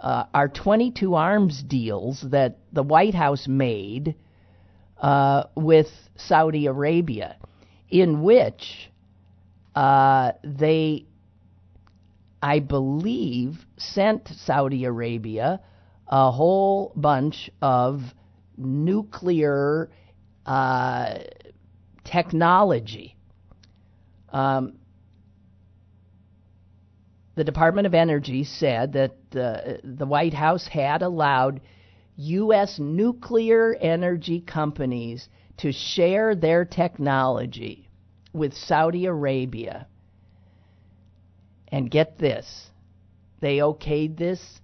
uh, 0.00 0.24
are 0.32 0.48
22 0.48 1.14
arms 1.14 1.62
deals 1.62 2.24
that 2.30 2.58
the 2.72 2.82
White 2.82 3.14
House 3.14 3.46
made 3.46 4.14
uh, 5.00 5.44
with 5.54 5.88
Saudi 6.16 6.66
Arabia, 6.66 7.36
in 7.88 8.22
which 8.22 8.90
uh, 9.74 10.32
they, 10.42 11.06
I 12.42 12.60
believe, 12.60 13.64
sent 13.76 14.28
Saudi 14.28 14.84
Arabia 14.84 15.60
a 16.06 16.30
whole 16.30 16.92
bunch 16.96 17.50
of 17.62 18.00
nuclear 18.56 19.90
uh, 20.44 21.18
technology. 22.04 23.16
Um, 24.30 24.79
the 27.40 27.44
Department 27.44 27.86
of 27.86 27.94
Energy 27.94 28.44
said 28.44 28.92
that 28.92 29.14
the 29.30 30.04
White 30.04 30.34
House 30.34 30.66
had 30.66 31.00
allowed 31.00 31.62
U.S. 32.16 32.78
nuclear 32.78 33.74
energy 33.80 34.42
companies 34.42 35.26
to 35.56 35.72
share 35.72 36.34
their 36.34 36.66
technology 36.66 37.88
with 38.34 38.52
Saudi 38.52 39.06
Arabia. 39.06 39.86
And 41.68 41.90
get 41.90 42.18
this, 42.18 42.68
they 43.40 43.56
okayed 43.56 44.18
this 44.18 44.60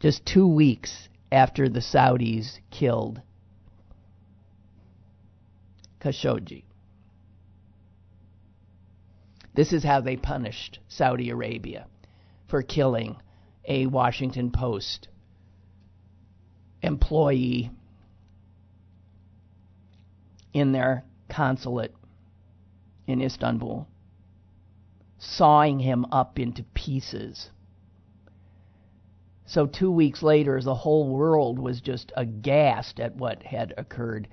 just 0.00 0.24
two 0.24 0.48
weeks 0.48 1.10
after 1.30 1.68
the 1.68 1.80
Saudis 1.80 2.58
killed 2.70 3.20
Khashoggi. 6.00 6.64
This 9.54 9.72
is 9.72 9.84
how 9.84 10.00
they 10.00 10.16
punished 10.16 10.80
Saudi 10.88 11.30
Arabia 11.30 11.86
for 12.48 12.62
killing 12.62 13.16
a 13.66 13.86
Washington 13.86 14.50
Post 14.50 15.08
employee 16.82 17.70
in 20.52 20.72
their 20.72 21.04
consulate 21.28 21.94
in 23.06 23.22
Istanbul, 23.22 23.88
sawing 25.18 25.78
him 25.78 26.04
up 26.12 26.38
into 26.38 26.62
pieces. 26.74 27.50
So, 29.46 29.66
two 29.66 29.90
weeks 29.90 30.22
later, 30.22 30.60
the 30.60 30.74
whole 30.74 31.08
world 31.08 31.58
was 31.58 31.80
just 31.80 32.12
aghast 32.16 32.98
at 32.98 33.16
what 33.16 33.42
had 33.42 33.74
occurred. 33.76 34.28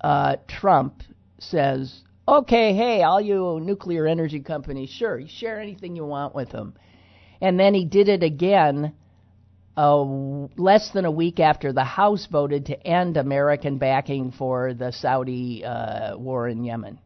Uh, 0.00 0.36
Trump 0.46 1.02
says, 1.38 2.02
okay, 2.26 2.74
hey, 2.74 3.02
all 3.02 3.20
you 3.20 3.60
nuclear 3.60 4.06
energy 4.06 4.40
companies, 4.40 4.90
sure, 4.90 5.18
you 5.18 5.28
share 5.28 5.60
anything 5.60 5.96
you 5.96 6.04
want 6.04 6.34
with 6.34 6.50
them. 6.50 6.74
And 7.40 7.58
then 7.58 7.74
he 7.74 7.84
did 7.84 8.08
it 8.08 8.22
again 8.22 8.94
uh, 9.76 10.02
less 10.56 10.90
than 10.92 11.04
a 11.04 11.10
week 11.10 11.40
after 11.40 11.72
the 11.72 11.84
House 11.84 12.26
voted 12.30 12.66
to 12.66 12.86
end 12.86 13.16
American 13.16 13.78
backing 13.78 14.30
for 14.30 14.74
the 14.74 14.92
Saudi 14.92 15.64
uh, 15.64 16.16
war 16.16 16.48
in 16.48 16.64
Yemen. 16.64 16.98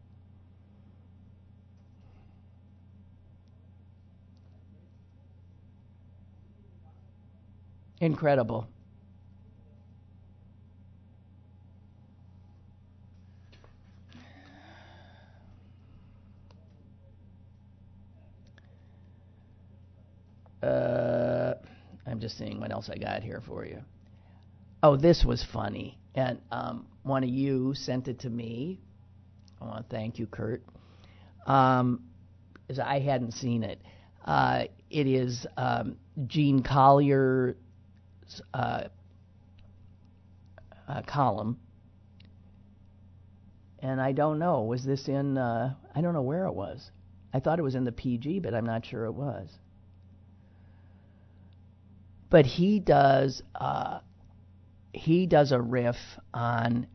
Incredible. 8.01 8.69
Uh, 20.63 21.55
I'm 22.07 22.21
just 22.21 22.39
seeing 22.39 22.61
what 22.61 22.73
else 22.73 22.89
I 22.89 22.97
got 22.97 23.23
here 23.23 23.43
for 23.47 23.65
you. 23.65 23.83
Oh, 24.83 24.97
this 24.97 25.25
was 25.25 25.45
funny. 25.53 25.99
And 26.15 26.41
um, 26.51 26.87
one 27.03 27.25
of 27.25 27.29
you 27.29 27.75
sent 27.75 28.09
it 28.09 28.21
to 28.21 28.31
me. 28.31 28.81
I 29.61 29.65
want 29.65 29.89
to 29.89 29.95
thank 29.97 30.19
you, 30.19 30.27
Kurt. 30.27 30.63
Um, 31.47 32.05
I 32.83 33.01
hadn't 33.01 33.33
seen 33.33 33.63
it. 33.63 33.81
Uh, 34.25 34.65
it 34.91 35.07
is 35.07 35.47
um, 35.57 35.97
Gene 36.27 36.63
Collier's 36.63 37.57
uh, 38.55 38.85
uh, 40.89 41.03
column. 41.07 41.59
And 43.81 44.01
I 44.01 44.13
don't 44.13 44.39
know, 44.39 44.63
was 44.63 44.85
this 44.85 45.07
in, 45.07 45.39
uh, 45.39 45.75
I 45.95 46.01
don't 46.01 46.15
know 46.15 46.23
where 46.23 46.47
it 46.47 46.55
was. 46.55 46.91
I 47.33 47.41
thought 47.41 47.59
it 47.59 47.63
was 47.63 47.75
in 47.75 47.85
the 47.85 47.93
PG, 47.93 48.41
but 48.41 48.55
I'm 48.55 48.65
not 48.65 48.87
sure 48.87 49.05
it 49.05 49.13
was 49.13 49.49
but 52.31 52.47
he 52.47 52.81
does 52.81 53.43
uh, 53.55 54.01
he 54.93 55.27
does 55.27 55.53
a 55.53 55.61
riff 55.61 55.97
on 56.33 56.87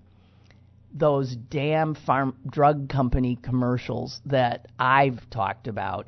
those 0.93 1.36
damn 1.36 1.95
farm 1.95 2.36
drug 2.49 2.89
company 2.89 3.38
commercials 3.41 4.19
that 4.25 4.67
I've 4.77 5.29
talked 5.29 5.67
about 5.67 6.07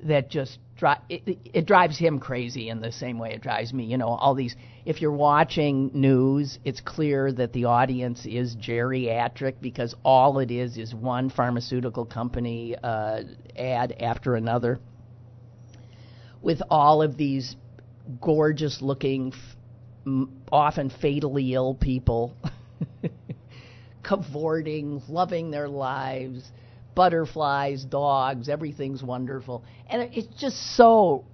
that 0.00 0.30
just 0.30 0.58
it, 1.08 1.38
it 1.54 1.66
drives 1.66 1.98
him 1.98 2.18
crazy 2.18 2.68
in 2.68 2.80
the 2.80 2.92
same 2.92 3.18
way 3.18 3.32
it 3.32 3.40
drives 3.40 3.72
me. 3.72 3.84
You 3.84 3.96
know, 3.96 4.08
all 4.08 4.34
these. 4.34 4.56
If 4.84 5.00
you're 5.00 5.12
watching 5.12 5.90
news, 5.94 6.58
it's 6.64 6.80
clear 6.80 7.32
that 7.32 7.52
the 7.52 7.66
audience 7.66 8.26
is 8.26 8.56
geriatric 8.56 9.54
because 9.60 9.94
all 10.04 10.38
it 10.40 10.50
is 10.50 10.76
is 10.76 10.94
one 10.94 11.30
pharmaceutical 11.30 12.04
company 12.04 12.76
uh, 12.82 13.22
ad 13.56 13.96
after 14.00 14.34
another, 14.34 14.78
with 16.42 16.60
all 16.70 17.02
of 17.02 17.16
these 17.16 17.56
gorgeous 18.20 18.80
looking, 18.82 19.32
often 20.52 20.90
fatally 20.90 21.54
ill 21.54 21.74
people 21.74 22.36
cavorting, 24.02 25.02
loving 25.08 25.50
their 25.50 25.68
lives, 25.68 26.50
butterflies, 26.94 27.84
dogs, 27.84 28.48
everything's 28.48 29.02
wonderful. 29.02 29.64
And 29.88 30.10
it's 30.14 30.40
just 30.40 30.76
so 30.76 31.24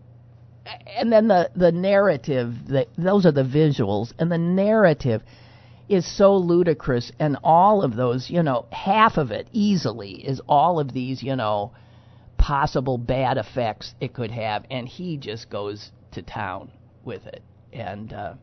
and 0.97 1.12
then 1.12 1.29
the 1.29 1.51
the 1.57 1.73
narrative 1.73 2.55
that 2.68 2.89
those 2.97 3.27
are 3.27 3.33
the 3.33 3.43
visuals 3.43 4.12
and 4.18 4.31
the 4.31 4.39
narrative 4.39 5.23
is 5.89 6.07
so 6.07 6.37
ludicrous 6.37 7.11
and 7.18 7.37
all 7.43 7.83
of 7.83 7.97
those, 7.97 8.31
you 8.31 8.43
know, 8.43 8.66
half 8.71 9.16
of 9.16 9.33
it 9.33 9.49
easily 9.53 10.12
is 10.25 10.41
all 10.49 10.79
of 10.79 10.93
these, 10.93 11.21
you 11.23 11.35
know, 11.35 11.73
possible 12.39 12.97
bad 12.97 13.37
effects 13.37 13.95
it 14.01 14.14
could 14.14 14.31
have 14.31 14.64
and 14.71 14.87
he 14.87 15.16
just 15.16 15.51
goes 15.51 15.91
to 16.13 16.23
town 16.23 16.71
with 17.05 17.27
it, 17.27 17.43
and 17.73 18.13
uh, 18.13 18.35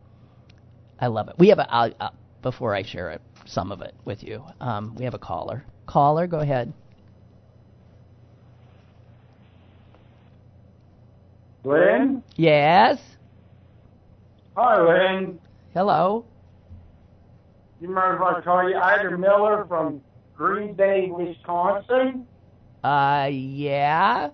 I 1.00 1.08
love 1.08 1.30
it. 1.30 1.36
We 1.38 1.50
have 1.50 1.60
a 1.60 1.74
uh, 1.74 1.90
uh, 2.00 2.10
before 2.42 2.74
I 2.74 2.84
share 2.84 3.12
it, 3.12 3.22
some 3.46 3.72
of 3.72 3.82
it 3.82 3.94
with 4.06 4.24
you. 4.24 4.44
Um, 4.62 4.96
we 4.96 5.06
have 5.06 5.14
a 5.14 5.20
caller. 5.20 5.64
Caller, 5.86 6.28
go 6.28 6.40
ahead. 6.40 6.74
Lynn? 11.64 12.24
Yes. 12.36 13.00
Hi, 14.56 14.82
Lynn. 14.82 15.40
Hello. 15.74 16.26
You 17.82 17.90
remember 17.90 18.16
if 18.16 18.38
I 18.38 18.42
call 18.42 18.70
you 18.70 18.78
Ida 18.78 19.18
Miller 19.18 19.66
from 19.68 20.02
Green 20.36 20.74
Bay, 20.74 21.10
Wisconsin? 21.12 22.26
Uh, 22.84 23.30
yeah. 23.32 24.30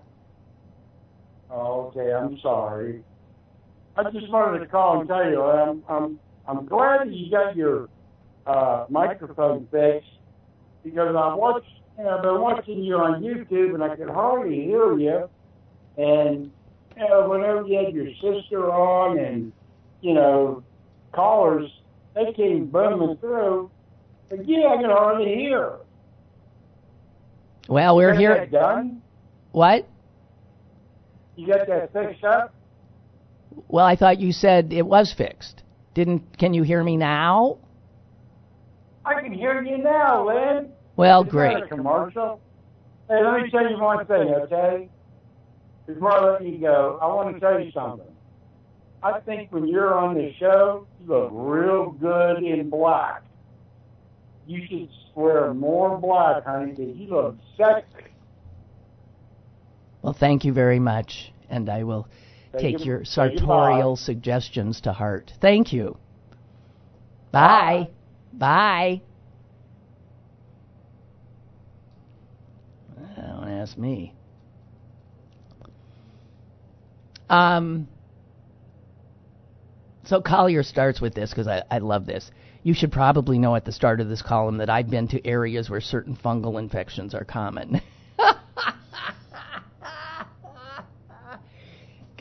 Oh, 1.50 1.92
okay, 1.94 2.12
I'm 2.12 2.38
sorry. 2.38 3.02
I 3.96 4.10
just 4.10 4.28
wanted 4.28 4.58
to 4.58 4.66
call 4.66 5.00
and 5.00 5.08
tell 5.08 5.28
you, 5.28 5.42
I'm 5.42 5.82
I'm 5.88 6.18
I'm 6.46 6.66
glad 6.66 7.08
that 7.08 7.12
you 7.14 7.30
got 7.30 7.56
your 7.56 7.88
uh, 8.46 8.86
microphone 8.88 9.68
fixed 9.70 10.08
because 10.82 11.14
I 11.16 11.34
watched, 11.34 11.70
you 11.96 12.04
know, 12.04 12.16
I've 12.16 12.22
been 12.22 12.40
watching 12.40 12.82
you 12.82 12.96
on 12.96 13.22
YouTube 13.22 13.74
and 13.74 13.82
I 13.82 13.96
could 13.96 14.10
hardly 14.10 14.64
hear 14.64 14.98
you. 14.98 15.28
And 15.96 16.50
you 16.96 17.08
know, 17.08 17.28
whenever 17.28 17.66
you 17.66 17.84
had 17.84 17.94
your 17.94 18.12
sister 18.14 18.70
on 18.70 19.18
and 19.18 19.52
you 20.00 20.12
know, 20.12 20.62
callers, 21.12 21.70
they 22.14 22.32
came 22.34 22.66
booming 22.66 23.16
through. 23.18 23.70
But 24.28 24.46
yeah, 24.46 24.68
I 24.68 24.76
could 24.76 24.90
hardly 24.90 25.34
hear. 25.34 25.76
Well, 27.68 27.96
we're 27.96 28.14
here. 28.14 28.34
That 28.34 28.50
done? 28.50 29.02
What? 29.52 29.88
You 31.36 31.46
got 31.46 31.66
that 31.68 31.92
fixed 31.92 32.24
up? 32.24 32.54
Well, 33.68 33.84
I 33.84 33.96
thought 33.96 34.20
you 34.20 34.32
said 34.32 34.72
it 34.72 34.86
was 34.86 35.12
fixed. 35.12 35.62
Didn't? 35.94 36.38
Can 36.38 36.54
you 36.54 36.62
hear 36.62 36.82
me 36.82 36.96
now? 36.96 37.58
I 39.04 39.20
can 39.20 39.32
hear 39.32 39.62
you 39.62 39.78
now, 39.78 40.26
Lynn. 40.26 40.70
Well, 40.96 41.24
Is 41.24 41.30
great. 41.30 41.68
commercial? 41.68 42.40
Hey, 43.08 43.22
let 43.22 43.42
me 43.42 43.50
tell 43.50 43.68
you 43.68 43.78
one 43.78 44.06
thing, 44.06 44.34
okay? 44.34 44.88
Before 45.86 46.12
I 46.12 46.32
let 46.32 46.46
you 46.46 46.58
go, 46.58 46.98
I 47.02 47.06
want 47.06 47.34
to 47.34 47.40
tell 47.40 47.60
you 47.60 47.70
something. 47.72 48.06
I 49.02 49.20
think 49.20 49.52
when 49.52 49.68
you're 49.68 49.92
on 49.94 50.14
the 50.14 50.32
show, 50.38 50.86
you 51.00 51.06
look 51.06 51.28
real 51.32 51.90
good 51.90 52.42
in 52.42 52.70
black. 52.70 53.22
You 54.46 54.62
should 54.66 54.88
wear 55.14 55.52
more 55.52 55.98
black, 55.98 56.44
honey, 56.46 56.72
because 56.72 56.96
you 56.96 57.08
look 57.08 57.36
sexy. 57.58 58.10
Well, 60.00 60.14
thank 60.14 60.44
you 60.44 60.52
very 60.52 60.78
much, 60.78 61.32
and 61.50 61.68
I 61.68 61.82
will 61.84 62.08
Thank 62.54 62.78
take 62.78 62.80
you- 62.80 62.92
your 62.92 63.04
thank 63.04 63.32
you, 63.32 63.38
sartorial 63.38 63.96
suggestions 63.96 64.80
to 64.82 64.92
heart. 64.92 65.32
Thank 65.40 65.72
you. 65.72 65.96
Bye. 67.32 67.88
Bye. 68.32 69.02
Don't 73.16 73.48
ask 73.48 73.76
me. 73.76 74.14
Um. 77.28 77.88
So 80.04 80.20
Collier 80.20 80.62
starts 80.62 81.00
with 81.00 81.14
this 81.14 81.30
because 81.30 81.48
I, 81.48 81.62
I 81.70 81.78
love 81.78 82.04
this. 82.06 82.30
You 82.62 82.74
should 82.74 82.92
probably 82.92 83.38
know 83.38 83.56
at 83.56 83.64
the 83.64 83.72
start 83.72 84.00
of 84.00 84.08
this 84.08 84.22
column 84.22 84.58
that 84.58 84.70
I've 84.70 84.90
been 84.90 85.08
to 85.08 85.26
areas 85.26 85.70
where 85.70 85.80
certain 85.80 86.16
fungal 86.16 86.58
infections 86.58 87.14
are 87.14 87.24
common. 87.24 87.80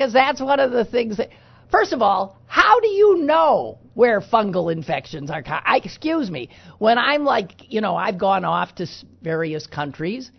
Because 0.03 0.11
that's 0.11 0.41
one 0.41 0.59
of 0.59 0.71
the 0.71 0.83
things 0.83 1.15
that. 1.15 1.29
First 1.71 1.93
of 1.93 2.01
all, 2.01 2.37
how 2.45 2.81
do 2.81 2.89
you 2.89 3.19
know 3.19 3.79
where 3.93 4.19
fungal 4.19 4.69
infections 4.69 5.31
are? 5.31 5.41
Co- 5.41 5.61
I, 5.63 5.77
excuse 5.77 6.29
me. 6.29 6.49
When 6.77 6.97
I'm 6.97 7.23
like, 7.23 7.71
you 7.71 7.79
know, 7.79 7.95
I've 7.95 8.17
gone 8.17 8.43
off 8.43 8.75
to 8.75 8.87
various 9.21 9.65
countries, 9.65 10.29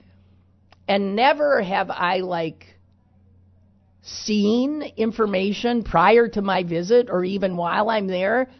and 0.86 1.16
never 1.16 1.62
have 1.62 1.88
I 1.88 2.18
like 2.18 2.66
seen 4.02 4.82
information 4.98 5.82
prior 5.82 6.28
to 6.28 6.42
my 6.42 6.62
visit 6.62 7.08
or 7.08 7.24
even 7.24 7.56
while 7.56 7.88
I'm 7.88 8.06
there 8.06 8.50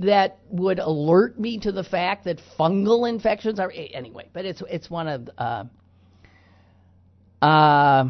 that 0.00 0.40
would 0.50 0.78
alert 0.78 1.40
me 1.40 1.58
to 1.60 1.72
the 1.72 1.84
fact 1.84 2.24
that 2.24 2.38
fungal 2.58 3.08
infections 3.08 3.58
are 3.58 3.72
anyway. 3.74 4.28
But 4.34 4.44
it's 4.44 4.62
it's 4.68 4.90
one 4.90 5.08
of 5.08 5.30
uh, 5.38 5.64
uh, 7.42 8.04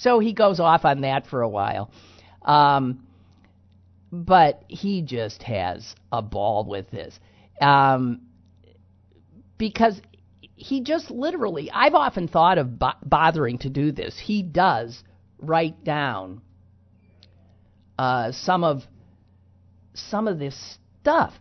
so 0.00 0.18
he 0.18 0.32
goes 0.32 0.60
off 0.60 0.86
on 0.86 1.02
that 1.02 1.26
for 1.26 1.42
a 1.42 1.48
while. 1.48 1.90
Um, 2.42 3.06
but 4.10 4.64
he 4.66 5.02
just 5.02 5.42
has 5.42 5.94
a 6.10 6.22
ball 6.22 6.64
with 6.64 6.90
this. 6.90 7.20
Um, 7.60 8.22
because 9.58 10.00
he 10.56 10.82
just 10.82 11.10
literally, 11.10 11.70
I've 11.70 11.94
often 11.94 12.28
thought 12.28 12.56
of 12.56 12.78
bo- 12.78 12.92
bothering 13.04 13.58
to 13.58 13.68
do 13.68 13.92
this. 13.92 14.18
He 14.18 14.42
does 14.42 15.04
write 15.38 15.84
down 15.84 16.40
uh, 17.98 18.32
some 18.32 18.64
of 18.64 18.82
some 19.92 20.26
of 20.26 20.38
this 20.38 20.78
stuff. 21.02 21.34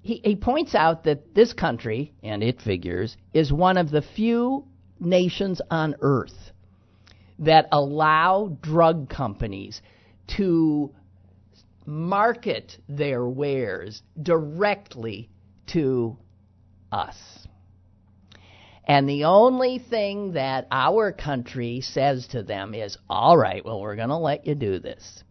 He, 0.00 0.20
he 0.24 0.34
points 0.34 0.74
out 0.74 1.04
that 1.04 1.32
this 1.32 1.52
country, 1.52 2.12
and 2.24 2.42
it 2.42 2.60
figures, 2.60 3.16
is 3.32 3.52
one 3.52 3.76
of 3.76 3.90
the 3.92 4.02
few 4.02 4.66
nations 4.98 5.60
on 5.70 5.94
earth 6.00 6.50
that 7.40 7.68
allow 7.72 8.56
drug 8.60 9.08
companies 9.08 9.80
to 10.36 10.94
market 11.86 12.78
their 12.88 13.26
wares 13.26 14.02
directly 14.20 15.28
to 15.66 16.16
us. 16.90 17.16
And 18.86 19.08
the 19.08 19.24
only 19.24 19.78
thing 19.78 20.32
that 20.32 20.66
our 20.70 21.12
country 21.12 21.80
says 21.80 22.26
to 22.28 22.42
them 22.42 22.74
is, 22.74 22.98
all 23.08 23.36
right, 23.36 23.64
well, 23.64 23.80
we're 23.80 23.96
going 23.96 24.10
to 24.10 24.18
let 24.18 24.46
you 24.46 24.54
do 24.54 24.78
this. 24.78 25.24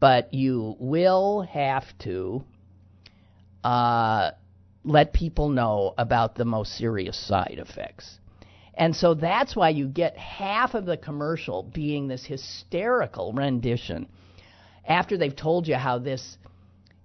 But 0.00 0.34
you 0.34 0.76
will 0.80 1.42
have 1.42 1.84
to 2.00 2.42
uh, 3.62 4.32
let 4.82 5.12
people 5.12 5.48
know 5.48 5.94
about 5.96 6.34
the 6.34 6.44
most 6.44 6.72
serious 6.76 7.16
side 7.16 7.58
effects. 7.58 8.18
And 8.74 8.96
so 8.96 9.14
that's 9.14 9.54
why 9.54 9.68
you 9.70 9.86
get 9.86 10.16
half 10.16 10.74
of 10.74 10.86
the 10.86 10.96
commercial 10.96 11.62
being 11.62 12.08
this 12.08 12.24
hysterical 12.24 13.32
rendition 13.32 14.08
after 14.86 15.16
they've 15.16 15.36
told 15.36 15.68
you 15.68 15.76
how 15.76 15.98
this 15.98 16.38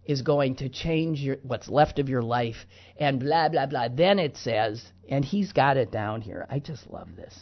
is 0.05 0.21
going 0.21 0.55
to 0.55 0.69
change 0.69 1.19
your 1.19 1.37
what's 1.43 1.67
left 1.67 1.99
of 1.99 2.07
your 2.07 2.21
life 2.21 2.65
and 2.97 3.19
blah 3.19 3.49
blah 3.49 3.65
blah. 3.65 3.89
Then 3.89 4.19
it 4.19 4.37
says 4.37 4.83
and 5.09 5.23
he's 5.23 5.51
got 5.51 5.77
it 5.77 5.91
down 5.91 6.21
here. 6.21 6.47
I 6.49 6.59
just 6.59 6.89
love 6.89 7.09
this 7.15 7.37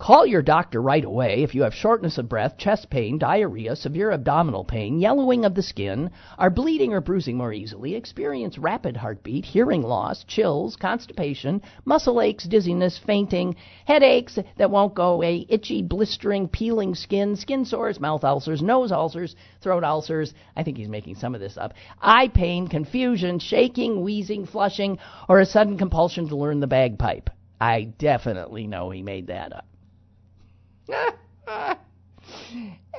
Call 0.00 0.24
your 0.24 0.40
doctor 0.40 0.80
right 0.80 1.04
away 1.04 1.42
if 1.42 1.54
you 1.54 1.62
have 1.62 1.74
shortness 1.74 2.16
of 2.16 2.26
breath, 2.26 2.56
chest 2.56 2.88
pain, 2.88 3.18
diarrhea, 3.18 3.76
severe 3.76 4.10
abdominal 4.12 4.64
pain, 4.64 4.98
yellowing 4.98 5.44
of 5.44 5.54
the 5.54 5.62
skin, 5.62 6.10
are 6.38 6.48
bleeding 6.48 6.94
or 6.94 7.02
bruising 7.02 7.36
more 7.36 7.52
easily, 7.52 7.94
experience 7.94 8.56
rapid 8.56 8.96
heartbeat, 8.96 9.44
hearing 9.44 9.82
loss, 9.82 10.24
chills, 10.24 10.74
constipation, 10.74 11.60
muscle 11.84 12.22
aches, 12.22 12.44
dizziness, 12.44 12.96
fainting, 12.96 13.54
headaches 13.84 14.38
that 14.56 14.70
won't 14.70 14.94
go 14.94 15.12
away, 15.12 15.44
itchy, 15.50 15.82
blistering, 15.82 16.48
peeling 16.48 16.94
skin, 16.94 17.36
skin 17.36 17.66
sores, 17.66 18.00
mouth 18.00 18.24
ulcers, 18.24 18.62
nose 18.62 18.90
ulcers, 18.92 19.36
throat 19.60 19.84
ulcers. 19.84 20.32
I 20.56 20.62
think 20.62 20.78
he's 20.78 20.88
making 20.88 21.16
some 21.16 21.34
of 21.34 21.42
this 21.42 21.58
up. 21.58 21.74
Eye 22.00 22.28
pain, 22.28 22.68
confusion, 22.68 23.38
shaking, 23.38 24.00
wheezing, 24.00 24.46
flushing, 24.46 24.98
or 25.28 25.40
a 25.40 25.44
sudden 25.44 25.76
compulsion 25.76 26.26
to 26.30 26.36
learn 26.36 26.60
the 26.60 26.66
bagpipe. 26.66 27.28
I 27.60 27.82
definitely 27.98 28.66
know 28.66 28.88
he 28.88 29.02
made 29.02 29.26
that 29.26 29.52
up. 29.52 29.66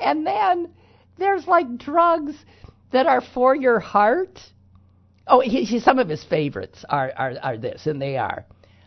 and 0.02 0.26
then 0.26 0.70
there's 1.18 1.48
like 1.48 1.78
drugs 1.78 2.34
that 2.92 3.06
are 3.06 3.22
for 3.22 3.56
your 3.56 3.80
heart. 3.80 4.40
Oh, 5.28 5.40
he, 5.40 5.64
he, 5.64 5.80
some 5.80 6.00
of 6.00 6.10
his 6.10 6.24
favorites 6.24 6.84
are, 6.90 7.12
are, 7.16 7.34
are 7.42 7.58
this, 7.58 7.86
and 7.86 8.02
they 8.02 8.18
are. 8.18 8.46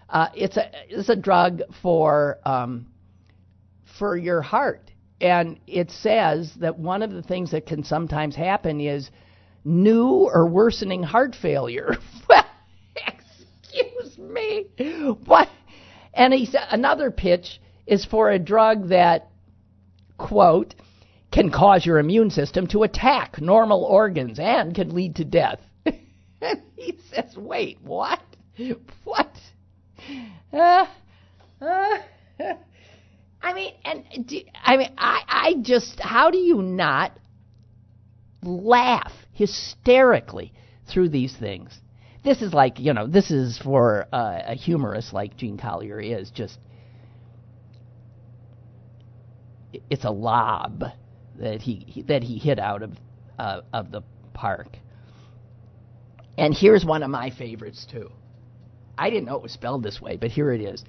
Uh, 0.08 0.28
it's 0.34 0.56
a 0.56 0.70
it's 0.88 1.08
a 1.08 1.16
drug 1.16 1.62
for 1.82 2.38
um, 2.44 2.86
for 3.98 4.16
your 4.16 4.42
heart, 4.42 4.90
and 5.20 5.58
it 5.66 5.90
says 5.90 6.52
that 6.60 6.78
one 6.78 7.02
of 7.02 7.10
the 7.10 7.22
things 7.22 7.52
that 7.52 7.66
can 7.66 7.82
sometimes 7.82 8.36
happen 8.36 8.80
is 8.80 9.10
new 9.64 10.28
or 10.32 10.46
worsening 10.46 11.02
heart 11.02 11.34
failure. 11.40 11.96
excuse 13.74 14.18
me, 14.18 14.66
what? 15.24 15.48
And 16.12 16.32
he 16.32 16.46
said 16.46 16.66
another 16.70 17.10
pitch 17.10 17.60
is 17.86 18.04
for 18.04 18.30
a 18.30 18.38
drug 18.38 18.88
that, 18.88 19.28
quote, 20.18 20.74
can 21.30 21.50
cause 21.50 21.84
your 21.84 21.98
immune 21.98 22.30
system 22.30 22.66
to 22.68 22.84
attack 22.84 23.40
normal 23.40 23.84
organs 23.84 24.38
and 24.38 24.74
can 24.74 24.94
lead 24.94 25.16
to 25.16 25.24
death. 25.24 25.58
he 26.76 26.98
says, 27.10 27.36
wait, 27.36 27.78
what? 27.82 28.20
What? 29.02 29.32
Uh, 30.52 30.86
uh, 31.60 31.98
I 33.42 33.52
mean, 33.52 33.72
and 33.84 34.26
do, 34.26 34.40
I 34.62 34.76
mean, 34.76 34.90
I, 34.96 35.22
I 35.26 35.54
just, 35.60 35.98
how 35.98 36.30
do 36.30 36.38
you 36.38 36.62
not 36.62 37.18
laugh 38.42 39.12
hysterically 39.32 40.52
through 40.86 41.08
these 41.08 41.34
things? 41.36 41.76
This 42.22 42.42
is 42.42 42.54
like, 42.54 42.78
you 42.78 42.94
know, 42.94 43.06
this 43.06 43.30
is 43.30 43.58
for 43.58 44.06
uh, 44.12 44.40
a 44.46 44.54
humorist 44.54 45.12
like 45.12 45.36
Gene 45.36 45.58
Collier 45.58 46.00
is 46.00 46.30
just 46.30 46.58
it's 49.90 50.04
a 50.04 50.10
lob 50.10 50.84
that 51.38 51.62
he 51.62 52.04
that 52.08 52.22
he 52.22 52.38
hit 52.38 52.58
out 52.58 52.82
of 52.82 52.92
uh, 53.38 53.60
of 53.72 53.90
the 53.90 54.02
park. 54.32 54.78
And 56.36 56.54
here's 56.54 56.84
one 56.84 57.02
of 57.02 57.10
my 57.10 57.30
favorites 57.30 57.86
too. 57.90 58.10
I 58.98 59.10
didn't 59.10 59.26
know 59.26 59.36
it 59.36 59.42
was 59.42 59.52
spelled 59.52 59.82
this 59.82 60.00
way, 60.00 60.16
but 60.16 60.30
here 60.30 60.52
it 60.52 60.60
is. 60.60 60.84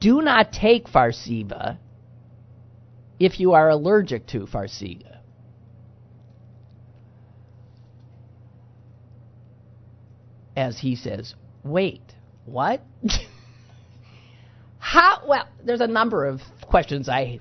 do 0.00 0.20
not 0.22 0.52
take 0.52 0.86
Farxiga 0.88 1.78
if 3.18 3.40
you 3.40 3.52
are 3.52 3.68
allergic 3.70 4.26
to 4.28 4.46
Farxiga. 4.46 5.18
As 10.56 10.78
he 10.78 10.96
says, 10.96 11.34
wait, 11.64 12.02
what? 12.44 12.82
How? 14.78 15.22
Well, 15.26 15.48
there's 15.64 15.80
a 15.80 15.86
number 15.86 16.26
of 16.26 16.40
questions 16.66 17.08
I. 17.08 17.40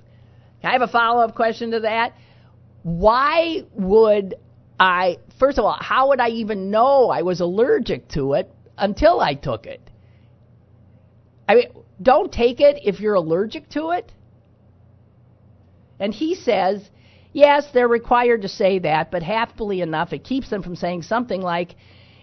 I 0.64 0.72
have 0.72 0.82
a 0.82 0.88
follow 0.88 1.22
up 1.22 1.36
question 1.36 1.72
to 1.72 1.82
that? 1.82 2.14
Why 2.84 3.64
would 3.74 4.36
I? 4.80 5.18
First 5.40 5.58
of 5.58 5.66
all, 5.66 5.78
how 5.80 6.10
would 6.10 6.20
I 6.20 6.30
even 6.30 6.72
know 6.72 7.10
I 7.10 7.22
was 7.22 7.40
allergic 7.40 8.08
to 8.10 8.34
it 8.34 8.52
until 8.78 9.20
I 9.20 9.34
took 9.34 9.66
it? 9.66 9.82
I 11.48 11.56
mean, 11.56 11.68
don't 12.02 12.32
take 12.32 12.60
it 12.60 12.80
if 12.84 13.00
you're 13.00 13.16
allergic 13.16 13.70
to 13.70 13.92
it. 13.92 14.12
And 16.00 16.14
he 16.14 16.34
says, 16.36 16.90
yes, 17.34 17.68
they're 17.74 17.88
required 17.88 18.42
to 18.42 18.48
say 18.48 18.80
that, 18.80 19.12
but 19.12 19.22
happily 19.22 19.82
enough, 19.82 20.14
it 20.14 20.24
keeps 20.24 20.50
them 20.50 20.64
from 20.64 20.76
saying 20.76 21.04
something 21.04 21.42
like, 21.42 21.76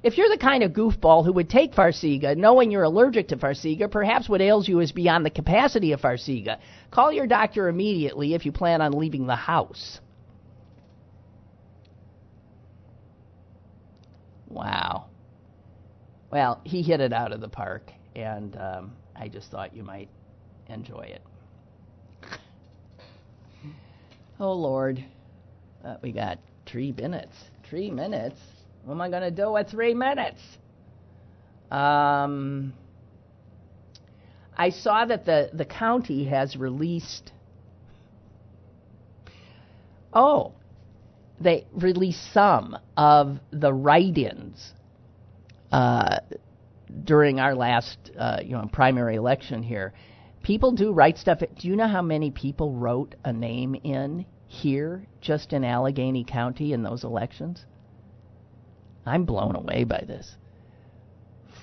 if 0.03 0.16
you're 0.16 0.28
the 0.28 0.38
kind 0.38 0.62
of 0.62 0.72
goofball 0.72 1.24
who 1.24 1.32
would 1.32 1.51
take 1.51 1.72
Farxiga, 1.74 2.36
knowing 2.36 2.70
you're 2.70 2.84
allergic 2.84 3.28
to 3.28 3.36
Farxiga, 3.36 3.90
perhaps 3.90 4.28
what 4.28 4.40
ails 4.40 4.68
you 4.68 4.80
is 4.80 4.92
beyond 4.92 5.26
the 5.26 5.30
capacity 5.30 5.92
of 5.92 6.01
Farxiga. 6.01 6.59
Call 6.90 7.12
your 7.12 7.26
doctor 7.26 7.68
immediately 7.68 8.34
if 8.34 8.46
you 8.46 8.53
plan 8.53 8.80
on 8.80 8.92
leaving 8.92 9.26
the 9.26 9.36
house. 9.36 10.01
Wow. 14.49 15.07
Well, 16.30 16.61
he 16.64 16.82
hit 16.82 17.01
it 17.01 17.12
out 17.12 17.32
of 17.32 17.40
the 17.40 17.49
park, 17.49 17.90
and 18.14 18.57
um, 18.57 18.92
I 19.16 19.28
just 19.28 19.51
thought 19.51 19.74
you 19.74 19.82
might 19.82 20.09
enjoy 20.68 21.03
it. 21.03 21.22
Oh, 24.40 24.53
Lord. 24.53 25.05
Uh, 25.84 25.96
we 26.03 26.12
got 26.12 26.38
three 26.66 26.92
minutes. 26.92 27.34
Three 27.68 27.90
minutes? 27.90 28.38
What 28.89 28.95
am 28.95 29.01
I 29.03 29.11
going 29.11 29.22
to 29.22 29.30
do 29.30 29.53
with 29.53 29.68
three 29.68 29.93
minutes? 29.93 30.41
Um, 31.70 32.72
I 34.57 34.70
saw 34.70 35.05
that 35.05 35.26
the, 35.26 35.51
the 35.53 35.66
county 35.66 36.24
has 36.24 36.57
released. 36.57 37.32
Oh, 40.14 40.53
they 41.39 41.66
released 41.74 42.32
some 42.32 42.78
of 42.97 43.41
the 43.51 43.74
write 43.74 44.16
ins 44.16 44.72
uh, 45.70 46.20
during 47.05 47.41
our 47.41 47.55
last 47.55 47.99
uh, 48.18 48.39
you 48.43 48.53
know 48.53 48.70
primary 48.72 49.16
election 49.16 49.62
here. 49.62 49.93
People 50.43 50.72
do 50.72 50.93
write 50.93 51.18
stuff. 51.18 51.41
Do 51.41 51.68
you 51.68 51.76
know 51.76 51.89
how 51.89 52.01
many 52.01 52.30
people 52.30 52.72
wrote 52.72 53.16
a 53.22 53.34
name 53.34 53.74
in 53.84 54.24
here 54.47 55.05
just 55.20 55.53
in 55.53 55.62
Allegheny 55.62 56.24
County 56.24 56.72
in 56.72 56.82
those 56.82 57.05
elections? 57.05 57.66
I'm 59.09 59.24
blown 59.24 59.56
away 59.56 59.84
by 59.84 60.04
this. 60.06 60.36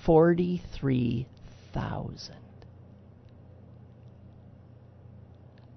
43,000. 0.06 2.36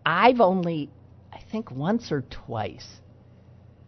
I've 0.04 0.40
only, 0.40 0.90
I 1.32 1.40
think, 1.50 1.70
once 1.70 2.10
or 2.10 2.22
twice, 2.22 3.00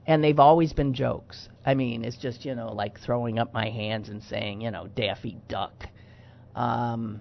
and 0.07 0.23
they've 0.23 0.39
always 0.39 0.73
been 0.73 0.95
jokes. 0.95 1.49
I 1.65 1.75
mean, 1.75 2.05
it's 2.05 2.17
just, 2.17 2.45
you 2.45 2.55
know, 2.55 2.73
like 2.73 3.01
throwing 3.01 3.39
up 3.39 3.55
my 3.55 3.71
hands 3.71 4.09
and 4.09 4.23
saying, 4.23 4.61
you 4.61 4.71
know, 4.71 4.87
Daffy 4.87 5.39
Duck. 5.49 5.87
Um, 6.55 7.21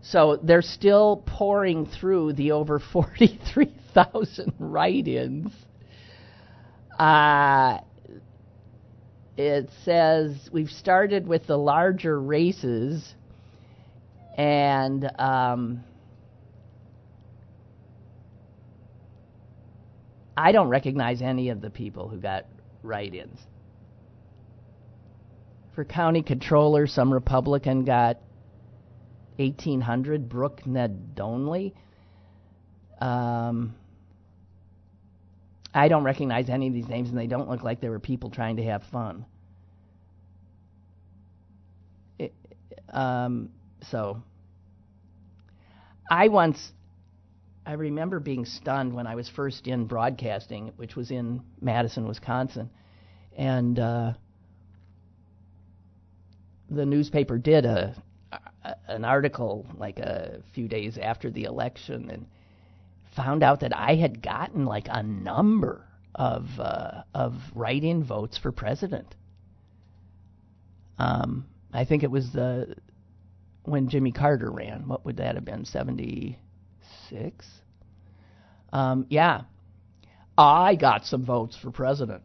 so 0.00 0.38
they're 0.42 0.62
still 0.62 1.22
pouring 1.26 1.86
through 1.86 2.34
the 2.34 2.52
over 2.52 2.78
43,000 2.78 4.52
write 4.58 5.08
ins 5.08 5.52
uh, 6.98 7.78
it 9.36 9.68
says 9.84 10.48
we've 10.52 10.70
started 10.70 11.26
with 11.26 11.46
the 11.46 11.56
larger 11.56 12.20
races, 12.20 13.14
and 14.36 15.10
um, 15.18 15.84
I 20.36 20.52
don't 20.52 20.68
recognize 20.68 21.22
any 21.22 21.50
of 21.50 21.60
the 21.60 21.70
people 21.70 22.08
who 22.08 22.18
got 22.18 22.46
write-ins. 22.82 23.40
For 25.74 25.84
county 25.84 26.22
controller, 26.22 26.86
some 26.86 27.12
Republican 27.12 27.84
got 27.84 28.18
1,800. 29.36 30.28
Brooke 30.28 30.62
Nedonley. 30.64 31.72
Um, 33.00 33.74
I 35.74 35.88
don't 35.88 36.04
recognize 36.04 36.48
any 36.48 36.68
of 36.68 36.74
these 36.74 36.88
names, 36.88 37.08
and 37.10 37.18
they 37.18 37.26
don't 37.26 37.48
look 37.48 37.62
like 37.64 37.80
they 37.80 37.88
were 37.88 37.98
people 37.98 38.30
trying 38.30 38.56
to 38.56 38.64
have 38.64 38.84
fun. 38.84 39.26
Um, 42.92 43.50
so, 43.90 44.22
I 46.08 46.28
once, 46.28 46.72
I 47.66 47.72
remember 47.72 48.20
being 48.20 48.44
stunned 48.44 48.94
when 48.94 49.06
I 49.06 49.16
was 49.16 49.28
first 49.28 49.66
in 49.66 49.86
broadcasting, 49.86 50.72
which 50.76 50.94
was 50.94 51.10
in 51.10 51.42
Madison, 51.60 52.06
Wisconsin, 52.06 52.70
and 53.36 53.78
uh, 53.78 54.12
the 56.70 56.86
newspaper 56.86 57.36
did 57.36 57.66
a 57.66 57.94
an 58.88 59.04
article 59.04 59.66
like 59.76 59.98
a 59.98 60.40
few 60.54 60.68
days 60.68 60.98
after 60.98 61.30
the 61.30 61.44
election, 61.44 62.10
and 62.10 62.26
found 63.16 63.42
out 63.42 63.60
that 63.60 63.76
I 63.76 63.96
had 63.96 64.22
gotten 64.22 64.64
like 64.64 64.86
a 64.90 65.02
number 65.02 65.86
of 66.14 66.46
uh, 66.58 67.02
of 67.14 67.34
write-in 67.54 68.04
votes 68.04 68.38
for 68.38 68.52
president. 68.52 69.14
Um, 70.98 71.46
I 71.72 71.84
think 71.84 72.02
it 72.02 72.10
was 72.10 72.32
the 72.32 72.76
when 73.64 73.88
Jimmy 73.88 74.12
Carter 74.12 74.50
ran. 74.50 74.86
What 74.86 75.04
would 75.04 75.16
that 75.16 75.34
have 75.34 75.44
been? 75.44 75.64
Seventy 75.64 76.38
six. 77.08 77.46
Um, 78.72 79.06
yeah, 79.08 79.42
I 80.36 80.74
got 80.74 81.04
some 81.04 81.24
votes 81.24 81.56
for 81.60 81.70
president. 81.70 82.22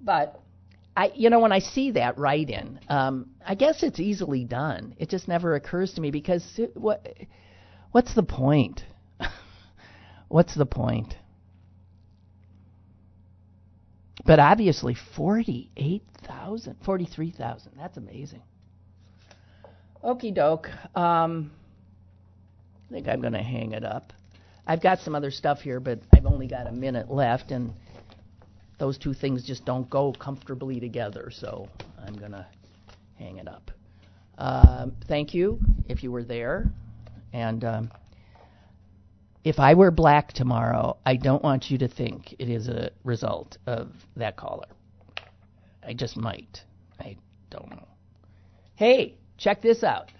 But 0.00 0.40
I, 0.96 1.12
you 1.14 1.30
know, 1.30 1.40
when 1.40 1.52
I 1.52 1.60
see 1.60 1.92
that 1.92 2.18
write-in, 2.18 2.80
um, 2.88 3.30
I 3.46 3.54
guess 3.54 3.82
it's 3.82 4.00
easily 4.00 4.44
done. 4.44 4.94
It 4.98 5.08
just 5.08 5.28
never 5.28 5.54
occurs 5.54 5.94
to 5.94 6.00
me 6.00 6.10
because 6.10 6.44
it, 6.58 6.76
what, 6.76 7.08
what's 7.92 8.14
the 8.14 8.22
point? 8.22 8.84
What's 10.32 10.54
the 10.54 10.64
point? 10.64 11.14
But 14.24 14.38
obviously, 14.38 14.94
48,000, 15.14 16.76
43,000. 16.86 17.72
That's 17.76 17.98
amazing. 17.98 18.40
Okie 20.02 20.34
doke. 20.34 20.70
Um, 20.96 21.50
I 22.88 22.94
think 22.94 23.08
I'm 23.08 23.20
going 23.20 23.34
to 23.34 23.42
hang 23.42 23.72
it 23.72 23.84
up. 23.84 24.14
I've 24.66 24.80
got 24.80 25.00
some 25.00 25.14
other 25.14 25.30
stuff 25.30 25.60
here, 25.60 25.80
but 25.80 25.98
I've 26.14 26.24
only 26.24 26.46
got 26.46 26.66
a 26.66 26.72
minute 26.72 27.10
left, 27.10 27.50
and 27.50 27.74
those 28.78 28.96
two 28.96 29.12
things 29.12 29.44
just 29.44 29.66
don't 29.66 29.90
go 29.90 30.14
comfortably 30.14 30.80
together, 30.80 31.30
so 31.30 31.68
I'm 32.02 32.14
going 32.14 32.32
to 32.32 32.46
hang 33.18 33.36
it 33.36 33.48
up. 33.48 33.70
Um, 34.38 34.96
thank 35.08 35.34
you 35.34 35.60
if 35.90 36.02
you 36.02 36.10
were 36.10 36.24
there. 36.24 36.72
And. 37.34 37.64
Um, 37.64 37.90
if 39.44 39.58
I 39.58 39.74
wear 39.74 39.90
black 39.90 40.32
tomorrow, 40.32 40.96
I 41.04 41.16
don't 41.16 41.42
want 41.42 41.70
you 41.70 41.78
to 41.78 41.88
think 41.88 42.34
it 42.38 42.48
is 42.48 42.68
a 42.68 42.90
result 43.04 43.58
of 43.66 43.90
that 44.16 44.36
caller. 44.36 44.68
I 45.86 45.94
just 45.94 46.16
might. 46.16 46.62
I 47.00 47.16
don't 47.50 47.70
know. 47.70 47.88
Hey, 48.76 49.16
check 49.38 49.60
this 49.60 49.82
out. 49.82 50.10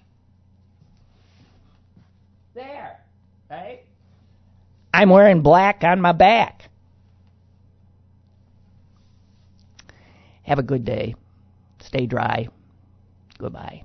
There, 2.55 2.99
right? 3.49 3.81
I'm 4.93 5.09
wearing 5.09 5.41
black 5.41 5.85
on 5.85 6.01
my 6.01 6.13
back. 6.13 6.69
Have 10.43 10.59
a 10.59 10.63
good 10.63 10.85
day. 10.85 11.15
Stay 11.81 12.07
dry. 12.07 12.49
Goodbye. 13.39 13.85